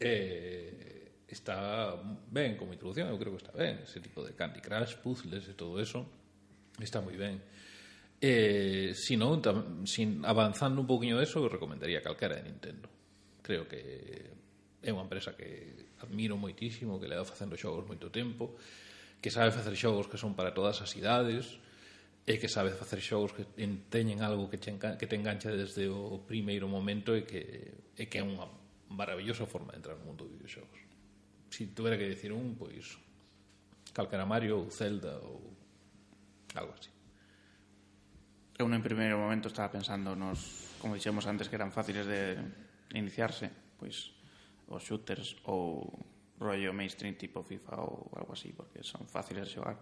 Eh, 0.00 1.24
está 1.28 1.96
ben 2.30 2.56
como 2.56 2.72
introducción 2.72 3.10
eu 3.10 3.18
creo 3.18 3.34
que 3.34 3.42
está 3.42 3.54
ben 3.54 3.82
ese 3.82 3.98
tipo 3.98 4.22
de 4.22 4.34
Candy 4.34 4.62
Crush 4.62 5.00
puzzles 5.02 5.48
e 5.50 5.54
todo 5.54 5.78
eso 5.78 6.06
está 6.80 7.00
moi 7.00 7.14
ben. 7.14 7.38
Eh, 8.16 8.96
si 8.96 9.14
non, 9.16 9.44
tam, 9.44 9.84
sin, 9.84 10.24
avanzando 10.24 10.80
un 10.80 10.88
poquinho 10.88 11.20
de 11.20 11.28
eso, 11.28 11.38
eu 11.44 11.52
recomendaría 11.52 12.00
calquera 12.00 12.40
de 12.40 12.48
Nintendo. 12.48 12.88
Creo 13.44 13.68
que 13.68 14.32
é 14.86 14.94
unha 14.94 15.02
empresa 15.02 15.34
que 15.34 15.90
admiro 15.98 16.38
moitísimo, 16.38 17.02
que 17.02 17.10
leva 17.10 17.26
facendo 17.26 17.58
xogos 17.58 17.82
moito 17.90 18.14
tempo, 18.14 18.54
que 19.18 19.34
sabe 19.34 19.50
facer 19.50 19.74
xogos 19.74 20.06
que 20.06 20.14
son 20.14 20.38
para 20.38 20.54
todas 20.54 20.78
as 20.78 20.94
idades, 20.94 21.58
e 22.26 22.42
que 22.42 22.50
sabe 22.50 22.74
facer 22.74 22.98
xogos 22.98 23.30
que 23.30 23.46
teñen 23.86 24.18
algo 24.18 24.50
que 24.50 24.58
te, 24.58 24.74
que 24.74 25.06
te 25.06 25.14
engancha 25.14 25.54
desde 25.54 25.86
o 25.86 26.18
primeiro 26.26 26.66
momento 26.66 27.14
e 27.14 27.22
que, 27.22 27.70
e 27.94 28.10
que 28.10 28.18
é 28.18 28.24
unha 28.26 28.42
maravillosa 28.90 29.46
forma 29.46 29.70
de 29.70 29.78
entrar 29.78 29.94
no 29.94 30.10
mundo 30.10 30.26
dos 30.26 30.34
videoxogos. 30.34 30.80
Si 31.54 31.70
tuvera 31.70 31.94
que 31.94 32.10
decir 32.10 32.34
un, 32.34 32.58
pois 32.58 32.98
calquera 33.94 34.26
Mario 34.26 34.58
ou 34.58 34.74
Zelda 34.74 35.22
ou 35.22 35.54
algo 36.58 36.74
así. 36.74 36.90
Eu 38.58 38.66
no 38.66 38.74
en 38.74 38.82
primeiro 38.82 39.22
momento 39.22 39.46
estaba 39.46 39.70
pensando 39.70 40.18
nos, 40.18 40.74
como 40.82 40.98
dixemos 40.98 41.30
antes, 41.30 41.46
que 41.46 41.54
eran 41.54 41.70
fáciles 41.70 42.10
de 42.10 42.42
iniciarse, 42.90 43.54
pois 43.78 44.15
os 44.68 44.82
shooters 44.82 45.36
ou 45.46 45.88
rollo 46.38 46.72
mainstream 46.72 47.14
tipo 47.14 47.42
FIFA 47.42 47.80
ou 47.80 48.10
algo 48.16 48.32
así, 48.32 48.52
porque 48.52 48.82
son 48.82 49.06
fáciles 49.06 49.48
de 49.48 49.54
xogar. 49.54 49.78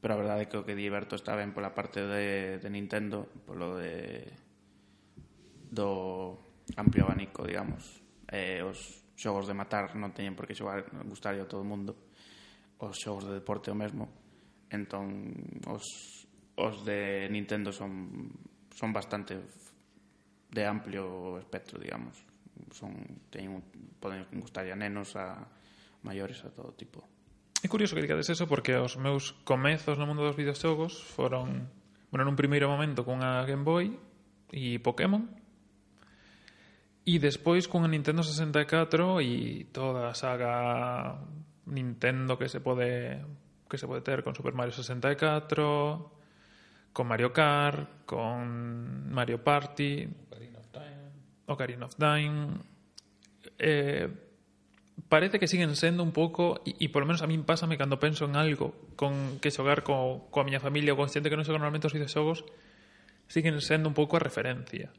Pero 0.00 0.16
a 0.16 0.20
verdade 0.20 0.42
é 0.44 0.48
que 0.48 0.56
o 0.56 0.64
que 0.64 0.74
diverto 0.74 1.16
está 1.16 1.36
ben 1.36 1.52
pola 1.52 1.76
parte 1.76 2.00
de, 2.04 2.56
de 2.58 2.68
Nintendo, 2.72 3.28
polo 3.44 3.76
de 3.76 4.24
do 5.70 6.40
amplio 6.76 7.04
abanico, 7.04 7.46
digamos. 7.46 8.02
Eh, 8.26 8.64
os 8.64 9.04
xogos 9.14 9.46
de 9.46 9.54
matar 9.54 9.92
non 9.94 10.16
teñen 10.16 10.34
por 10.34 10.48
que 10.48 10.56
xogar 10.56 10.88
gustarlle 11.04 11.44
a 11.44 11.50
todo 11.50 11.62
o 11.62 11.68
mundo. 11.68 11.92
Os 12.80 12.96
xogos 12.96 13.28
de 13.28 13.36
deporte 13.36 13.68
o 13.68 13.76
mesmo. 13.76 14.08
Entón, 14.72 15.36
os, 15.68 15.84
os 16.56 16.80
de 16.88 17.28
Nintendo 17.28 17.68
son, 17.70 18.32
son 18.72 18.90
bastante 18.96 19.36
de 20.48 20.62
amplio 20.64 21.36
espectro, 21.38 21.76
digamos 21.76 22.29
son 22.70 22.94
teñen 23.32 23.64
poden 24.00 24.28
gustarlle 24.36 24.72
a 24.72 24.78
nenos 24.78 25.16
a 25.16 25.48
maiores 26.02 26.44
a 26.44 26.52
todo 26.52 26.72
tipo. 26.76 27.04
É 27.60 27.68
curioso 27.68 27.92
que 27.92 28.04
digades 28.04 28.32
eso 28.32 28.48
porque 28.48 28.76
os 28.76 28.96
meus 28.96 29.36
comezos 29.44 30.00
no 30.00 30.08
mundo 30.08 30.24
dos 30.24 30.36
videoxogos 30.36 30.96
foron, 31.00 31.68
bueno, 32.08 32.24
nun 32.24 32.36
primeiro 32.36 32.72
momento 32.72 33.04
cunha 33.04 33.44
Game 33.44 33.64
Boy 33.64 33.92
e 34.52 34.80
Pokémon 34.80 35.28
e 37.04 37.20
despois 37.20 37.68
cunha 37.68 37.88
Nintendo 37.88 38.24
64 38.24 39.20
e 39.20 39.68
toda 39.72 40.08
a 40.08 40.16
saga 40.16 41.20
Nintendo 41.68 42.40
que 42.40 42.48
se 42.48 42.64
pode 42.64 43.20
que 43.68 43.78
se 43.78 43.86
pode 43.86 44.02
ter 44.02 44.24
con 44.24 44.34
Super 44.34 44.52
Mario 44.52 44.72
64, 44.74 46.10
con 46.92 47.06
Mario 47.06 47.30
Kart, 47.32 48.02
con 48.04 49.12
Mario 49.12 49.44
Party, 49.44 50.08
Ocarina 51.50 51.86
of 51.86 51.98
Time. 51.98 52.62
Eh, 53.58 54.08
parece 55.08 55.38
que 55.42 55.48
siguen 55.48 55.74
sendo 55.76 56.02
un 56.02 56.14
pouco 56.14 56.62
e, 56.62 56.76
e 56.78 56.86
polo 56.88 57.08
menos 57.08 57.20
a 57.20 57.28
min 57.28 57.42
pásame 57.42 57.74
cando 57.74 57.98
penso 57.98 58.28
en 58.28 58.38
algo 58.38 58.94
con 58.94 59.42
que 59.42 59.50
xogar 59.50 59.82
co, 59.82 60.30
coa 60.30 60.46
miña 60.46 60.62
familia 60.62 60.94
ou 60.94 61.00
con 61.00 61.10
xente 61.10 61.28
que 61.28 61.36
non 61.36 61.44
xoga 61.44 61.58
normalmente 61.58 61.88
os 61.88 61.96
videoxogos 61.96 62.46
siguen 63.26 63.58
sendo 63.64 63.88
un 63.90 63.96
pouco 63.96 64.14
a 64.16 64.22
referencia 64.22 64.92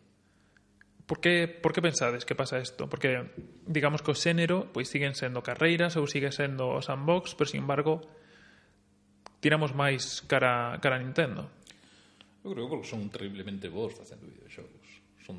Por 1.11 1.19
que, 1.19 1.47
por 1.47 1.73
que 1.73 1.81
pensades 1.81 2.23
que 2.23 2.35
pasa 2.35 2.63
isto? 2.63 2.87
Porque 2.87 3.35
digamos 3.67 3.99
que 3.99 4.11
o 4.11 4.15
xénero 4.15 4.71
pois 4.71 4.87
siguen 4.87 5.11
sendo 5.11 5.43
carreiras 5.43 5.99
ou 5.99 6.07
sigue 6.07 6.31
sendo 6.31 6.71
o 6.71 6.79
sandbox, 6.79 7.35
pero 7.35 7.51
sin 7.51 7.67
embargo 7.67 7.99
tiramos 9.43 9.75
máis 9.75 10.23
cara, 10.23 10.79
cara 10.79 10.95
a 10.95 11.03
Nintendo. 11.03 11.51
Eu 12.47 12.55
creo 12.55 12.71
que 12.71 12.87
son 12.87 13.11
terriblemente 13.11 13.67
bons 13.67 13.91
facendo 13.91 14.23
videoxogos. 14.23 14.87
Son 15.27 15.35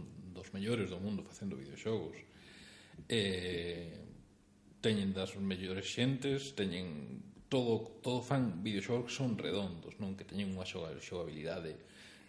mellores 0.52 0.92
do 0.92 1.00
mundo 1.00 1.24
facendo 1.24 1.56
videoxogos 1.56 2.16
eh, 3.08 3.98
teñen 4.80 5.10
das 5.16 5.34
mellores 5.40 5.88
xentes 5.88 6.52
teñen 6.54 7.20
todo 7.52 8.00
todo 8.00 8.20
fan 8.24 8.64
videoxogos 8.64 9.12
que 9.12 9.14
son 9.16 9.36
redondos 9.36 9.96
non 10.00 10.16
que 10.16 10.24
teñen 10.24 10.52
unha 10.52 10.64
xogabilidade 10.64 11.76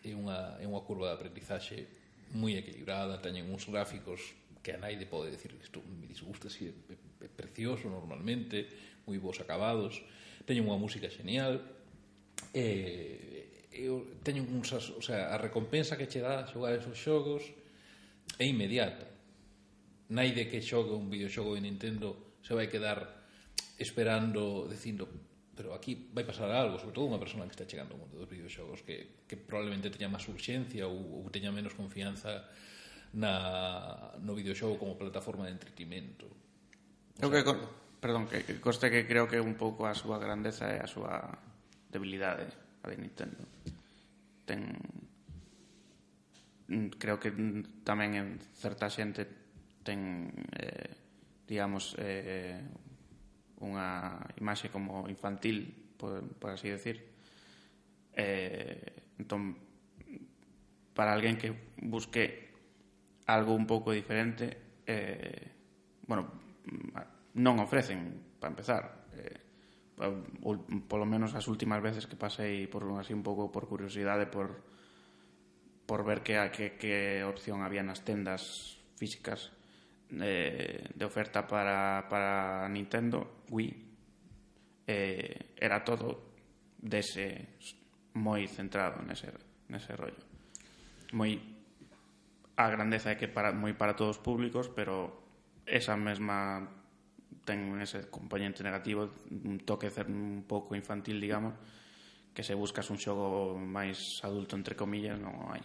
e 0.03 0.11
unha, 0.11 0.59
e 0.59 0.65
unha 0.67 0.83
curva 0.83 1.11
de 1.11 1.15
aprendizaxe 1.15 1.87
moi 2.35 2.57
equilibrada 2.59 3.23
teñen 3.23 3.47
uns 3.47 3.67
gráficos 3.69 4.19
que 4.63 4.75
a 4.75 4.79
naide 4.79 5.07
pode 5.07 5.31
decir 5.31 5.51
isto 5.59 5.83
me 5.83 6.07
disgusta 6.07 6.47
si 6.47 6.67
é, 6.67 6.73
é, 6.91 7.27
é 7.27 7.29
precioso 7.29 7.87
normalmente 7.87 8.67
moi 9.07 9.19
bons 9.19 9.39
acabados 9.39 9.99
teñen 10.43 10.67
unha 10.67 10.79
música 10.79 11.07
genial 11.07 11.59
e, 12.51 13.67
e 13.71 13.87
teñen 14.21 14.45
uns, 14.51 14.69
o 14.75 15.01
sea, 15.01 15.33
a 15.33 15.37
recompensa 15.39 15.95
que 15.95 16.07
che 16.11 16.19
dá 16.19 16.45
xogar 16.47 16.75
esos 16.75 16.99
xogos 16.99 17.62
é 18.39 18.45
inmediato. 18.45 19.05
Naide 20.09 20.49
que 20.49 20.61
xogue 20.61 20.93
un 20.93 21.09
videoxogo 21.09 21.55
de 21.55 21.61
Nintendo 21.61 22.37
se 22.41 22.53
vai 22.53 22.67
quedar 22.67 23.23
esperando, 23.77 24.67
dicindo, 24.69 25.07
pero 25.55 25.73
aquí 25.73 26.09
vai 26.13 26.25
pasar 26.25 26.49
algo, 26.49 26.77
sobre 26.77 26.93
todo 26.93 27.09
unha 27.09 27.21
persona 27.21 27.45
que 27.45 27.55
está 27.55 27.65
chegando 27.65 27.93
ao 27.93 28.01
mundo 28.01 28.17
dos 28.17 28.29
videoxogos 28.29 28.81
que, 28.81 29.25
que 29.29 29.37
probablemente 29.37 29.93
teña 29.93 30.09
máis 30.09 30.25
urxencia 30.29 30.89
ou, 30.89 31.23
ou 31.23 31.29
teña 31.29 31.53
menos 31.53 31.73
confianza 31.77 32.45
na, 33.13 34.17
no 34.21 34.33
videoxogo 34.33 34.81
como 34.81 34.97
plataforma 34.97 35.45
de 35.45 35.53
entretimento. 35.53 36.25
O 37.21 37.29
sea, 37.29 37.29
que, 37.29 37.45
co 37.45 37.53
perdón, 38.01 38.27
que, 38.27 38.43
que 38.43 38.59
coste 38.59 38.89
que 38.89 39.07
creo 39.07 39.29
que 39.29 39.39
un 39.39 39.55
pouco 39.55 39.85
a 39.85 39.93
súa 39.93 40.17
grandeza 40.17 40.67
e 40.73 40.81
a 40.81 40.89
súa 40.89 41.37
debilidade 41.93 42.49
a 42.83 42.89
de 42.89 42.97
Nintendo. 42.99 43.45
Ten 44.43 44.75
Mm, 46.67 46.87
creo 46.95 47.19
que 47.19 47.31
mm, 47.31 47.83
tamén 47.83 48.15
en 48.15 48.27
certa 48.55 48.87
xente 48.87 49.27
ten 49.83 50.31
eh, 50.55 50.91
digamos 51.43 51.99
eh, 51.99 52.63
unha 53.59 54.15
imaxe 54.39 54.71
como 54.71 55.07
infantil 55.11 55.67
por, 55.99 56.23
por 56.39 56.55
así 56.55 56.71
decir. 56.71 57.03
Eh, 58.15 59.19
entón 59.19 59.59
para 60.93 61.11
alguén 61.11 61.35
que 61.35 61.51
busque 61.83 62.53
algo 63.27 63.57
un 63.57 63.65
pouco 63.65 63.91
diferente 63.91 64.79
eh, 64.85 65.51
bueno 66.07 66.31
mm, 66.63 67.39
non 67.43 67.59
ofrecen 67.59 68.37
para 68.39 68.55
empezar. 68.55 68.83
Eh, 69.19 69.43
ou 69.99 70.57
polo 70.89 71.05
menos 71.05 71.37
as 71.37 71.45
últimas 71.45 71.83
veces 71.83 72.09
que 72.09 72.17
pasei 72.17 72.65
por 72.71 72.87
así 72.97 73.13
un 73.13 73.21
pouco 73.21 73.53
por 73.53 73.69
curiosidade 73.69 74.25
por 74.25 74.72
por 75.85 76.05
ver 76.05 76.21
que, 76.21 76.39
que, 76.51 76.77
que 76.77 77.23
opción 77.23 77.61
había 77.61 77.83
nas 77.83 78.03
tendas 78.07 78.77
físicas 78.95 79.51
eh, 80.21 80.89
de 80.93 81.05
oferta 81.05 81.47
para, 81.47 82.07
para 82.07 82.67
Nintendo 82.69 83.43
Wii 83.49 83.73
eh, 84.87 85.55
era 85.57 85.83
todo 85.83 86.35
dese 86.77 87.55
moi 88.19 88.45
centrado 88.45 89.01
nese, 89.01 89.31
nese 89.71 89.95
rollo. 89.95 90.21
Moi 91.15 91.39
a 92.59 92.69
grandeza 92.69 93.15
é 93.15 93.17
que 93.17 93.31
para, 93.31 93.55
moi 93.55 93.73
para 93.73 93.97
todos 93.97 94.19
os 94.19 94.21
públicos 94.21 94.69
pero 94.69 95.23
esa 95.65 95.97
mesma 95.97 96.61
ten 97.47 97.81
ese 97.81 98.07
componente 98.13 98.61
negativo 98.61 99.09
un 99.31 99.63
toque 99.65 99.89
un 100.05 100.45
pouco 100.45 100.75
infantil 100.77 101.17
digamos 101.17 101.57
que 102.33 102.43
se 102.43 102.53
buscas 102.53 102.89
un 102.93 103.01
xogo 103.01 103.57
máis 103.57 104.21
adulto 104.21 104.53
entre 104.53 104.77
comillas 104.77 105.17
non 105.17 105.49
hai 105.49 105.63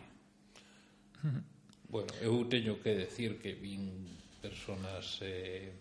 Bueno, 1.88 2.12
eu 2.20 2.44
teño 2.46 2.78
que 2.84 2.92
decir 2.92 3.40
que 3.40 3.56
vin 3.56 4.12
personas 4.44 5.18
eh, 5.24 5.72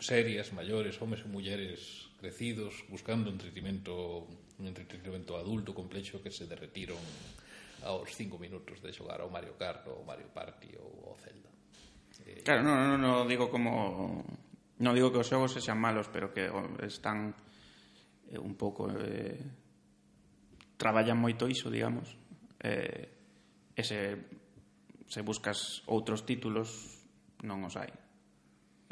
serias, 0.00 0.50
maiores, 0.56 0.98
homes 0.98 1.22
e 1.22 1.28
mulleres 1.28 2.10
crecidos, 2.18 2.82
buscando 2.88 3.30
un 3.30 3.38
entretenimento, 3.38 4.26
un 4.58 4.66
entretenimento 4.66 5.36
adulto 5.36 5.76
complexo 5.76 6.22
que 6.24 6.32
se 6.32 6.48
derretiron 6.48 6.98
aos 7.84 8.14
cinco 8.14 8.38
minutos 8.38 8.80
de 8.80 8.94
xogar 8.94 9.20
ao 9.20 9.30
Mario 9.30 9.58
Kart 9.58 9.86
ou 9.90 10.06
Mario 10.06 10.30
Party 10.30 10.74
ou 10.78 11.12
ao 11.12 11.16
Zelda. 11.18 11.50
Eh, 12.26 12.42
claro, 12.46 12.62
non, 12.62 12.96
non, 12.96 12.98
non 12.98 13.26
digo 13.26 13.50
como... 13.50 14.24
Non 14.82 14.98
digo 14.98 15.14
que 15.14 15.22
os 15.22 15.28
xogos 15.30 15.54
sexan 15.54 15.78
malos, 15.78 16.10
pero 16.10 16.34
que 16.34 16.50
están 16.82 17.34
eh, 18.30 18.38
un 18.38 18.58
pouco... 18.58 18.90
Eh, 18.90 19.38
traballan 20.78 21.18
moito 21.18 21.46
iso, 21.46 21.70
digamos. 21.70 22.18
Eh, 22.58 23.21
E 23.72 23.82
se, 23.82 24.20
se 25.08 25.20
buscas 25.24 25.80
outros 25.88 26.24
títulos, 26.28 27.02
non 27.44 27.64
os 27.64 27.74
hai. 27.76 27.90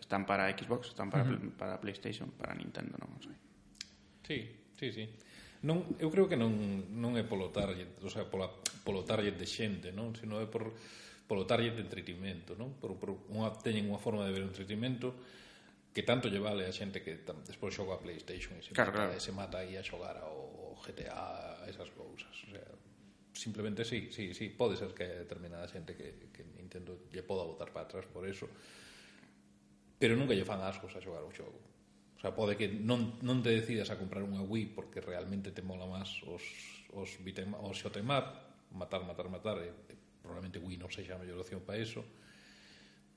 Están 0.01 0.25
para 0.25 0.49
Xbox, 0.57 0.93
están 0.93 1.13
para, 1.13 1.29
uh 1.29 1.37
-huh. 1.37 1.53
para 1.55 1.81
Playstation, 1.81 2.33
para 2.35 2.57
Nintendo, 2.57 2.97
non 2.97 3.13
os 3.21 3.25
hai. 3.29 3.39
Sí, 4.25 4.39
sí, 4.79 4.89
sí. 4.93 5.05
Non, 5.61 5.85
eu 6.01 6.09
creo 6.09 6.25
que 6.25 6.41
non, 6.41 6.57
non 6.97 7.21
é 7.21 7.25
polo 7.25 7.53
target, 7.53 8.01
o 8.01 8.09
sea, 8.09 8.25
pola, 8.25 8.49
polo 8.81 9.05
target 9.05 9.37
de 9.37 9.45
xente, 9.45 9.93
non? 9.93 10.17
Sino 10.17 10.41
é 10.41 10.49
por, 10.49 10.73
polo 11.29 11.45
target 11.45 11.77
de 11.77 11.85
entretenimento, 11.85 12.57
non? 12.57 12.81
Por, 12.81 12.97
por 12.97 13.29
unha, 13.29 13.53
teñen 13.61 13.85
unha 13.93 14.01
forma 14.01 14.25
de 14.25 14.33
ver 14.33 14.43
o 14.43 14.51
entretenimento 14.51 15.13
que 15.93 16.03
tanto 16.07 16.33
lle 16.33 16.41
vale 16.41 16.65
a 16.65 16.73
xente 16.73 17.03
que 17.03 17.21
tam, 17.27 17.43
despois 17.45 17.75
xoga 17.75 17.99
a 17.99 18.01
Playstation 18.01 18.57
e 18.57 18.63
se, 18.63 18.73
claro, 18.73 18.95
mata, 18.95 19.13
claro. 19.13 19.21
se 19.21 19.33
mata 19.35 19.57
aí 19.61 19.77
a 19.77 19.85
xogar 19.85 20.17
ao 20.23 20.79
GTA, 20.81 21.67
esas 21.69 21.91
cousas. 21.93 22.31
O 22.31 22.49
sea, 22.51 22.70
simplemente 23.41 23.85
sí, 23.89 24.13
sí, 24.13 24.35
sí, 24.37 24.53
pode 24.53 24.77
ser 24.77 24.93
que 24.93 25.09
hai 25.09 25.25
determinada 25.25 25.65
xente 25.65 25.97
que, 25.97 26.29
que 26.29 26.45
Nintendo 26.61 27.09
lle 27.09 27.25
poda 27.25 27.49
botar 27.49 27.73
para 27.73 27.89
atrás 27.89 28.05
por 28.13 28.29
eso 28.29 28.45
pero 29.97 30.13
nunca 30.13 30.37
lle 30.37 30.45
fan 30.45 30.61
ascos 30.61 30.93
a 30.93 31.01
xogar 31.01 31.25
o 31.25 31.33
xogo 31.33 31.57
o 31.57 32.21
sea, 32.21 32.37
pode 32.37 32.53
que 32.61 32.69
non, 32.69 33.17
non 33.25 33.41
te 33.41 33.49
decidas 33.49 33.89
a 33.89 33.97
comprar 33.97 34.21
unha 34.21 34.45
Wii 34.45 34.77
porque 34.77 35.01
realmente 35.01 35.57
te 35.57 35.65
mola 35.65 35.89
máis 35.89 36.21
os, 36.29 36.45
os, 36.93 37.17
bitema, 37.25 37.57
os 37.65 37.81
xotemap 37.81 38.53
matar, 38.77 39.01
matar, 39.09 39.33
matar 39.33 39.57
e, 39.65 39.73
e 39.89 39.95
probablemente 40.21 40.61
Wii 40.61 40.77
non 40.77 40.93
sexa 40.93 41.17
a 41.17 41.21
mellor 41.25 41.41
opción 41.41 41.65
para 41.65 41.81
eso 41.81 42.05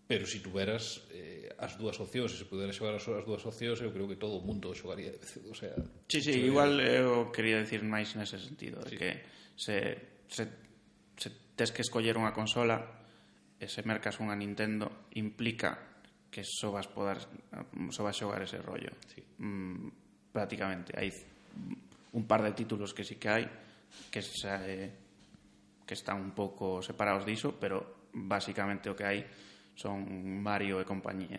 pero 0.08 0.26
se 0.26 0.34
si 0.34 0.40
tuveras 0.40 1.04
eh, 1.12 1.50
as 1.58 1.80
dúas 1.80 1.96
opcións, 2.00 2.36
e 2.36 2.38
se 2.38 2.46
puderas 2.46 2.76
xogar 2.76 2.96
as, 3.00 3.08
as 3.08 3.24
dúas 3.24 3.44
opcións, 3.48 3.80
eu 3.80 3.92
creo 3.92 4.08
que 4.08 4.20
todo 4.20 4.40
o 4.40 4.44
mundo 4.44 4.76
xogaría, 4.76 5.16
o 5.52 5.56
sea, 5.56 5.74
Sí, 6.12 6.20
sí, 6.20 6.32
xogaría... 6.36 6.48
igual 6.52 6.72
eh, 6.84 7.00
eu 7.00 7.32
quería 7.32 7.64
decir 7.64 7.82
máis 7.88 8.12
nese 8.20 8.36
sentido, 8.36 8.84
sí. 8.84 9.00
que 9.00 9.24
se 9.56 10.13
se, 10.34 10.50
se 11.16 11.30
tes 11.54 11.70
que 11.70 11.86
escoller 11.86 12.18
unha 12.18 12.34
consola 12.34 12.82
e 13.62 13.70
se 13.70 13.86
mercas 13.86 14.18
unha 14.18 14.34
Nintendo 14.34 15.06
implica 15.14 16.02
que 16.34 16.42
só 16.42 16.74
vas 16.74 16.90
poder 16.90 17.22
só 17.94 18.02
vas 18.02 18.18
xogar 18.18 18.42
ese 18.42 18.58
rollo. 18.58 18.90
Sí. 19.06 19.22
mm, 19.22 20.34
prácticamente. 20.34 20.98
Hai 20.98 21.14
un 22.18 22.26
par 22.26 22.42
de 22.42 22.58
títulos 22.58 22.98
que 22.98 23.06
sí 23.06 23.22
que 23.22 23.30
hai 23.30 23.46
que 24.10 24.26
xa, 24.26 24.66
eh, 24.66 24.90
que 25.86 25.94
están 25.94 26.18
un 26.18 26.34
pouco 26.34 26.82
separados 26.82 27.30
diso 27.30 27.54
pero 27.62 28.10
basicamente 28.18 28.90
o 28.90 28.98
que 28.98 29.06
hai 29.06 29.22
son 29.78 30.02
Mario 30.42 30.82
e 30.82 30.90
compañía. 30.90 31.38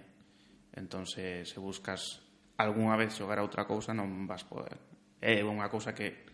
Entonces 0.78 1.50
se 1.50 1.58
buscas 1.58 2.22
algunha 2.62 2.94
vez 2.94 3.10
xogar 3.10 3.42
a 3.42 3.46
outra 3.46 3.66
cousa 3.66 3.90
non 3.90 4.30
vas 4.30 4.46
poder. 4.46 4.78
É 5.18 5.42
unha 5.42 5.66
cousa 5.66 5.90
que 5.90 6.30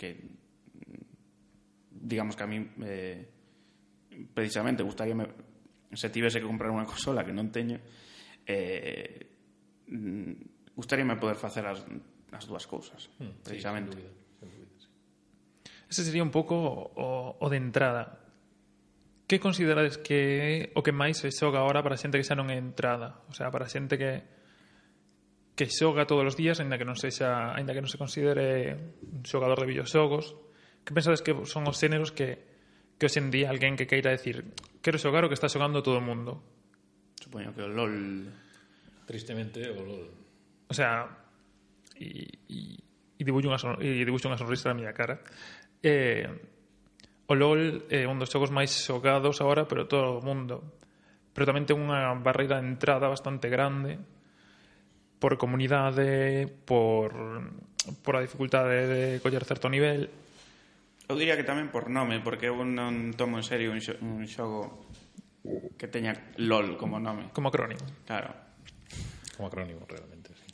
que 0.00 0.16
digamos 2.08 2.34
que 2.36 2.42
a 2.42 2.46
mí 2.46 2.58
eh, 2.82 3.28
precisamente 4.32 4.82
gustaría 4.82 5.14
me, 5.14 5.28
se 5.92 6.08
tivese 6.08 6.40
que 6.40 6.48
comprar 6.48 6.72
unha 6.72 6.88
consola 6.88 7.20
que 7.20 7.36
non 7.36 7.52
teño 7.52 7.76
eh, 8.48 9.28
mm, 9.92 10.72
gustaríame 10.72 11.20
poder 11.20 11.36
facer 11.36 11.68
as, 11.68 11.84
as 12.32 12.44
dúas 12.48 12.64
cousas 12.64 13.12
mm, 13.20 13.44
precisamente 13.44 13.92
sin 13.92 14.00
dúbida, 14.00 14.12
sin 14.40 14.48
dúbida, 14.48 14.72
sí. 14.80 14.88
ese 15.92 16.00
sería 16.08 16.24
un 16.24 16.32
pouco 16.32 16.56
o, 16.56 17.36
o 17.36 17.46
de 17.52 17.60
entrada. 17.60 18.24
Que 19.28 19.36
considerades 19.44 20.00
que 20.00 20.72
o 20.72 20.80
que 20.80 20.88
máis 20.88 21.20
se 21.20 21.28
xoga 21.28 21.60
agora 21.60 21.84
para 21.84 22.00
xente 22.00 22.16
que 22.16 22.24
xa 22.24 22.32
non 22.32 22.48
é 22.48 22.56
entrada? 22.56 23.20
O 23.28 23.36
sea, 23.36 23.52
para 23.52 23.68
xente 23.68 24.00
que 24.00 24.24
que 25.52 25.68
xoga 25.68 26.08
todos 26.08 26.24
os 26.24 26.38
días, 26.38 26.64
aínda 26.64 26.80
que 26.80 26.88
non 26.88 26.96
sexa, 26.96 27.52
aínda 27.52 27.76
que 27.76 27.84
non 27.84 27.92
se 27.92 28.00
considere 28.00 28.96
un 29.04 29.26
xogador 29.28 29.60
de 29.60 29.68
videoxogos, 29.68 30.32
que 30.88 30.96
pensades 30.96 31.20
que 31.20 31.36
son 31.44 31.68
os 31.68 31.76
xéneros 31.76 32.16
que, 32.16 32.40
que 32.96 33.04
hoxe 33.04 33.20
en 33.20 33.28
día 33.28 33.52
alguén 33.52 33.76
que 33.76 33.84
queira 33.84 34.08
decir 34.08 34.56
quero 34.80 34.96
xogar 34.96 35.20
o 35.20 35.28
que 35.28 35.36
está 35.36 35.52
xogando 35.52 35.84
todo 35.84 36.00
o 36.00 36.04
mundo? 36.04 36.40
Supoño 37.20 37.52
que 37.52 37.60
o 37.60 37.68
LOL... 37.68 38.24
Tristemente, 39.04 39.68
o 39.68 39.84
LOL. 39.84 40.08
O 40.68 40.72
sea, 40.72 41.04
e, 41.92 42.40
e, 42.48 42.56
e 43.20 43.22
dibuixo 43.24 43.52
unha, 43.52 43.60
son, 43.60 43.76
e 43.84 44.00
dibuixo 44.00 44.32
unha 44.32 44.40
sonrisa 44.40 44.72
na 44.72 44.80
miña 44.80 44.96
cara. 44.96 45.20
Eh, 45.84 46.24
o 47.28 47.34
LOL 47.36 47.84
eh, 47.92 48.04
é 48.04 48.08
un 48.08 48.16
dos 48.16 48.32
xogos 48.32 48.48
máis 48.48 48.72
xogados 48.72 49.44
agora, 49.44 49.68
pero 49.68 49.84
todo 49.84 50.16
o 50.16 50.24
mundo. 50.24 50.72
Pero 51.36 51.44
tamén 51.44 51.68
ten 51.68 51.76
unha 51.76 52.16
barreira 52.16 52.60
de 52.60 52.64
entrada 52.64 53.12
bastante 53.12 53.52
grande 53.52 54.00
por 55.20 55.36
comunidade, 55.36 56.48
por, 56.64 57.12
por 58.00 58.12
a 58.16 58.24
dificultade 58.24 58.88
de 58.88 59.02
coller 59.20 59.44
certo 59.44 59.68
nivel 59.68 60.27
Eu 61.08 61.16
diría 61.16 61.40
que 61.40 61.46
tamén 61.48 61.72
por 61.72 61.88
nome, 61.88 62.20
porque 62.20 62.52
eu 62.52 62.60
non 62.68 63.16
tomo 63.16 63.40
en 63.40 63.44
serio 63.48 63.72
un, 63.72 63.80
xo, 63.80 63.96
un 64.04 64.28
xogo 64.28 64.84
que 65.80 65.88
teña 65.88 66.12
LOL 66.36 66.76
como 66.76 67.00
nome. 67.00 67.32
Como 67.32 67.48
acrónimo. 67.48 67.80
Claro. 68.04 68.36
Como 69.32 69.48
acrónimo, 69.48 69.88
realmente, 69.88 70.36
sí. 70.36 70.46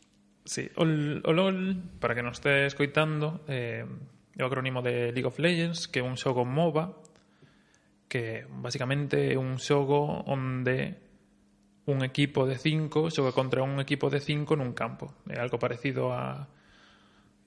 Sí, 0.46 0.64
o, 0.78 0.86
o 0.86 1.32
LOL, 1.34 1.82
para 1.98 2.14
que 2.14 2.22
non 2.22 2.30
este 2.30 2.70
escoitando, 2.70 3.42
eh, 3.50 3.82
é 4.38 4.42
o 4.42 4.46
acrónimo 4.46 4.78
de 4.78 5.10
League 5.10 5.26
of 5.26 5.42
Legends, 5.42 5.90
que 5.90 5.98
é 5.98 6.06
un 6.06 6.14
xogo 6.14 6.46
MOBA, 6.46 7.02
que 8.06 8.46
basicamente 8.46 9.34
é 9.34 9.38
un 9.40 9.58
xogo 9.58 10.22
onde 10.30 11.02
un 11.90 12.06
equipo 12.06 12.46
de 12.46 12.56
cinco 12.62 13.10
xoga 13.10 13.34
contra 13.34 13.66
un 13.66 13.82
equipo 13.82 14.06
de 14.06 14.22
cinco 14.22 14.54
nun 14.54 14.70
campo. 14.70 15.18
É 15.26 15.42
algo 15.42 15.58
parecido 15.58 16.14
a 16.14 16.46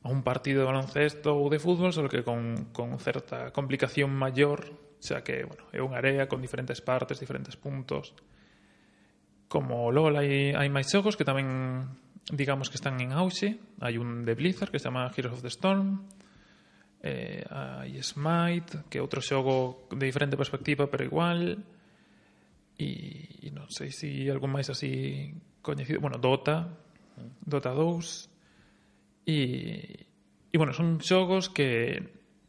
un 0.07 0.23
partido 0.23 0.63
de 0.63 0.69
baloncesto 0.69 1.35
ou 1.35 1.51
de 1.51 1.59
fútbol, 1.59 1.91
só 1.91 2.07
que 2.07 2.23
con, 2.23 2.71
con 2.71 2.95
certa 2.99 3.51
complicación 3.51 4.11
maior, 4.11 4.67
xa 5.03 5.21
que 5.21 5.45
bueno, 5.45 5.67
é 5.71 5.79
unha 5.83 5.99
área 5.99 6.25
con 6.25 6.41
diferentes 6.41 6.81
partes, 6.81 7.21
diferentes 7.21 7.55
puntos. 7.55 8.15
Como 9.47 9.91
LOL 9.93 10.19
hai, 10.19 10.51
hai 10.55 10.69
máis 10.71 10.89
xogos 10.91 11.15
que 11.15 11.27
tamén 11.27 11.87
digamos 12.31 12.69
que 12.69 12.75
están 12.75 12.99
en 12.99 13.15
auxe. 13.15 13.59
Hai 13.79 13.95
un 13.95 14.27
de 14.27 14.35
Blizzard 14.35 14.71
que 14.71 14.79
se 14.79 14.89
chama 14.89 15.11
Heroes 15.15 15.39
of 15.39 15.43
the 15.45 15.51
Storm, 15.51 16.03
eh, 17.03 17.45
hai 17.47 17.95
Smite, 18.03 18.89
que 18.91 18.99
é 18.99 19.01
outro 19.01 19.23
xogo 19.23 19.87
de 19.93 20.03
diferente 20.03 20.35
perspectiva, 20.35 20.91
pero 20.91 21.07
igual. 21.07 21.63
E, 22.77 22.89
e 23.41 23.49
non 23.49 23.71
sei 23.73 23.89
se 23.89 24.05
si 24.05 24.29
algún 24.29 24.53
máis 24.53 24.69
así 24.69 25.33
coñecido, 25.65 25.97
bueno, 25.97 26.21
Dota, 26.21 26.69
Dota 27.41 27.73
2, 27.73 28.36
E, 29.27 30.07
e 30.47 30.55
bueno, 30.55 30.71
son 30.71 31.03
xogos 31.03 31.51
que 31.51 31.99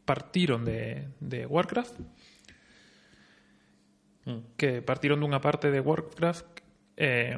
partiron 0.06 0.62
de, 0.62 1.10
de 1.18 1.44
Warcraft 1.44 1.98
mm. 4.30 4.54
que 4.54 4.80
partiron 4.86 5.18
dunha 5.18 5.42
parte 5.42 5.74
de 5.74 5.82
Warcraft 5.82 6.62
eh, 6.94 7.34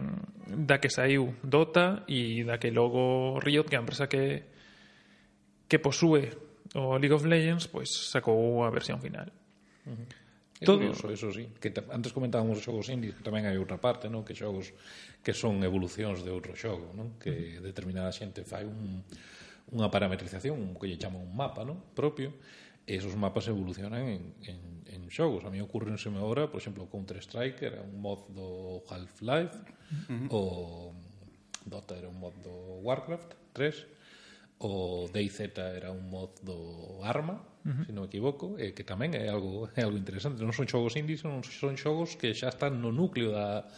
da 0.46 0.76
que 0.76 0.92
saiu 0.92 1.32
Dota 1.40 2.04
e 2.04 2.44
da 2.44 2.60
que 2.60 2.68
logo 2.68 3.40
Riot, 3.40 3.72
que 3.72 3.76
é 3.76 3.80
a 3.80 3.84
empresa 3.84 4.06
que 4.12 4.44
que 5.70 5.78
posúe 5.78 6.28
o 6.74 6.98
League 6.98 7.14
of 7.14 7.26
Legends, 7.26 7.66
pois 7.70 7.88
sacou 8.10 8.62
a 8.66 8.70
versión 8.70 9.00
final. 9.00 9.30
Uh 9.86 9.94
-huh. 9.94 10.19
É 10.60 10.66
todo... 10.68 10.84
curioso, 10.84 11.08
eso 11.08 11.32
sí. 11.32 11.48
Que 11.56 11.72
antes 11.88 12.12
comentábamos 12.12 12.60
os 12.60 12.64
xogos 12.64 12.92
indies, 12.92 13.16
que 13.16 13.24
tamén 13.24 13.48
hai 13.48 13.56
outra 13.56 13.80
parte, 13.80 14.12
non? 14.12 14.22
Que 14.28 14.36
xogos 14.36 14.76
que 15.24 15.32
son 15.32 15.64
evolucións 15.64 16.20
de 16.20 16.28
outro 16.28 16.52
xogo, 16.52 16.92
non? 16.92 17.16
Que 17.16 17.64
determinada 17.64 18.12
xente 18.12 18.44
fai 18.44 18.68
un, 18.68 19.00
unha 19.72 19.88
parametrización, 19.88 20.60
un 20.60 20.76
que 20.76 20.84
lle 20.84 21.00
chama 21.00 21.16
un 21.16 21.32
mapa, 21.32 21.64
non? 21.64 21.80
Propio, 21.96 22.36
e 22.84 22.92
esos 23.00 23.16
mapas 23.16 23.48
evolucionan 23.48 24.04
en, 24.04 24.22
en, 24.44 24.60
en 24.84 25.00
xogos. 25.08 25.48
A 25.48 25.50
mí 25.50 25.64
ocurrenseme 25.64 26.20
agora, 26.20 26.52
por 26.52 26.60
exemplo, 26.60 26.92
Counter-Strike 26.92 27.64
era 27.64 27.80
un 27.80 27.96
mod 27.96 28.28
do 28.34 28.84
Half-Life, 28.84 29.56
uh 29.56 30.12
-huh. 30.12 30.26
o 30.28 30.42
Dota 31.64 31.96
era 31.96 32.08
un 32.08 32.20
mod 32.20 32.36
do 32.44 32.84
Warcraft 32.84 33.32
3, 33.56 34.60
o 34.60 35.08
DayZ 35.08 35.56
era 35.56 35.88
un 35.88 36.10
mod 36.10 36.36
do 36.44 37.00
Arma, 37.00 37.49
uh 37.64 37.70
-huh. 37.70 37.84
se 37.86 37.92
non 37.92 38.04
me 38.04 38.08
equivoco, 38.08 38.56
e 38.56 38.72
que 38.72 38.84
tamén 38.84 39.12
é 39.16 39.28
algo 39.28 39.68
é 39.76 39.82
algo 39.84 39.98
interesante, 39.98 40.40
non 40.40 40.52
son 40.56 40.66
xogos 40.68 40.96
indies, 40.96 41.24
non 41.24 41.44
son 41.44 41.76
xogos 41.76 42.16
que 42.16 42.32
xa 42.32 42.48
están 42.48 42.80
no 42.80 42.90
núcleo 42.92 43.32
da 43.32 43.68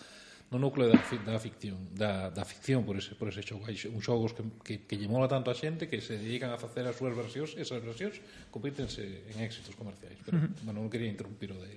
no 0.53 0.59
núcleo 0.61 0.93
da, 0.93 1.01
da 1.25 1.41
ficción, 1.41 1.89
da, 1.97 2.29
da 2.29 2.45
ficción 2.45 2.85
por 2.85 3.01
ese, 3.01 3.17
por 3.17 3.33
ese 3.33 3.41
xogo. 3.41 3.65
Hai 3.65 3.73
un 3.89 4.05
xogos 4.05 4.37
que, 4.37 4.45
que, 4.61 4.75
que 4.85 5.01
lle 5.01 5.09
mola 5.09 5.25
tanto 5.25 5.49
a 5.49 5.57
xente 5.57 5.89
que 5.89 6.05
se 6.05 6.21
dedican 6.21 6.53
a 6.53 6.61
facer 6.61 6.85
as 6.85 6.93
súas 6.93 7.17
versións, 7.17 7.57
esas 7.57 7.81
versións 7.81 8.21
compítense 8.53 9.33
en 9.33 9.41
éxitos 9.41 9.73
comerciais. 9.73 10.21
Pero, 10.21 10.37
uh 10.37 10.45
-huh. 10.45 10.69
bueno, 10.69 10.85
non 10.85 10.93
quería 10.93 11.09
interrumpir 11.09 11.57
o 11.57 11.59
de... 11.59 11.73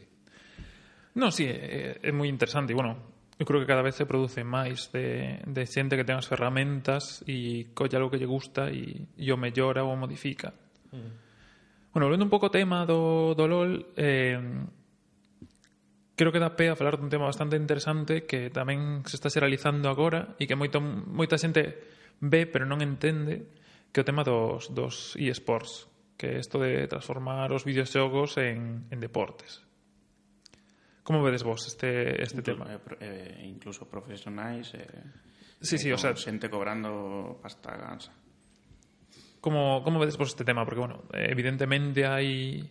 Non, 1.15 1.31
sí, 1.31 1.47
é, 1.47 2.03
é 2.03 2.11
moi 2.11 2.27
interesante. 2.27 2.75
E, 2.75 2.75
bueno, 2.75 2.99
eu 3.39 3.47
creo 3.47 3.63
que 3.63 3.69
cada 3.71 3.79
vez 3.79 3.95
se 3.95 4.03
produce 4.03 4.43
máis 4.43 4.91
de, 4.91 5.39
de 5.47 5.63
xente 5.63 5.95
que 5.95 6.03
ten 6.03 6.19
as 6.19 6.27
ferramentas 6.27 7.23
e 7.23 7.71
colle 7.71 7.95
algo 7.95 8.11
que 8.11 8.19
lle 8.19 8.27
gusta 8.27 8.67
e, 8.67 9.07
e 9.15 9.31
o 9.31 9.39
mellora 9.39 9.87
ou 9.87 9.95
o 9.95 9.99
modifica. 9.99 10.51
Mm. 10.91 11.24
Bueno, 11.95 12.07
volvendo 12.07 12.27
un 12.27 12.29
pouco 12.29 12.51
ao 12.51 12.51
tema 12.51 12.83
do, 12.83 13.31
do 13.39 13.47
LOL, 13.47 13.95
eh, 13.95 14.35
creo 16.19 16.35
que 16.35 16.43
dá 16.43 16.51
pé 16.51 16.67
a 16.67 16.75
falar 16.75 16.99
dun 16.99 17.07
tema 17.07 17.23
bastante 17.23 17.55
interesante 17.55 18.27
que 18.27 18.51
tamén 18.51 19.07
se 19.07 19.15
está 19.15 19.31
xeralizando 19.31 19.87
agora 19.87 20.35
e 20.35 20.43
que 20.43 20.59
moito, 20.59 20.83
moita 20.83 21.39
xente 21.39 21.79
ve 22.19 22.51
pero 22.51 22.67
non 22.67 22.83
entende 22.83 23.47
que 23.95 24.03
o 24.03 24.07
tema 24.07 24.27
dos, 24.27 24.75
dos 24.75 25.15
eSports, 25.15 25.87
que 26.19 26.35
é 26.35 26.43
isto 26.43 26.59
de 26.59 26.83
transformar 26.91 27.55
os 27.55 27.63
videoxogos 27.63 28.35
en, 28.43 28.91
en 28.91 28.99
deportes. 28.99 29.63
Como 30.99 31.23
vedes 31.23 31.47
vos 31.47 31.63
este, 31.63 32.11
este 32.19 32.43
incluso, 32.43 32.59
tema? 32.59 32.75
Eh, 32.75 33.39
eh 33.39 33.47
incluso 33.47 33.87
profesionais... 33.87 34.67
Eh, 34.75 34.83
sí, 35.63 35.79
sí, 35.79 35.87
eh, 35.87 35.95
o 35.95 35.97
sea... 35.97 36.11
Xente 36.11 36.51
cobrando 36.51 37.39
pasta 37.39 37.71
gansa 37.79 38.24
como, 39.45 39.85
como 39.85 40.01
vedes 40.01 40.17
vos 40.17 40.33
este 40.33 40.41
tema? 40.41 40.65
Porque, 40.65 40.81
bueno, 40.81 41.05
evidentemente 41.13 42.09
hai 42.09 42.65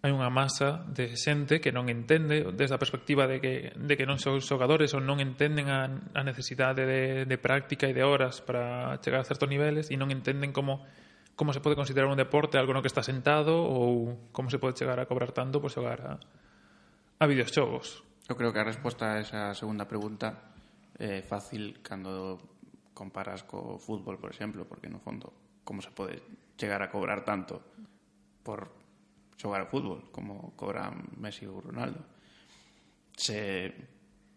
hai 0.00 0.16
unha 0.16 0.32
masa 0.32 0.80
de 0.88 1.12
xente 1.12 1.60
que 1.60 1.76
non 1.76 1.92
entende 1.92 2.40
desde 2.56 2.72
a 2.72 2.80
perspectiva 2.80 3.28
de 3.28 3.36
que, 3.36 3.76
de 3.76 3.94
que 4.00 4.08
non 4.08 4.16
son 4.16 4.40
xogadores 4.40 4.96
ou 4.96 5.04
non 5.04 5.20
entenden 5.20 5.68
a, 5.68 5.92
a 5.92 6.22
necesidade 6.24 6.88
de, 6.88 7.28
de 7.28 7.36
práctica 7.36 7.84
e 7.84 7.92
de 7.92 8.00
horas 8.00 8.40
para 8.40 8.96
chegar 9.04 9.20
a 9.20 9.28
certos 9.28 9.44
niveles 9.44 9.92
e 9.92 10.00
non 10.00 10.08
entenden 10.08 10.56
como 10.56 10.88
como 11.36 11.52
se 11.52 11.60
pode 11.60 11.76
considerar 11.76 12.08
un 12.08 12.16
deporte 12.16 12.56
algo 12.56 12.72
no 12.72 12.80
que 12.80 12.88
está 12.88 13.04
sentado 13.04 13.60
ou 13.60 14.32
como 14.32 14.48
se 14.48 14.56
pode 14.56 14.80
chegar 14.80 14.96
a 14.96 15.04
cobrar 15.04 15.36
tanto 15.36 15.60
por 15.60 15.68
xogar 15.68 16.00
a, 16.00 16.12
a 16.16 17.24
videoxogos. 17.28 18.00
Eu 18.24 18.40
creo 18.40 18.56
que 18.56 18.60
a 18.60 18.64
resposta 18.64 19.20
a 19.20 19.20
esa 19.20 19.52
segunda 19.52 19.84
pregunta 19.84 20.56
é 20.96 21.20
fácil 21.20 21.84
cando 21.84 22.40
comparas 22.96 23.44
co 23.44 23.76
fútbol, 23.76 24.16
por 24.16 24.32
exemplo, 24.32 24.64
porque 24.64 24.88
no 24.88 24.96
fondo 25.04 25.49
como 25.64 25.82
se 25.82 25.90
pode 25.90 26.22
chegar 26.60 26.82
a 26.82 26.90
cobrar 26.92 27.24
tanto 27.24 27.60
por 28.42 28.72
xogar 29.40 29.64
ao 29.64 29.72
fútbol 29.72 30.12
como 30.12 30.52
cobran 30.56 31.16
Messi 31.16 31.48
ou 31.48 31.64
Ronaldo. 31.64 32.04
Se, 33.16 33.72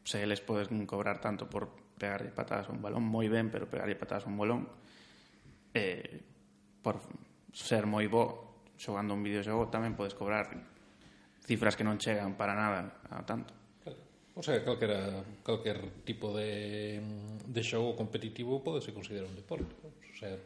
se 0.03 0.17
eles 0.23 0.39
poden 0.39 0.87
cobrar 0.87 1.19
tanto 1.19 1.51
por 1.51 1.83
pegarlle 1.99 2.31
patadas 2.31 2.67
a 2.67 2.75
un 2.75 2.79
balón 2.79 3.03
moi 3.03 3.27
ben, 3.27 3.51
pero 3.51 3.67
pegarlle 3.67 3.99
patadas 3.99 4.23
a 4.23 4.31
un 4.31 4.39
balón 4.39 4.61
eh, 5.75 6.23
por 6.79 7.03
ser 7.51 7.83
moi 7.83 8.07
bo 8.07 8.63
xogando 8.79 9.15
un 9.15 9.23
videoxogo 9.23 9.67
tamén 9.71 9.95
podes 9.95 10.15
cobrar 10.15 10.51
cifras 11.43 11.75
que 11.75 11.83
non 11.83 11.99
chegan 11.99 12.39
para 12.39 12.55
nada 12.55 13.03
a 13.11 13.23
tanto. 13.27 13.51
O 14.33 14.41
sea, 14.41 14.65
calquera, 14.65 15.21
calquer 15.45 15.77
tipo 16.01 16.33
de, 16.33 16.97
de 17.45 17.61
xogo 17.61 17.93
competitivo 17.93 18.65
pode 18.65 18.81
se 18.81 18.89
considerar 18.89 19.29
un 19.29 19.37
deporte 19.37 19.69
ser 20.23 20.39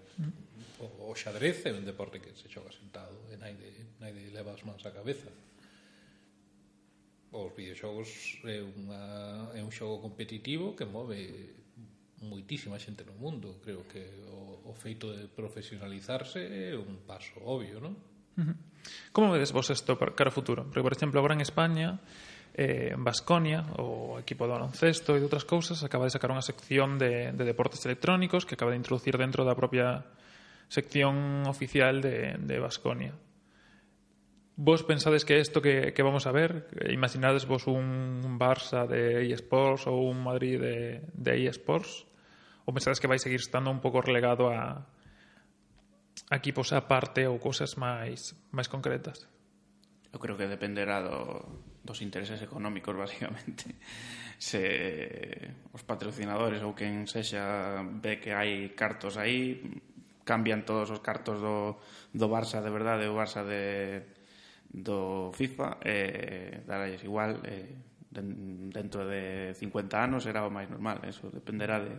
o, 0.81 1.11
o 1.11 1.13
xadrez 1.13 1.61
é 1.69 1.71
un 1.73 1.85
deporte 1.85 2.17
que 2.17 2.33
se 2.33 2.49
xoga 2.49 2.73
sentado 2.73 3.29
e 3.29 3.37
naide, 3.37 3.93
naide 4.01 4.33
leva 4.33 4.57
as 4.57 4.65
mans 4.65 4.81
á 4.81 4.89
cabeza 4.89 5.29
os 7.29 7.53
videoxogos 7.53 8.41
é, 8.49 8.65
unha, 8.65 9.03
é 9.53 9.61
un 9.61 9.69
xogo 9.69 10.01
competitivo 10.01 10.73
que 10.73 10.89
move 10.89 11.53
moitísima 12.25 12.81
xente 12.81 13.05
no 13.05 13.13
mundo 13.13 13.61
creo 13.61 13.85
que 13.85 14.01
o, 14.33 14.69
o 14.69 14.73
feito 14.73 15.13
de 15.13 15.29
profesionalizarse 15.29 16.41
é 16.41 16.73
un 16.73 17.05
paso 17.05 17.37
obvio 17.45 17.77
non? 17.77 17.93
Como 19.13 19.33
vedes 19.33 19.53
vos 19.53 19.69
isto 19.69 19.97
para 19.97 20.29
o 20.29 20.33
futuro? 20.33 20.65
Porque, 20.69 20.85
por 20.85 20.93
exemplo, 20.93 21.17
agora 21.19 21.33
en 21.37 21.41
España 21.41 22.01
eh, 22.57 22.97
Basconia, 22.97 23.61
o 23.77 24.17
equipo 24.17 24.49
do 24.49 24.57
baloncesto 24.57 25.13
e 25.13 25.21
de 25.21 25.29
outras 25.29 25.45
cousas, 25.45 25.85
acaba 25.85 26.09
de 26.09 26.17
sacar 26.17 26.33
unha 26.33 26.41
sección 26.41 26.97
de, 26.97 27.29
de 27.29 27.43
deportes 27.45 27.85
electrónicos 27.85 28.49
que 28.49 28.57
acaba 28.57 28.73
de 28.73 28.81
introducir 28.81 29.13
dentro 29.13 29.45
da 29.45 29.53
propia 29.53 30.09
sección 30.65 31.45
oficial 31.45 32.01
de, 32.01 32.33
de 32.41 32.57
Basconia. 32.57 33.13
Vos 34.57 34.81
pensades 34.81 35.21
que 35.21 35.37
isto 35.37 35.61
que, 35.61 35.93
que 35.93 36.01
vamos 36.01 36.25
a 36.25 36.33
ver, 36.33 36.65
imaginades 36.89 37.45
vos 37.45 37.69
un 37.69 38.41
Barça 38.41 38.89
de 38.89 39.29
eSports 39.29 39.85
ou 39.85 40.09
un 40.09 40.17
Madrid 40.17 40.57
de, 40.57 41.05
de 41.13 41.33
eSports, 41.45 42.09
ou 42.65 42.73
pensades 42.73 42.97
que 42.97 43.05
vai 43.05 43.21
seguir 43.21 43.37
estando 43.37 43.69
un 43.69 43.77
pouco 43.77 44.01
relegado 44.01 44.49
a, 44.49 44.81
a 46.25 46.35
equipos 46.35 46.73
aparte 46.73 47.29
ou 47.29 47.37
cousas 47.37 47.77
máis 47.77 48.33
máis 48.49 48.65
concretas? 48.65 49.29
Eu 50.13 50.19
creo 50.19 50.37
que 50.39 50.47
dependerá 50.47 51.03
do, 51.03 51.43
dos 51.83 52.01
intereses 52.01 52.41
económicos, 52.41 52.95
basicamente. 53.03 53.75
Se 54.37 54.61
os 55.73 55.83
patrocinadores 55.83 56.61
ou 56.61 56.77
quen 56.77 57.09
sexa 57.09 57.81
ve 58.01 58.21
que 58.21 58.31
hai 58.31 58.71
cartos 58.77 59.17
aí, 59.17 59.59
cambian 60.27 60.61
todos 60.67 60.91
os 60.91 60.99
cartos 60.99 61.39
do, 61.39 61.79
do 62.13 62.27
Barça 62.27 62.59
de 62.61 62.69
verdade 62.69 63.07
o 63.07 63.15
Barça 63.15 63.41
de, 63.47 64.03
do 64.67 65.31
FIFA, 65.33 65.79
eh, 65.81 66.61
daralles 66.67 67.01
igual, 67.01 67.39
eh, 67.47 67.87
dentro 68.11 69.07
de 69.07 69.55
50 69.55 70.03
anos 70.03 70.23
será 70.27 70.45
o 70.45 70.51
máis 70.51 70.69
normal, 70.69 71.01
eso 71.07 71.31
dependerá 71.31 71.79
de... 71.79 71.95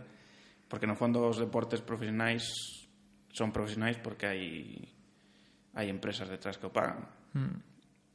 Porque 0.69 0.85
no 0.85 0.93
fondo 0.93 1.25
os 1.25 1.41
deportes 1.41 1.81
profesionais 1.81 2.45
son 3.33 3.49
profesionais 3.49 3.97
porque 3.97 4.29
hai 4.29 4.45
hai 5.73 5.89
empresas 5.89 6.29
detrás 6.29 6.57
que 6.57 6.69
o 6.69 6.73
pagan. 6.73 7.09
Mm. 7.33 7.57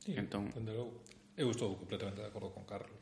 Sí, 0.04 0.12
entón, 0.20 0.52
logo, 0.52 1.00
eu 1.32 1.48
estou 1.48 1.72
completamente 1.80 2.20
de 2.20 2.28
acordo 2.28 2.52
con 2.52 2.68
Carlos. 2.68 3.00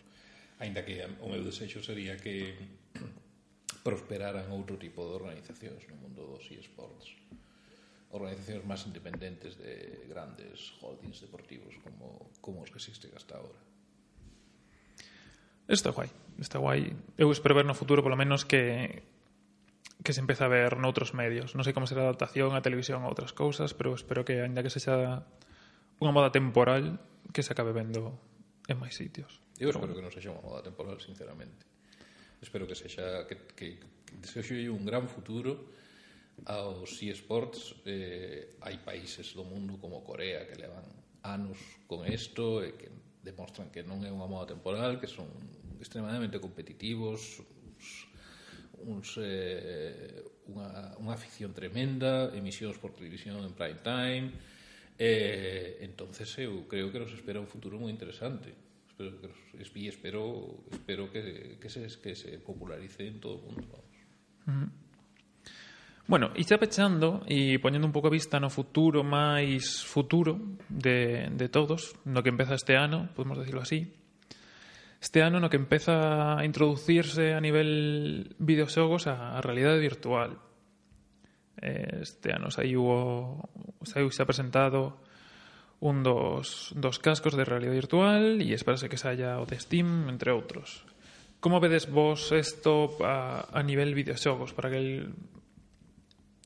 Ainda 0.63 0.87
que 0.87 1.03
eh, 1.03 1.11
o 1.19 1.27
meu 1.27 1.43
desexo 1.43 1.83
sería 1.83 2.15
que 2.15 2.55
prosperaran 3.87 4.47
outro 4.55 4.79
tipo 4.79 5.03
de 5.11 5.19
organizacións 5.19 5.83
no 5.91 5.99
mundo 5.99 6.23
dos 6.31 6.47
eSports. 6.47 7.11
Organizacións 8.15 8.63
máis 8.63 8.87
independentes 8.87 9.59
de 9.59 10.07
grandes 10.07 10.79
holdings 10.79 11.19
deportivos 11.19 11.75
como, 11.83 12.31
como 12.39 12.63
os 12.63 12.71
que 12.71 12.79
existen 12.79 13.11
hasta 13.19 13.35
ahora. 13.35 13.59
Está 15.67 15.91
guai, 15.91 16.07
está 16.39 16.63
guai. 16.63 16.95
Eu 17.19 17.35
espero 17.35 17.59
ver 17.59 17.67
no 17.67 17.75
futuro 17.75 18.07
polo 18.07 18.15
menos 18.15 18.47
que 18.47 19.03
que 20.07 20.15
se 20.15 20.23
empeza 20.23 20.47
a 20.47 20.55
ver 20.55 20.79
noutros 20.79 21.19
medios. 21.19 21.59
Non 21.59 21.67
sei 21.67 21.75
como 21.75 21.91
será 21.91 22.07
a 22.07 22.15
adaptación 22.15 22.55
a 22.55 22.63
televisión 22.63 23.03
a 23.03 23.11
outras 23.11 23.35
cousas, 23.35 23.75
pero 23.75 23.91
espero 23.91 24.23
que, 24.23 24.39
ainda 24.39 24.63
que 24.63 24.71
sexa 24.71 25.27
xa 25.27 25.43
unha 26.03 26.11
moda 26.11 26.35
temporal 26.35 26.99
que 27.31 27.47
se 27.47 27.55
acabe 27.55 27.71
vendo 27.71 28.19
en 28.67 28.77
máis 28.83 28.99
sitios. 28.99 29.39
Eu 29.55 29.71
espero 29.71 29.95
que 29.95 30.03
non 30.03 30.11
sexa 30.11 30.35
unha 30.35 30.43
moda 30.43 30.67
temporal, 30.67 30.99
sinceramente. 30.99 31.63
Espero 32.43 32.67
que 32.67 32.75
sexa 32.75 33.23
que, 33.31 33.47
que, 33.55 33.79
que 33.79 34.15
desexo 34.19 34.59
un 34.75 34.83
gran 34.83 35.07
futuro 35.07 35.71
aos 36.51 36.99
eSports 36.99 37.79
eh, 37.87 38.59
hai 38.67 38.83
países 38.83 39.31
do 39.39 39.47
mundo 39.47 39.79
como 39.79 40.03
Corea 40.03 40.43
que 40.51 40.59
levan 40.59 40.83
anos 41.23 41.59
con 41.87 42.03
isto 42.03 42.67
e 42.67 42.75
eh, 42.75 42.75
que 42.75 42.89
demostran 43.23 43.71
que 43.71 43.87
non 43.87 44.03
é 44.03 44.11
unha 44.11 44.27
moda 44.27 44.51
temporal, 44.51 44.99
que 44.99 45.07
son 45.07 45.31
extremadamente 45.79 46.43
competitivos, 46.43 47.39
uns, 47.63 48.11
uns, 48.83 49.09
eh, 49.23 50.19
unha, 50.51 50.99
unha 50.99 51.15
afición 51.15 51.55
tremenda, 51.55 52.35
emisións 52.35 52.83
por 52.83 52.91
televisión 52.91 53.39
en 53.47 53.55
prime 53.55 53.79
time, 53.87 54.27
Eh, 55.03 55.79
entonces 55.83 56.31
eu 56.39 56.63
creo 56.71 56.95
que 56.95 57.03
nos 57.03 57.11
espera 57.11 57.43
un 57.43 57.51
futuro 57.51 57.75
moi 57.75 57.91
interesante. 57.91 58.55
Espero 58.87 59.19
que 59.19 59.27
nos, 59.27 59.41
e 59.59 59.91
espero, 59.91 60.63
espero 60.71 61.11
que, 61.11 61.59
que, 61.59 61.67
se, 61.67 61.91
que 61.99 62.15
se 62.15 62.39
popularice 62.39 63.11
en 63.11 63.19
todo 63.19 63.43
o 63.43 63.51
mundo. 63.51 63.67
Vamos. 64.47 64.71
Bueno, 66.07 66.31
e 66.39 66.47
xa 66.47 66.55
pechando 66.55 67.27
e 67.27 67.59
poñendo 67.59 67.83
un 67.83 67.95
pouco 67.95 68.07
a 68.07 68.15
vista 68.15 68.39
no 68.39 68.47
futuro 68.47 69.03
máis 69.03 69.83
futuro 69.83 70.39
de, 70.71 71.27
de 71.35 71.47
todos, 71.51 71.99
no 72.07 72.23
que 72.23 72.31
empeza 72.31 72.55
este 72.55 72.79
ano, 72.79 73.11
podemos 73.19 73.43
decirlo 73.43 73.63
así, 73.67 73.91
este 75.03 75.27
ano 75.27 75.43
no 75.43 75.51
que 75.51 75.59
empeza 75.59 76.39
a 76.39 76.47
introducirse 76.47 77.35
a 77.35 77.43
nivel 77.43 78.39
videoxogos 78.39 79.11
a, 79.11 79.35
a 79.35 79.43
realidade 79.43 79.83
virtual. 79.83 80.39
Este 81.61 82.33
ano 82.33 82.49
saiu 82.49 82.83
o, 82.87 83.01
saiu 83.85 84.09
xa 84.09 84.25
presentado 84.25 85.03
un 85.83 86.07
dos, 86.07 86.71
dos 86.79 87.03
cascos 87.03 87.35
de 87.35 87.45
realidade 87.45 87.75
virtual 87.75 88.39
e 88.39 88.55
espérase 88.55 88.87
que 88.87 88.97
saia 88.97 89.43
o 89.43 89.45
de 89.45 89.59
Steam, 89.59 90.07
entre 90.07 90.31
outros. 90.31 90.87
Como 91.43 91.59
vedes 91.59 91.91
vos 91.91 92.31
isto 92.31 93.03
a, 93.03 93.51
a 93.51 93.61
nivel 93.67 93.91
videoxogos 93.99 94.55
para 94.55 94.71
que 94.71 94.79
el, 94.79 95.11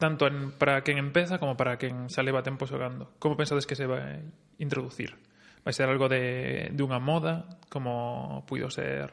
tanto 0.00 0.26
en, 0.26 0.57
para 0.57 0.80
quen 0.80 0.96
empeza 0.96 1.36
como 1.36 1.57
para 1.57 1.76
quen 1.76 2.09
xa 2.09 2.24
leva 2.24 2.40
tempo 2.40 2.64
xogando? 2.64 3.12
Como 3.20 3.36
pensades 3.36 3.68
que 3.68 3.76
se 3.76 3.84
vai 3.84 4.24
introducir? 4.57 5.20
Vai 5.68 5.76
ser 5.76 5.92
algo 5.92 6.09
de, 6.09 6.72
de 6.72 6.82
unha 6.84 6.96
moda 6.96 7.44
como 7.68 8.40
puido 8.48 8.72
ser 8.72 9.12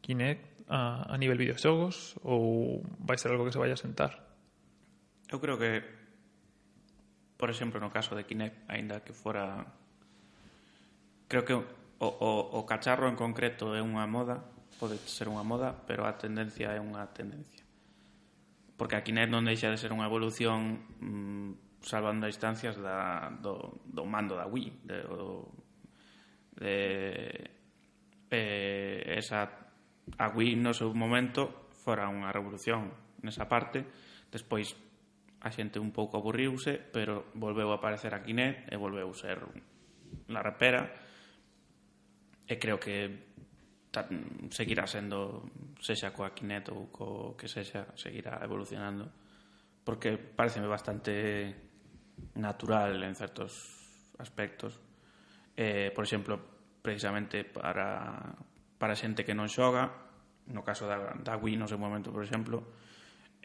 Kinect 0.00 0.64
a, 0.72 1.04
a 1.04 1.14
nivel 1.20 1.36
videoxogos 1.36 2.16
ou 2.24 2.80
vai 2.96 3.20
ser 3.20 3.28
algo 3.28 3.44
que 3.44 3.52
se 3.52 3.60
vai 3.60 3.68
a 3.68 3.76
sentar? 3.76 4.33
Eu 5.34 5.42
creo 5.42 5.58
que, 5.58 5.82
por 7.34 7.50
exemplo, 7.50 7.82
no 7.82 7.90
caso 7.90 8.14
de 8.14 8.22
Kinect, 8.22 8.70
aínda 8.70 9.02
que 9.02 9.10
fora... 9.10 9.66
Creo 11.26 11.42
que 11.42 11.58
o, 11.58 11.66
o, 11.98 12.30
o 12.54 12.60
cacharro 12.62 13.10
en 13.10 13.18
concreto 13.18 13.74
é 13.74 13.82
unha 13.82 14.06
moda, 14.06 14.46
pode 14.78 14.94
ser 15.10 15.26
unha 15.26 15.42
moda, 15.42 15.74
pero 15.74 16.06
a 16.06 16.14
tendencia 16.14 16.70
é 16.70 16.78
unha 16.78 17.02
tendencia. 17.10 17.66
Porque 18.78 18.94
a 18.94 19.02
Kinect 19.02 19.34
non 19.34 19.42
deixa 19.42 19.74
de 19.74 19.74
ser 19.74 19.90
unha 19.90 20.06
evolución 20.06 20.86
mmm, 21.02 21.82
salvando 21.82 22.30
distancias 22.30 22.78
da, 22.78 23.26
do, 23.34 23.82
do 23.90 24.06
mando 24.06 24.38
da 24.38 24.46
Wii, 24.46 24.86
de, 24.86 24.98
o, 25.10 25.50
de 26.62 26.78
eh, 28.30 29.18
esa 29.18 29.50
a 30.14 30.30
Wii 30.30 30.62
no 30.62 30.70
seu 30.70 30.94
momento 30.94 31.66
fora 31.74 32.06
unha 32.06 32.30
revolución 32.30 32.94
nesa 33.18 33.50
parte, 33.50 33.82
despois 34.30 34.83
a 35.44 35.52
xente 35.52 35.76
un 35.76 35.92
pouco 35.92 36.16
aburriuse, 36.16 36.80
pero 36.80 37.28
volveu 37.36 37.68
a 37.68 37.76
aparecer 37.76 38.16
a 38.16 38.24
Kinect 38.24 38.72
e 38.72 38.80
volveu 38.80 39.12
ser 39.12 39.44
la 40.32 40.40
rapera. 40.40 40.88
E 42.48 42.56
creo 42.56 42.80
que 42.80 43.28
seguirá 44.50 44.88
sendo 44.88 45.44
sexa 45.84 46.16
coa 46.16 46.32
Kinect 46.32 46.72
ou 46.72 46.88
co 46.88 47.36
que 47.36 47.44
sexa, 47.46 47.92
seguirá 47.94 48.40
evolucionando 48.40 49.12
porque 49.84 50.16
pareceme 50.16 50.66
bastante 50.66 51.52
natural 52.40 53.04
en 53.04 53.14
certos 53.14 53.52
aspectos. 54.16 54.80
Eh, 55.54 55.92
por 55.94 56.02
exemplo 56.08 56.40
precisamente 56.82 57.44
para 57.44 58.34
para 58.80 58.98
xente 58.98 59.22
que 59.22 59.36
non 59.36 59.46
xoga 59.46 59.92
no 60.50 60.66
caso 60.66 60.88
da, 60.88 61.14
da 61.20 61.38
Wii 61.38 61.56
no 61.60 61.70
seu 61.70 61.78
momento 61.78 62.10
por 62.10 62.26
exemplo 62.26 62.64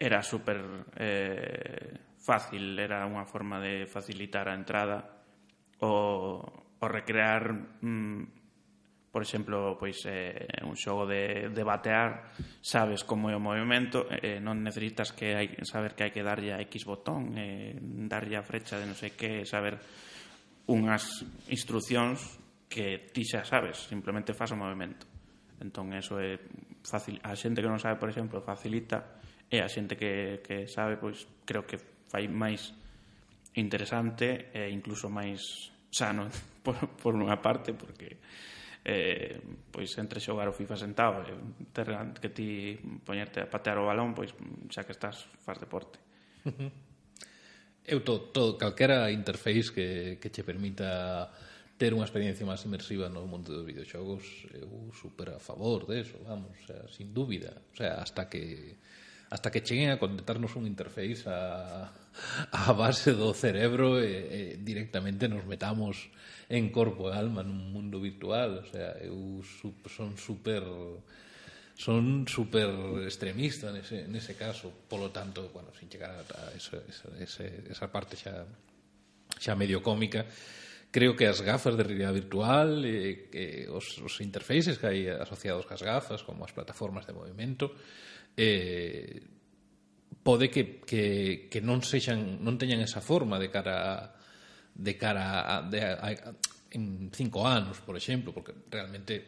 era 0.00 0.24
super 0.24 0.88
eh, 0.96 2.16
fácil, 2.16 2.72
era 2.80 3.04
unha 3.04 3.28
forma 3.28 3.60
de 3.60 3.84
facilitar 3.84 4.48
a 4.48 4.56
entrada 4.56 5.20
o, 5.84 6.40
o 6.80 6.86
recrear 6.88 7.52
mm, 7.84 8.40
por 9.10 9.22
exemplo, 9.22 9.76
pois 9.76 9.98
eh, 10.06 10.46
un 10.62 10.78
xogo 10.78 11.02
de, 11.02 11.50
de 11.50 11.64
batear, 11.66 12.30
sabes 12.62 13.02
como 13.02 13.26
é 13.26 13.34
o 13.34 13.42
movimento, 13.42 14.06
eh, 14.06 14.38
non 14.38 14.62
necesitas 14.62 15.10
que 15.10 15.34
hai, 15.34 15.48
saber 15.66 15.98
que 15.98 16.06
hai 16.06 16.14
que 16.14 16.22
darlle 16.22 16.54
a 16.54 16.62
X 16.62 16.86
botón, 16.86 17.34
eh, 17.34 17.74
darlle 18.06 18.38
a 18.38 18.46
frecha 18.46 18.78
de 18.78 18.86
non 18.86 18.94
sei 18.94 19.18
que, 19.18 19.42
saber 19.42 19.82
unhas 20.70 21.26
instruccións 21.50 22.22
que 22.70 23.10
ti 23.10 23.26
xa 23.26 23.42
sabes, 23.42 23.90
simplemente 23.90 24.30
fas 24.30 24.54
o 24.54 24.56
movimento. 24.56 25.10
Entón, 25.58 25.90
eso 25.90 26.22
é 26.22 26.38
fácil. 26.86 27.18
A 27.26 27.34
xente 27.34 27.58
que 27.58 27.68
non 27.68 27.82
sabe, 27.82 27.98
por 27.98 28.14
exemplo, 28.14 28.38
facilita 28.38 29.19
e 29.50 29.58
a 29.58 29.66
xente 29.66 29.98
que, 29.98 30.38
que 30.46 30.70
sabe 30.70 30.94
pois 30.94 31.26
creo 31.42 31.66
que 31.66 31.76
fai 32.06 32.30
máis 32.30 32.70
interesante 33.58 34.54
e 34.54 34.70
incluso 34.70 35.10
máis 35.10 35.74
sano 35.90 36.30
por, 36.64 36.78
por 36.94 37.12
unha 37.18 37.42
parte 37.42 37.74
porque 37.74 38.22
eh, 38.86 39.42
pois 39.74 39.90
entre 39.98 40.22
xogar 40.22 40.46
o 40.46 40.54
FIFA 40.54 40.76
sentado 40.78 41.26
e 41.26 41.34
ter 41.74 41.90
que 42.22 42.30
ti 42.30 42.78
poñerte 43.02 43.42
a 43.42 43.50
patear 43.50 43.82
o 43.82 43.90
balón 43.90 44.14
pois 44.14 44.32
xa 44.70 44.86
que 44.86 44.94
estás 44.94 45.26
faz 45.42 45.58
deporte. 45.58 45.98
Eu 47.84 48.06
todo, 48.06 48.30
todo 48.30 48.54
calquera 48.54 49.10
interface 49.10 49.74
que, 49.74 49.88
que 50.22 50.30
che 50.30 50.46
permita 50.46 51.28
ter 51.80 51.90
unha 51.96 52.06
experiencia 52.06 52.46
máis 52.46 52.62
inmersiva 52.62 53.10
no 53.10 53.26
mundo 53.26 53.50
dos 53.50 53.66
videoxogos 53.66 54.46
eu 54.52 54.92
super 54.94 55.32
a 55.34 55.40
favor 55.40 55.88
de 55.88 56.04
eso, 56.04 56.20
vamos, 56.22 56.52
o 56.54 56.64
sea, 56.68 56.80
sin 56.92 57.10
dúbida. 57.16 57.56
O 57.72 57.76
sea, 57.76 57.98
hasta 58.04 58.28
que 58.28 58.76
hasta 59.30 59.50
que 59.50 59.62
cheguen 59.62 59.94
a 59.94 59.98
conectarnos 59.98 60.58
un 60.58 60.66
interface 60.66 61.22
a, 61.30 61.86
a 62.50 62.72
base 62.74 63.14
do 63.14 63.30
cerebro 63.30 64.02
e, 64.02 64.58
e 64.58 64.58
directamente 64.58 65.30
nos 65.30 65.46
metamos 65.46 66.10
en 66.50 66.74
corpo 66.74 67.08
e 67.08 67.14
alma 67.14 67.46
nun 67.46 67.70
mundo 67.70 68.02
virtual, 68.02 68.60
o 68.60 68.66
sea, 68.66 68.98
eu 68.98 69.38
son 69.86 70.18
super 70.18 70.66
son 71.78 72.26
super 72.26 72.68
extremista 73.06 73.70
nese, 73.70 74.10
nese 74.10 74.34
caso, 74.34 74.68
polo 74.90 75.14
tanto, 75.14 75.48
bueno, 75.54 75.70
sin 75.78 75.86
chegar 75.86 76.26
a 76.26 76.50
esa, 76.52 76.82
esa, 77.22 77.46
esa 77.46 77.86
parte 77.86 78.18
xa 78.18 78.44
xa 79.38 79.54
medio 79.54 79.78
cómica, 79.78 80.26
creo 80.90 81.14
que 81.14 81.30
as 81.30 81.38
gafas 81.38 81.78
de 81.78 81.86
realidade 81.86 82.18
virtual 82.18 82.82
e, 82.82 83.30
que 83.30 83.70
os, 83.70 84.02
os 84.02 84.18
interfaces 84.18 84.74
que 84.74 84.90
hai 84.90 85.06
asociados 85.06 85.70
cas 85.70 85.86
gafas, 85.86 86.26
como 86.26 86.42
as 86.42 86.50
plataformas 86.50 87.06
de 87.06 87.14
movimento, 87.14 87.70
eh, 88.36 89.22
pode 90.22 90.50
que, 90.50 90.80
que, 90.84 91.48
que 91.48 91.60
non 91.60 91.80
sexan 91.80 92.44
non 92.44 92.60
teñan 92.60 92.82
esa 92.84 93.00
forma 93.00 93.40
de 93.40 93.48
cara 93.48 93.76
a, 93.80 93.96
de 94.74 94.94
cara 94.94 95.24
a, 95.48 95.54
de, 95.64 95.78
a, 95.80 95.96
a, 95.96 96.32
en 96.70 97.10
cinco 97.10 97.48
anos, 97.48 97.82
por 97.82 97.96
exemplo, 97.96 98.30
porque 98.30 98.54
realmente 98.70 99.26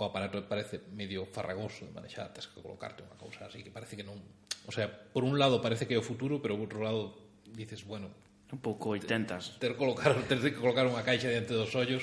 o 0.00 0.04
aparato 0.08 0.40
parece 0.48 0.80
medio 0.96 1.28
farragoso 1.28 1.84
de 1.84 1.92
manexar, 1.92 2.32
tens 2.32 2.48
que 2.48 2.64
colocarte 2.64 3.04
unha 3.04 3.16
cousa 3.20 3.48
así 3.48 3.60
que 3.60 3.72
parece 3.72 4.00
que 4.00 4.06
non, 4.06 4.16
o 4.64 4.72
sea, 4.72 4.88
por 4.88 5.26
un 5.26 5.36
lado 5.36 5.60
parece 5.60 5.84
que 5.84 5.96
é 5.96 6.00
o 6.00 6.04
futuro, 6.04 6.40
pero 6.40 6.56
por 6.56 6.68
outro 6.68 6.80
lado 6.80 7.16
dices, 7.52 7.84
bueno, 7.84 8.08
un 8.50 8.58
pouco 8.58 8.96
80 8.96 9.60
Ter 9.62 9.76
colocar, 9.76 10.16
ter 10.26 10.40
que 10.40 10.58
colocar 10.58 10.88
unha 10.88 11.04
caixa 11.04 11.28
diante 11.28 11.54
dos 11.54 11.70
ollos 11.76 12.02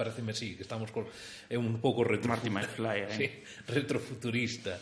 pareceme 0.00 0.32
sí, 0.32 0.56
que 0.56 0.64
estamos 0.64 0.88
con 0.88 1.04
é 1.50 1.60
un 1.60 1.76
pouco 1.76 2.00
retro. 2.00 2.32
Marty 2.32 2.48
McFly, 2.48 2.98
eh? 3.04 3.12
sí, 3.20 3.26
retrofuturista 3.68 4.80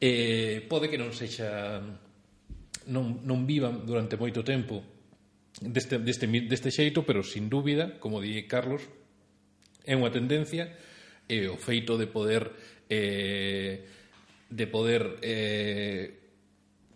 eh, 0.00 0.64
pode 0.68 0.88
que 0.92 1.00
non 1.00 1.12
sexa 1.12 1.80
non, 2.86 3.24
non 3.26 3.48
vivan 3.48 3.82
durante 3.88 4.20
moito 4.20 4.46
tempo 4.46 4.84
deste, 5.60 5.98
deste, 5.98 6.26
deste 6.28 6.70
xeito, 6.70 7.02
pero 7.02 7.24
sin 7.24 7.48
dúbida, 7.48 7.98
como 7.98 8.20
di 8.20 8.44
Carlos, 8.44 8.84
é 9.86 9.94
unha 9.96 10.12
tendencia 10.12 10.74
e 11.26 11.46
eh, 11.46 11.50
o 11.50 11.56
feito 11.56 11.98
de 11.98 12.06
poder 12.06 12.50
eh, 12.90 13.86
de 14.46 14.66
poder 14.70 15.18
eh, 15.22 16.26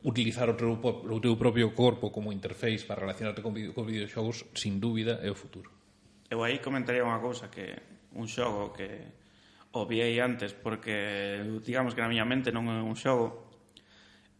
utilizar 0.02 0.48
o 0.48 0.54
teu, 0.54 0.78
o 0.78 1.18
teu 1.20 1.34
propio 1.36 1.74
corpo 1.74 2.14
como 2.14 2.32
interface 2.32 2.86
para 2.86 3.02
relacionarte 3.02 3.42
con, 3.42 3.52
video, 3.54 3.74
con 3.74 3.86
videoxogos 3.86 4.46
sin 4.54 4.78
dúbida 4.78 5.18
é 5.22 5.28
o 5.30 5.36
futuro. 5.36 5.70
Eu 6.30 6.46
aí 6.46 6.62
comentaría 6.62 7.02
unha 7.02 7.18
cousa 7.18 7.50
que 7.50 7.74
un 8.14 8.30
xogo 8.30 8.70
que 8.70 9.19
obviei 9.72 10.18
antes 10.18 10.52
porque 10.52 11.42
digamos 11.62 11.94
que 11.94 12.02
na 12.02 12.10
miña 12.10 12.26
mente 12.26 12.50
non 12.50 12.66
é 12.66 12.82
un 12.82 12.98
xogo 12.98 13.50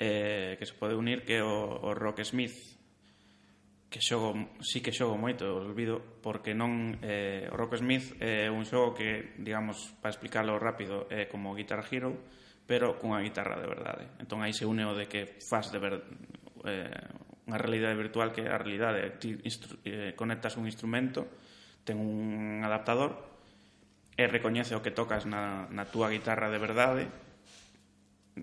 eh, 0.00 0.56
que 0.58 0.66
se 0.66 0.74
pode 0.74 0.98
unir 0.98 1.22
que 1.22 1.38
o, 1.44 1.86
o 1.86 1.94
Rock 1.94 2.26
Smith 2.26 2.80
que 3.90 3.98
xogo, 3.98 4.54
sí 4.62 4.78
que 4.78 4.94
xogo 4.94 5.18
moito, 5.18 5.50
olvido, 5.50 5.98
porque 6.22 6.54
non 6.54 7.02
eh, 7.02 7.50
o 7.50 7.58
Rock 7.58 7.82
Smith 7.82 8.14
é 8.22 8.46
eh, 8.46 8.48
un 8.48 8.62
xogo 8.62 8.94
que, 8.94 9.34
digamos, 9.34 9.90
para 9.98 10.14
explicarlo 10.14 10.54
rápido, 10.62 11.10
é 11.10 11.26
eh, 11.26 11.26
como 11.26 11.58
Guitar 11.58 11.82
Hero, 11.82 12.14
pero 12.70 12.94
cunha 13.02 13.18
guitarra 13.18 13.58
de 13.58 13.66
verdade. 13.66 14.06
Entón 14.22 14.46
aí 14.46 14.54
se 14.54 14.62
une 14.62 14.86
o 14.86 14.94
de 14.94 15.10
que 15.10 15.26
faz 15.42 15.74
de 15.74 15.82
ver, 15.82 16.06
eh, 16.70 17.02
unha 17.50 17.58
realidade 17.58 17.98
virtual 17.98 18.30
que 18.30 18.46
é 18.46 18.54
a 18.54 18.62
realidade, 18.62 19.18
ti 19.18 19.34
eh, 19.82 20.14
conectas 20.14 20.54
un 20.54 20.70
instrumento, 20.70 21.26
ten 21.82 21.98
un 21.98 22.62
adaptador 22.62 23.29
Eh, 24.20 24.24
e 24.24 24.28
recoñece 24.28 24.76
o 24.76 24.84
que 24.84 24.92
tocas 24.92 25.24
na, 25.24 25.64
na 25.72 25.88
túa 25.88 26.12
guitarra 26.12 26.52
de 26.52 26.60
verdade 26.60 27.04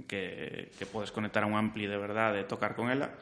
que, 0.09 0.73
que 0.73 0.85
podes 0.89 1.13
conectar 1.13 1.45
a 1.45 1.49
un 1.49 1.53
ampli 1.53 1.85
de 1.85 2.01
verdade 2.01 2.41
e 2.41 2.49
tocar 2.49 2.73
con 2.73 2.89
ela 2.89 3.13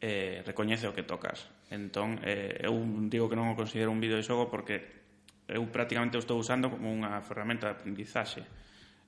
eh, 0.00 0.40
recoñece 0.48 0.88
o 0.88 0.96
que 0.96 1.04
tocas. 1.04 1.44
Entón 1.68 2.16
eh, 2.24 2.64
eu 2.64 2.72
digo 3.12 3.28
que 3.28 3.36
non 3.36 3.52
o 3.52 3.58
considero 3.58 3.92
un 3.92 4.00
videoxogo 4.00 4.48
porque 4.48 4.80
eu 5.44 5.60
prácticamente 5.68 6.16
o 6.16 6.24
estou 6.24 6.40
usando 6.40 6.72
como 6.72 6.88
unha 6.88 7.20
ferramenta 7.20 7.68
de 7.68 7.76
aprendizaxe. 7.76 8.48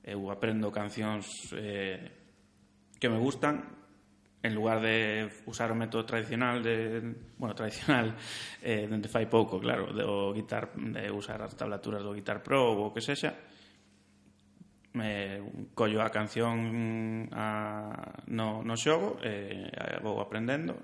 Eu 0.05 0.28
aprendo 0.28 0.68
cancións 0.68 1.49
eh, 1.57 2.12
que 3.01 3.09
me 3.09 3.16
gustan 3.16 3.81
en 4.43 4.55
lugar 4.55 4.82
de 4.82 5.30
usar 5.47 5.70
o 5.70 5.78
método 5.78 6.03
tradicional 6.03 6.62
de 6.62 7.14
bueno, 7.38 7.55
tradicional 7.55 8.18
eh, 8.62 8.90
dende 8.90 9.07
fai 9.07 9.30
pouco, 9.30 9.62
claro, 9.62 9.95
do 9.95 10.34
guitar 10.34 10.74
de 10.74 11.07
usar 11.14 11.38
as 11.43 11.55
tablaturas 11.55 12.03
do 12.03 12.11
Guitar 12.11 12.43
Pro 12.43 12.74
ou 12.74 12.90
o 12.90 12.93
que 12.93 13.01
sexa 13.01 13.34
me 14.93 15.40
collo 15.72 16.05
a 16.05 16.12
canción 16.12 16.59
mm, 16.59 17.32
a, 17.32 17.49
no, 18.28 18.61
no 18.61 18.74
xogo 18.76 19.16
e 19.24 19.70
eh, 19.72 19.97
vou 20.05 20.20
aprendendo 20.20 20.76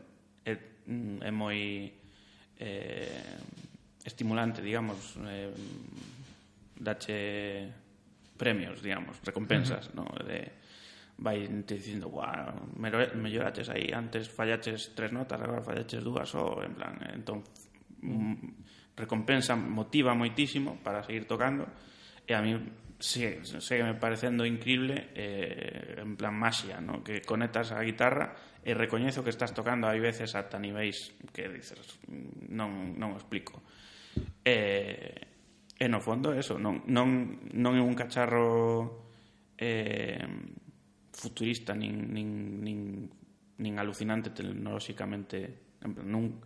é, 0.46 0.56
mm, 0.86 1.26
é 1.26 1.30
moi 1.34 1.58
eh, 2.56 3.36
estimulante, 4.06 4.62
digamos 4.62 5.18
eh, 5.28 5.52
dache 6.78 7.68
premios, 8.38 8.80
digamos, 8.80 9.18
recompensas, 9.22 9.90
uh 9.90 9.90
-huh. 9.92 10.06
no? 10.06 10.24
de 10.24 10.57
vai 11.18 11.46
te 11.66 11.74
dicindo, 11.74 12.08
"Buah, 12.08 12.54
melloraches 12.78 13.68
aí, 13.68 13.90
antes 13.92 14.30
fallaches 14.30 14.94
tres 14.94 15.10
notas, 15.10 15.40
agora 15.42 15.62
fallaches 15.62 16.02
dúas", 16.02 16.30
ou 16.38 16.62
en 16.62 16.72
plan, 16.74 16.94
entón 17.10 17.42
mm, 18.02 18.94
recompensa, 18.94 19.54
motiva 19.54 20.14
moitísimo 20.14 20.78
para 20.82 21.02
seguir 21.02 21.26
tocando 21.26 21.66
e 22.28 22.34
a 22.34 22.42
mí 22.42 22.54
sigue, 22.98 23.40
sigue 23.44 23.84
me 23.84 23.94
parecendo 23.94 24.44
increíble 24.44 25.10
eh, 25.14 26.02
en 26.02 26.16
plan 26.16 26.34
maxia, 26.34 26.80
¿no? 26.80 27.02
que 27.02 27.22
conectas 27.22 27.72
a 27.72 27.80
guitarra 27.80 28.34
e 28.62 28.74
recoñezo 28.74 29.22
que 29.22 29.30
estás 29.30 29.54
tocando 29.54 29.86
hai 29.86 30.02
veces 30.02 30.34
ata 30.34 30.58
niveis 30.58 31.14
que 31.30 31.46
dices 31.48 32.02
non, 32.50 32.98
non 32.98 33.14
o 33.14 33.16
explico 33.16 33.62
eh, 34.42 35.14
e 35.78 35.86
no 35.86 36.02
fondo 36.02 36.34
eso 36.34 36.58
non, 36.58 36.82
non, 36.90 37.38
non 37.54 37.78
é 37.78 37.82
un 37.82 37.94
cacharro 37.94 39.08
eh, 39.56 40.20
futurista 41.18 41.74
nin, 41.74 42.14
nin, 42.14 42.30
nin, 42.62 42.78
nin 43.58 43.74
alucinante 43.82 44.30
tecnolóxicamente. 44.30 45.66
Non, 45.82 46.38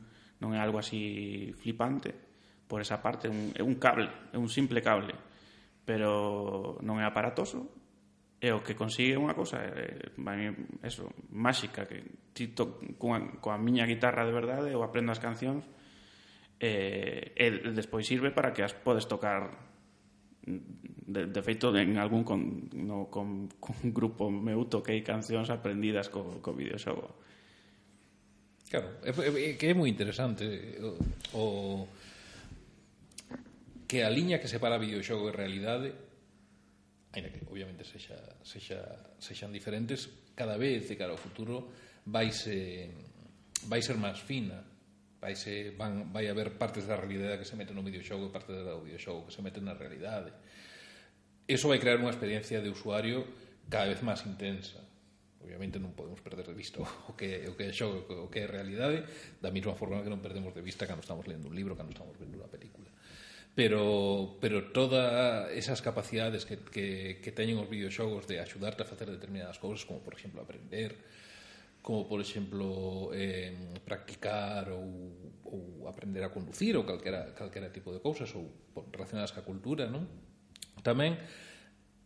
non 0.42 0.50
é 0.56 0.58
algo 0.58 0.82
así 0.82 1.54
flipante 1.60 2.10
por 2.66 2.82
esa 2.82 2.98
parte 2.98 3.30
un, 3.30 3.54
é 3.54 3.62
un 3.62 3.78
cable 3.78 4.10
é 4.34 4.38
un 4.40 4.50
simple 4.50 4.82
cable 4.82 5.14
pero 5.86 6.82
non 6.82 6.98
é 6.98 7.06
aparatoso 7.06 7.70
e 8.42 8.50
o 8.50 8.58
que 8.58 8.74
consigue 8.74 9.14
unha 9.14 9.38
cosa 9.38 9.62
é, 9.62 10.10
eh, 10.10 10.50
a 10.82 10.86
eso, 10.88 11.06
máxica 11.30 11.86
que 11.86 12.02
ti 12.34 12.50
to, 12.50 12.82
coa, 12.98 13.22
coa 13.38 13.54
miña 13.54 13.86
guitarra 13.86 14.26
de 14.26 14.34
verdade 14.34 14.74
ou 14.74 14.82
aprendo 14.82 15.14
as 15.14 15.22
cancións 15.22 15.62
eh, 16.58 17.36
e, 17.38 17.46
e 17.62 17.70
despois 17.70 18.02
sirve 18.02 18.34
para 18.34 18.50
que 18.50 18.66
as 18.66 18.74
podes 18.74 19.06
tocar 19.06 19.70
De, 21.02 21.26
de 21.26 21.42
feito, 21.42 21.74
en 21.74 21.98
algún 21.98 22.22
con, 22.22 22.70
no, 22.78 23.10
con, 23.10 23.50
con 23.58 23.74
grupo 23.90 24.30
meu 24.30 24.70
toquei 24.70 25.02
cancións 25.02 25.50
aprendidas 25.50 26.06
co, 26.06 26.38
co 26.38 26.54
videoxogo. 26.54 27.18
Claro, 28.70 29.02
é, 29.02 29.10
é, 29.10 29.52
que 29.58 29.66
é 29.66 29.74
moi 29.74 29.90
interesante 29.90 30.46
o, 30.78 30.94
o 31.34 31.44
que 33.90 34.00
a 34.06 34.08
liña 34.08 34.38
que 34.38 34.46
separa 34.48 34.78
videoxogo 34.78 35.28
e 35.28 35.36
realidade 35.36 35.90
ainda 37.12 37.28
que 37.28 37.44
obviamente 37.44 37.84
sexa, 37.84 38.16
sexa, 38.40 38.80
sexan 39.20 39.52
diferentes, 39.52 40.32
cada 40.32 40.56
vez 40.56 40.88
de 40.88 40.96
cara 40.96 41.12
ao 41.12 41.20
futuro 41.20 41.68
vai 42.08 42.32
se 42.32 42.88
vai 43.68 43.84
ser 43.84 44.00
máis 44.00 44.18
fina 44.24 44.64
vai, 45.20 45.36
se, 45.36 45.76
van, 45.76 46.10
vai 46.10 46.26
haber 46.26 46.58
partes 46.58 46.88
da 46.88 46.96
realidade 46.96 47.38
que 47.38 47.46
se 47.46 47.54
meten 47.54 47.76
no 47.76 47.84
videoxogo 47.84 48.26
e 48.26 48.34
partes 48.34 48.56
do 48.56 48.82
videoxogo 48.82 49.28
que 49.28 49.34
se 49.36 49.44
meten 49.44 49.62
na 49.62 49.76
realidade 49.76 50.32
eso 51.48 51.68
vai 51.68 51.78
crear 51.78 51.98
unha 51.98 52.12
experiencia 52.12 52.62
de 52.62 52.70
usuario 52.70 53.26
cada 53.68 53.90
vez 53.90 54.00
máis 54.02 54.22
intensa 54.26 54.82
obviamente 55.42 55.82
non 55.82 55.92
podemos 55.92 56.22
perder 56.22 56.46
de 56.46 56.56
vista 56.56 56.80
o 57.10 57.12
que, 57.18 57.50
o 57.50 57.54
que 57.58 57.68
é 57.68 57.72
xogo, 57.74 58.06
o 58.06 58.28
que 58.30 58.44
é 58.44 58.46
realidade 58.46 59.02
da 59.42 59.50
mesma 59.50 59.74
forma 59.74 60.00
que 60.00 60.12
non 60.12 60.22
perdemos 60.22 60.54
de 60.54 60.62
vista 60.62 60.86
cando 60.86 61.02
estamos 61.02 61.26
lendo 61.26 61.50
un 61.50 61.54
libro, 61.58 61.74
cando 61.74 61.92
estamos 61.92 62.14
vendo 62.16 62.38
unha 62.38 62.48
película 62.48 62.88
pero, 63.52 64.38
pero 64.40 64.72
todas 64.72 65.52
esas 65.52 65.84
capacidades 65.84 66.48
que, 66.48 66.56
que, 66.56 67.20
que 67.20 67.32
teñen 67.36 67.60
os 67.60 67.68
videoxogos 67.68 68.24
de 68.24 68.40
axudarte 68.40 68.86
a 68.86 68.88
facer 68.88 69.10
determinadas 69.12 69.58
cousas 69.58 69.84
como 69.84 70.00
por 70.00 70.14
exemplo 70.16 70.40
aprender 70.40 70.96
como 71.82 72.06
por 72.06 72.22
exemplo 72.22 73.10
eh, 73.12 73.52
practicar 73.82 74.70
ou, 74.70 75.42
ou 75.44 75.90
aprender 75.90 76.22
a 76.22 76.30
conducir 76.30 76.78
ou 76.78 76.86
calquera, 76.86 77.34
calquera 77.34 77.74
tipo 77.74 77.90
de 77.90 77.98
cousas 77.98 78.30
ou 78.38 78.72
relacionadas 78.94 79.34
ca 79.34 79.42
cultura 79.42 79.90
non? 79.90 80.31
Tamén 80.82 81.18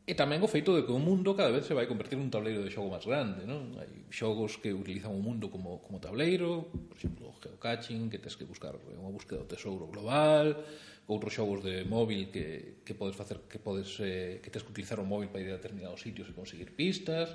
E 0.07 0.15
tamén 0.15 0.39
o 0.39 0.47
feito 0.47 0.71
de 0.71 0.87
que 0.87 0.95
o 0.95 1.03
mundo 1.03 1.35
cada 1.35 1.51
vez 1.51 1.67
se 1.67 1.75
vai 1.75 1.91
convertir 1.91 2.15
nun 2.15 2.31
tableiro 2.31 2.63
de 2.63 2.71
xogo 2.71 2.95
máis 2.95 3.03
grande, 3.03 3.43
non? 3.43 3.75
Hai 3.75 3.91
xogos 4.15 4.55
que 4.55 4.71
utilizan 4.71 5.11
o 5.11 5.19
mundo 5.19 5.51
como, 5.51 5.83
como 5.83 5.99
tableiro, 5.99 6.71
por 6.71 6.95
exemplo, 6.95 7.35
o 7.35 7.35
geocaching, 7.43 8.07
que 8.07 8.23
tens 8.23 8.39
que 8.39 8.47
buscar 8.47 8.79
unha 8.79 9.11
búsqueda 9.11 9.43
do 9.43 9.51
tesouro 9.51 9.91
global, 9.91 10.63
outros 11.11 11.35
xogos 11.35 11.59
de 11.67 11.83
móvil 11.91 12.31
que, 12.31 12.79
que 12.87 12.95
podes 12.95 13.19
facer, 13.19 13.51
que 13.51 13.59
podes 13.59 13.99
eh, 13.99 14.39
que 14.39 14.47
tens 14.47 14.63
que 14.63 14.71
utilizar 14.71 15.03
o 15.03 15.07
móvil 15.07 15.27
para 15.27 15.43
ir 15.43 15.51
a 15.51 15.59
determinados 15.59 16.07
sitios 16.07 16.31
e 16.31 16.39
conseguir 16.39 16.71
pistas, 16.79 17.35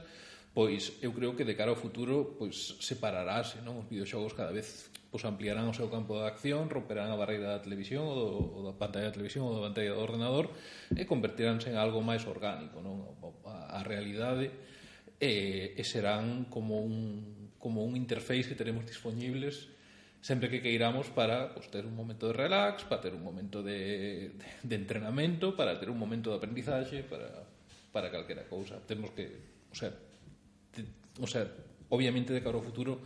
pois 0.55 0.95
eu 1.03 1.11
creo 1.11 1.35
que 1.35 1.43
de 1.43 1.59
cara 1.59 1.75
ao 1.75 1.79
futuro 1.79 2.39
pois 2.39 2.79
separarase, 2.79 3.59
non? 3.67 3.83
Os 3.83 3.87
videoxogos 3.91 4.31
cada 4.31 4.55
vez 4.55 4.87
pois 5.11 5.27
ampliarán 5.27 5.67
o 5.67 5.75
seu 5.75 5.91
campo 5.91 6.15
de 6.15 6.25
acción, 6.25 6.71
romperán 6.71 7.11
a 7.11 7.19
barreira 7.19 7.51
da 7.51 7.59
televisión 7.59 8.07
ou, 8.07 8.15
do, 8.15 8.27
ou 8.55 8.61
da 8.63 8.73
pantalla 8.79 9.11
da 9.11 9.15
televisión 9.15 9.43
ou 9.43 9.59
da 9.59 9.67
pantalla 9.67 9.91
do 9.91 9.99
ordenador 9.99 10.47
e 10.95 11.03
convertiránse 11.03 11.67
en 11.67 11.75
algo 11.75 11.99
máis 11.99 12.23
orgánico, 12.23 12.79
non? 12.79 13.11
A, 13.43 13.77
a 13.77 13.79
realidade 13.83 14.49
e, 15.19 15.75
e 15.75 15.83
serán 15.83 16.47
como 16.47 16.79
un, 16.79 17.51
como 17.59 17.83
un 17.83 17.99
interface 17.99 18.47
que 18.47 18.55
teremos 18.55 18.87
disponibles 18.87 19.67
sempre 20.21 20.49
que 20.49 20.61
queiramos 20.61 21.09
para 21.09 21.53
pues, 21.53 21.67
ter 21.69 21.85
un 21.85 21.95
momento 21.95 22.27
de 22.27 22.33
relax, 22.33 22.85
para 22.85 23.01
ter 23.01 23.13
un 23.13 23.23
momento 23.23 23.61
de, 23.63 24.31
de, 24.37 24.47
de 24.63 24.75
entrenamento, 24.75 25.57
para 25.57 25.79
ter 25.79 25.89
un 25.89 25.97
momento 25.97 26.29
de 26.29 26.37
aprendizaxe, 26.37 27.03
para, 27.03 27.43
para 27.91 28.11
calquera 28.11 28.45
cousa. 28.47 28.79
Temos 28.87 29.09
que, 29.11 29.27
o 29.71 29.75
sea, 29.75 29.91
te, 30.71 30.85
o 31.19 31.27
sea, 31.27 31.49
obviamente 31.89 32.33
de 32.33 32.41
cara 32.41 32.55
ao 32.55 32.63
futuro 32.63 33.01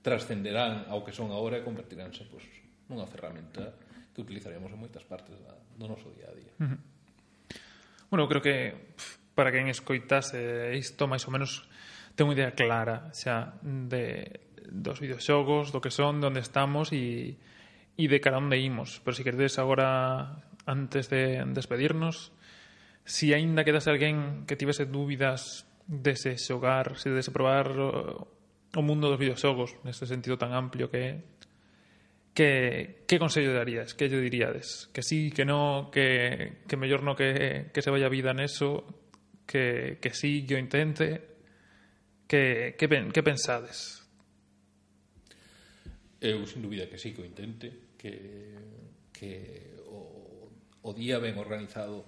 trascenderán 0.00 0.88
ao 0.88 1.04
que 1.04 1.12
son 1.12 1.28
agora 1.32 1.60
e 1.60 1.66
convertiránse 1.66 2.24
pois, 2.28 2.44
nunha 2.88 3.04
ferramenta 3.06 3.76
que 4.10 4.20
utilizaremos 4.20 4.72
en 4.72 4.80
moitas 4.80 5.04
partes 5.04 5.36
da, 5.40 5.54
do 5.54 5.86
noso 5.86 6.08
día 6.12 6.28
a 6.28 6.34
día. 6.34 6.52
Uh 6.58 6.66
-huh. 6.74 6.80
Bueno, 8.10 8.26
creo 8.26 8.42
que 8.42 8.94
para 9.34 9.52
quen 9.54 9.70
escoitase 9.70 10.74
isto 10.74 11.06
máis 11.06 11.24
ou 11.28 11.32
menos 11.32 11.64
ten 12.18 12.26
unha 12.26 12.36
idea 12.36 12.52
clara 12.56 13.12
xa 13.14 13.54
de 13.62 14.44
dos 14.70 15.00
videoxogos, 15.02 15.70
do 15.74 15.82
que 15.82 15.90
son, 15.90 16.20
de 16.20 16.26
onde 16.30 16.42
estamos 16.42 16.90
e, 16.94 17.38
e 17.96 18.04
de 18.06 18.18
cara 18.22 18.38
onde 18.38 18.58
imos. 18.58 19.02
Pero 19.02 19.14
se 19.14 19.24
queredes 19.26 19.58
agora, 19.58 20.42
antes 20.66 21.10
de 21.10 21.42
despedirnos, 21.50 22.32
se 23.04 23.30
si 23.30 23.34
aínda 23.34 23.66
quedase 23.66 23.90
alguén 23.90 24.46
que 24.46 24.58
tivese 24.58 24.86
dúbidas 24.86 25.66
de 25.90 26.14
se 26.14 26.38
xogar, 26.38 26.98
se 26.98 27.10
de 27.10 27.22
se 27.22 27.34
probar 27.34 27.74
o 28.76 28.82
mundo 28.82 29.10
dos 29.10 29.18
videoxogos 29.18 29.74
neste 29.82 30.06
sentido 30.06 30.38
tan 30.38 30.54
amplio 30.54 30.90
que 30.90 31.22
que, 32.34 33.04
que 33.06 33.18
consello 33.18 33.52
darías? 33.52 33.94
Que 33.94 34.08
lle 34.08 34.22
diríades? 34.22 34.88
Que 34.94 35.02
sí, 35.02 35.30
que 35.30 35.44
no, 35.44 35.90
que, 35.90 36.62
que 36.66 36.76
mellor 36.78 37.02
no 37.02 37.18
que, 37.18 37.70
que 37.74 37.82
se 37.82 37.90
vaya 37.90 38.08
vida 38.08 38.32
neso, 38.32 38.86
que, 39.46 39.98
que 40.00 40.14
sí, 40.14 40.46
que 40.46 40.54
o 40.54 40.58
intente, 40.58 41.20
que, 42.30 42.76
que, 42.78 42.86
ben, 42.86 43.10
que 43.10 43.22
pensades? 43.22 44.06
Eu, 46.20 46.46
sin 46.46 46.62
dúbida, 46.62 46.86
que 46.86 46.96
sí 46.96 47.12
que 47.12 47.22
o 47.22 47.26
intente, 47.26 47.96
que, 47.98 48.54
que 49.10 49.76
o, 49.90 50.48
o 50.86 50.90
día 50.94 51.18
ben 51.18 51.34
organizado 51.36 52.06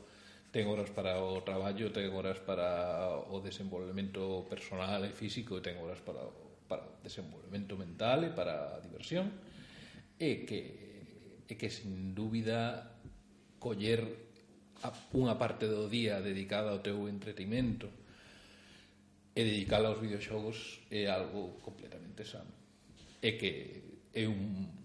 ten 0.53 0.69
horas 0.69 0.93
para 0.93 1.17
o 1.19 1.41
traballo, 1.43 1.91
ten 1.91 2.13
horas 2.13 2.39
para 2.45 3.09
o 3.33 3.41
desenvolvemento 3.41 4.45
personal 4.47 5.01
e 5.03 5.11
físico 5.17 5.59
e 5.59 5.65
ten 5.65 5.81
horas 5.81 5.99
para 6.05 6.23
o 6.23 6.42
para 6.73 6.89
desenvolvemento 7.05 7.77
mental 7.77 8.25
e 8.25 8.31
para 8.33 8.77
a 8.77 8.81
diversión 8.81 9.29
e 10.17 10.49
que, 10.49 11.45
e 11.45 11.53
que 11.53 11.69
sin 11.69 12.17
dúbida 12.17 12.97
coller 13.61 14.09
unha 15.13 15.37
parte 15.37 15.69
do 15.69 15.93
día 15.93 16.25
dedicada 16.25 16.73
ao 16.73 16.81
teu 16.81 17.05
entretenimento 17.13 17.93
e 19.37 19.41
dedicala 19.45 19.93
aos 19.93 20.01
videoxogos 20.01 20.81
é 20.89 21.13
algo 21.13 21.61
completamente 21.61 22.25
sano 22.25 22.57
e 23.21 23.37
que 23.37 23.53
é 24.17 24.25
un 24.25 24.81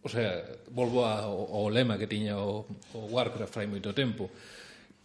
o 0.00 0.08
sea, 0.08 0.48
volvo 0.72 1.04
ao, 1.04 1.48
ao 1.52 1.68
lema 1.68 1.96
que 2.00 2.08
tiña 2.08 2.40
o, 2.40 2.64
o 2.96 3.00
Warcraft 3.08 3.52
fai 3.52 3.64
moito 3.64 3.96
tempo 3.96 4.28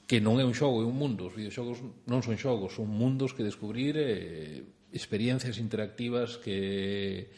que 0.05 0.21
non 0.21 0.37
é 0.37 0.45
un 0.45 0.53
xogo, 0.53 0.85
é 0.85 0.87
un 0.87 0.93
mundo. 0.93 1.27
Os 1.27 1.35
videoxogos 1.35 1.81
non 2.05 2.21
son 2.21 2.37
xogos, 2.37 2.77
son 2.77 2.85
mundos 2.85 3.33
que 3.33 3.41
descubrir 3.41 3.97
e 3.97 4.61
experiencias 4.95 5.59
interactivas 5.59 6.39
que 6.39 7.29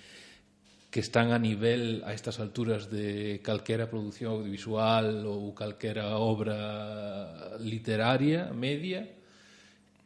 que 0.98 1.02
están 1.02 1.36
a 1.36 1.38
nivel 1.38 2.02
a 2.08 2.14
estas 2.16 2.40
alturas 2.40 2.90
de 2.90 3.44
calquera 3.44 3.92
produción 3.92 4.40
audiovisual 4.40 5.28
ou 5.28 5.52
calquera 5.52 6.16
obra 6.16 7.60
literaria 7.60 8.50
media 8.56 9.04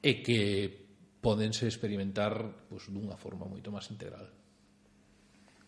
e 0.02 0.26
que 0.26 0.68
podense 1.22 1.70
experimentar 1.70 2.66
pues, 2.66 2.89
dunha 2.89 3.14
forma 3.16 3.45
moito 3.45 3.70
máis 3.70 3.88
integral. 3.93 4.26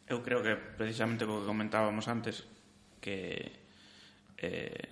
Eu 0.09 0.25
creo 0.25 0.41
que 0.41 0.57
precisamente 0.57 1.29
o 1.29 1.39
que 1.39 1.47
comentábamos 1.47 2.09
antes 2.09 2.43
que 2.97 3.53
eh, 4.41 4.91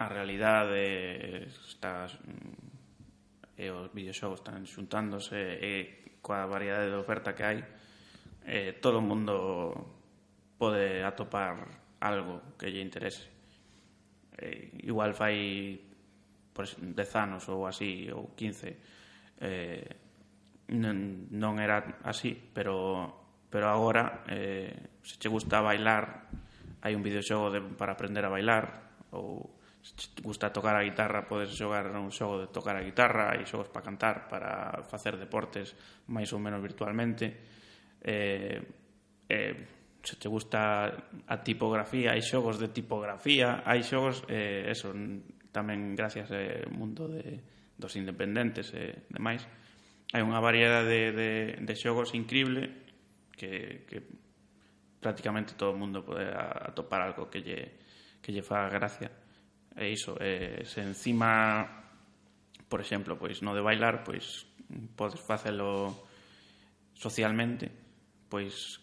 a 0.00 0.06
realidade 0.08 1.46
está 1.68 2.08
mm, 2.10 3.62
e 3.62 3.70
os 3.70 3.86
videoxogos 3.94 4.42
están 4.42 4.66
xuntándose 4.66 5.38
e 5.62 6.03
coa 6.24 6.48
variedade 6.48 6.88
de 6.88 6.96
oferta 6.96 7.36
que 7.36 7.44
hai, 7.44 7.60
eh, 8.48 8.80
todo 8.80 8.98
o 8.98 9.04
mundo 9.04 9.76
pode 10.56 11.04
atopar 11.04 11.68
algo 12.00 12.56
que 12.56 12.72
lle 12.72 12.80
interese. 12.80 13.28
Eh, 14.40 14.88
igual 14.88 15.12
fai 15.12 15.76
por 16.56 16.64
10 16.64 17.12
anos 17.20 17.44
ou 17.52 17.68
así, 17.68 18.08
ou 18.08 18.32
15, 18.32 18.72
eh, 19.44 19.84
non, 20.72 21.28
non 21.28 21.60
era 21.60 22.00
así, 22.08 22.32
pero, 22.32 23.12
pero 23.52 23.68
agora, 23.68 24.24
eh, 24.32 24.96
se 25.04 25.20
che 25.20 25.28
gusta 25.28 25.60
bailar, 25.60 26.32
hai 26.80 26.96
un 26.96 27.04
videoxogo 27.04 27.52
de, 27.52 27.60
para 27.60 27.92
aprender 27.92 28.24
a 28.24 28.32
bailar, 28.32 28.96
ou 29.12 29.60
se 29.84 30.08
te 30.14 30.22
gusta 30.22 30.50
tocar 30.50 30.76
a 30.76 30.82
guitarra 30.82 31.28
podes 31.28 31.52
xogar 31.52 31.92
un 31.92 32.08
xogo 32.08 32.40
de 32.40 32.48
tocar 32.48 32.72
a 32.72 32.80
guitarra 32.80 33.36
hai 33.36 33.44
xogos 33.44 33.68
para 33.68 33.84
cantar, 33.84 34.32
para 34.32 34.80
facer 34.88 35.20
deportes 35.20 35.76
máis 36.08 36.32
ou 36.32 36.40
menos 36.40 36.64
virtualmente. 36.64 37.36
Eh, 38.00 38.64
eh, 39.28 39.54
se 40.00 40.16
te 40.16 40.24
gusta 40.24 40.88
a 41.28 41.36
tipografía 41.44 42.16
hai 42.16 42.24
xogos 42.24 42.56
de 42.56 42.72
tipografía 42.72 43.60
hai 43.68 43.84
xogos, 43.84 44.24
eh, 44.32 44.72
eso 44.72 44.88
tamén 45.52 45.92
gracias 45.92 46.32
ao 46.32 46.72
mundo 46.72 47.04
de, 47.04 47.44
dos 47.76 47.92
independentes 48.00 48.72
e 48.72 48.88
eh, 48.88 49.12
demais. 49.12 49.44
Hai 50.16 50.24
unha 50.24 50.40
variedade 50.40 50.88
de, 50.88 51.02
de, 51.12 51.30
de 51.60 51.74
xogos 51.76 52.16
increíble 52.16 52.72
que, 53.36 53.84
que 53.84 54.00
prácticamente 55.04 55.60
todo 55.60 55.76
o 55.76 55.80
mundo 55.80 56.00
pode 56.00 56.24
atopar 56.32 57.04
algo 57.04 57.28
que 57.28 57.44
lle, 57.44 57.60
que 58.24 58.32
lle 58.32 58.40
faga 58.40 58.72
gracia. 58.72 59.23
É 59.74 59.90
iso, 59.90 60.14
eh, 60.20 60.62
se 60.64 60.80
encima 60.80 61.84
por 62.68 62.80
exemplo, 62.80 63.14
pois 63.14 63.38
no 63.38 63.54
de 63.54 63.62
bailar, 63.62 64.02
pois 64.02 64.50
podes 64.98 65.22
facelo 65.22 65.94
socialmente, 66.90 67.70
pois 68.26 68.82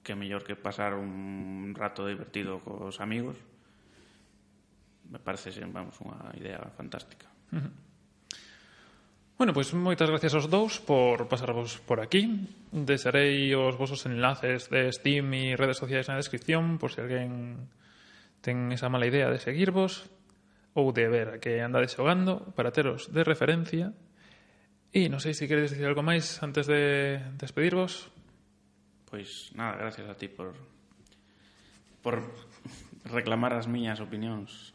que 0.00 0.16
mellor 0.16 0.40
que 0.40 0.56
pasar 0.56 0.96
un 0.96 1.76
rato 1.76 2.08
divertido 2.08 2.64
cos 2.64 2.96
amigos. 3.04 3.36
Me 5.12 5.20
parece, 5.20 5.52
vamos, 5.68 6.00
unha 6.00 6.32
idea 6.38 6.64
fantástica. 6.72 7.28
Uh 7.52 7.60
-huh. 7.60 7.72
Bueno, 9.36 9.52
pois 9.52 9.68
moitas 9.76 10.08
gracias 10.08 10.32
aos 10.32 10.48
dous 10.48 10.80
por 10.80 11.28
pasarvos 11.28 11.76
por 11.84 12.00
aquí. 12.00 12.24
Deixarei 12.72 13.52
os 13.52 13.76
vosos 13.76 14.08
enlaces 14.08 14.72
de 14.72 14.88
Steam 14.96 15.28
e 15.36 15.60
redes 15.60 15.76
sociais 15.76 16.08
na 16.08 16.16
descripción 16.16 16.80
por 16.80 16.88
se 16.88 17.00
si 17.00 17.04
alguén 17.04 17.68
ten 18.40 18.72
esa 18.72 18.88
mala 18.88 19.08
idea 19.08 19.28
de 19.28 19.40
seguirvos 19.40 20.08
ou 20.74 20.92
de 20.92 21.06
ver 21.08 21.28
a 21.36 21.40
que 21.42 21.60
andades 21.60 21.96
xogando 21.96 22.52
para 22.56 22.72
teros 22.72 23.12
de 23.12 23.24
referencia. 23.24 23.92
E 24.90 25.06
non 25.06 25.22
sei 25.22 25.36
se 25.36 25.46
queredes 25.46 25.74
dicir 25.76 25.86
algo 25.86 26.02
máis 26.02 26.42
antes 26.42 26.66
de 26.66 27.22
despedirvos. 27.38 28.10
Pois 29.06 29.54
nada, 29.54 29.78
gracias 29.78 30.06
a 30.08 30.18
ti 30.18 30.26
por 30.26 30.54
por 32.00 32.24
reclamar 33.16 33.52
as 33.54 33.68
miñas 33.68 34.00
opinións 34.00 34.72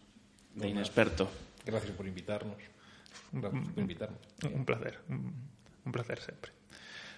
de 0.55 0.72
inexperto. 0.72 1.28
Gracias 1.66 1.91
por 1.97 2.05
invitarnos. 2.07 2.61
Gracias 3.34 3.68
por 3.74 3.82
invitarnos. 3.82 4.22
Un 4.45 4.63
placer, 4.63 5.01
un 5.09 5.91
placer 5.91 6.20
sempre. 6.22 6.55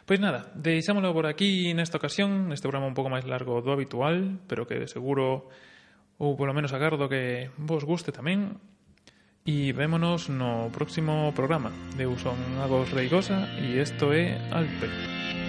Pois 0.08 0.24
nada, 0.24 0.56
deixámoslo 0.56 1.12
por 1.12 1.28
aquí 1.28 1.76
nesta 1.76 2.00
ocasión, 2.00 2.48
neste 2.48 2.64
programa 2.64 2.88
un 2.88 2.96
pouco 2.96 3.12
máis 3.12 3.28
largo 3.28 3.60
do 3.60 3.76
habitual, 3.76 4.40
pero 4.48 4.64
que 4.64 4.88
seguro 4.88 5.52
ou 6.18 6.34
polo 6.34 6.54
menos 6.54 6.74
agardo 6.74 7.10
que 7.10 7.54
vos 7.58 7.86
guste 7.86 8.10
tamén 8.10 8.58
e 9.48 9.72
vémonos 9.72 10.28
no 10.28 10.68
próximo 10.76 11.32
programa. 11.32 11.72
Eu 11.96 12.18
son 12.20 12.36
Agos 12.60 12.92
Reigosa 12.92 13.48
e 13.62 13.80
isto 13.80 14.12
é 14.12 14.36
Alpe. 14.52 15.47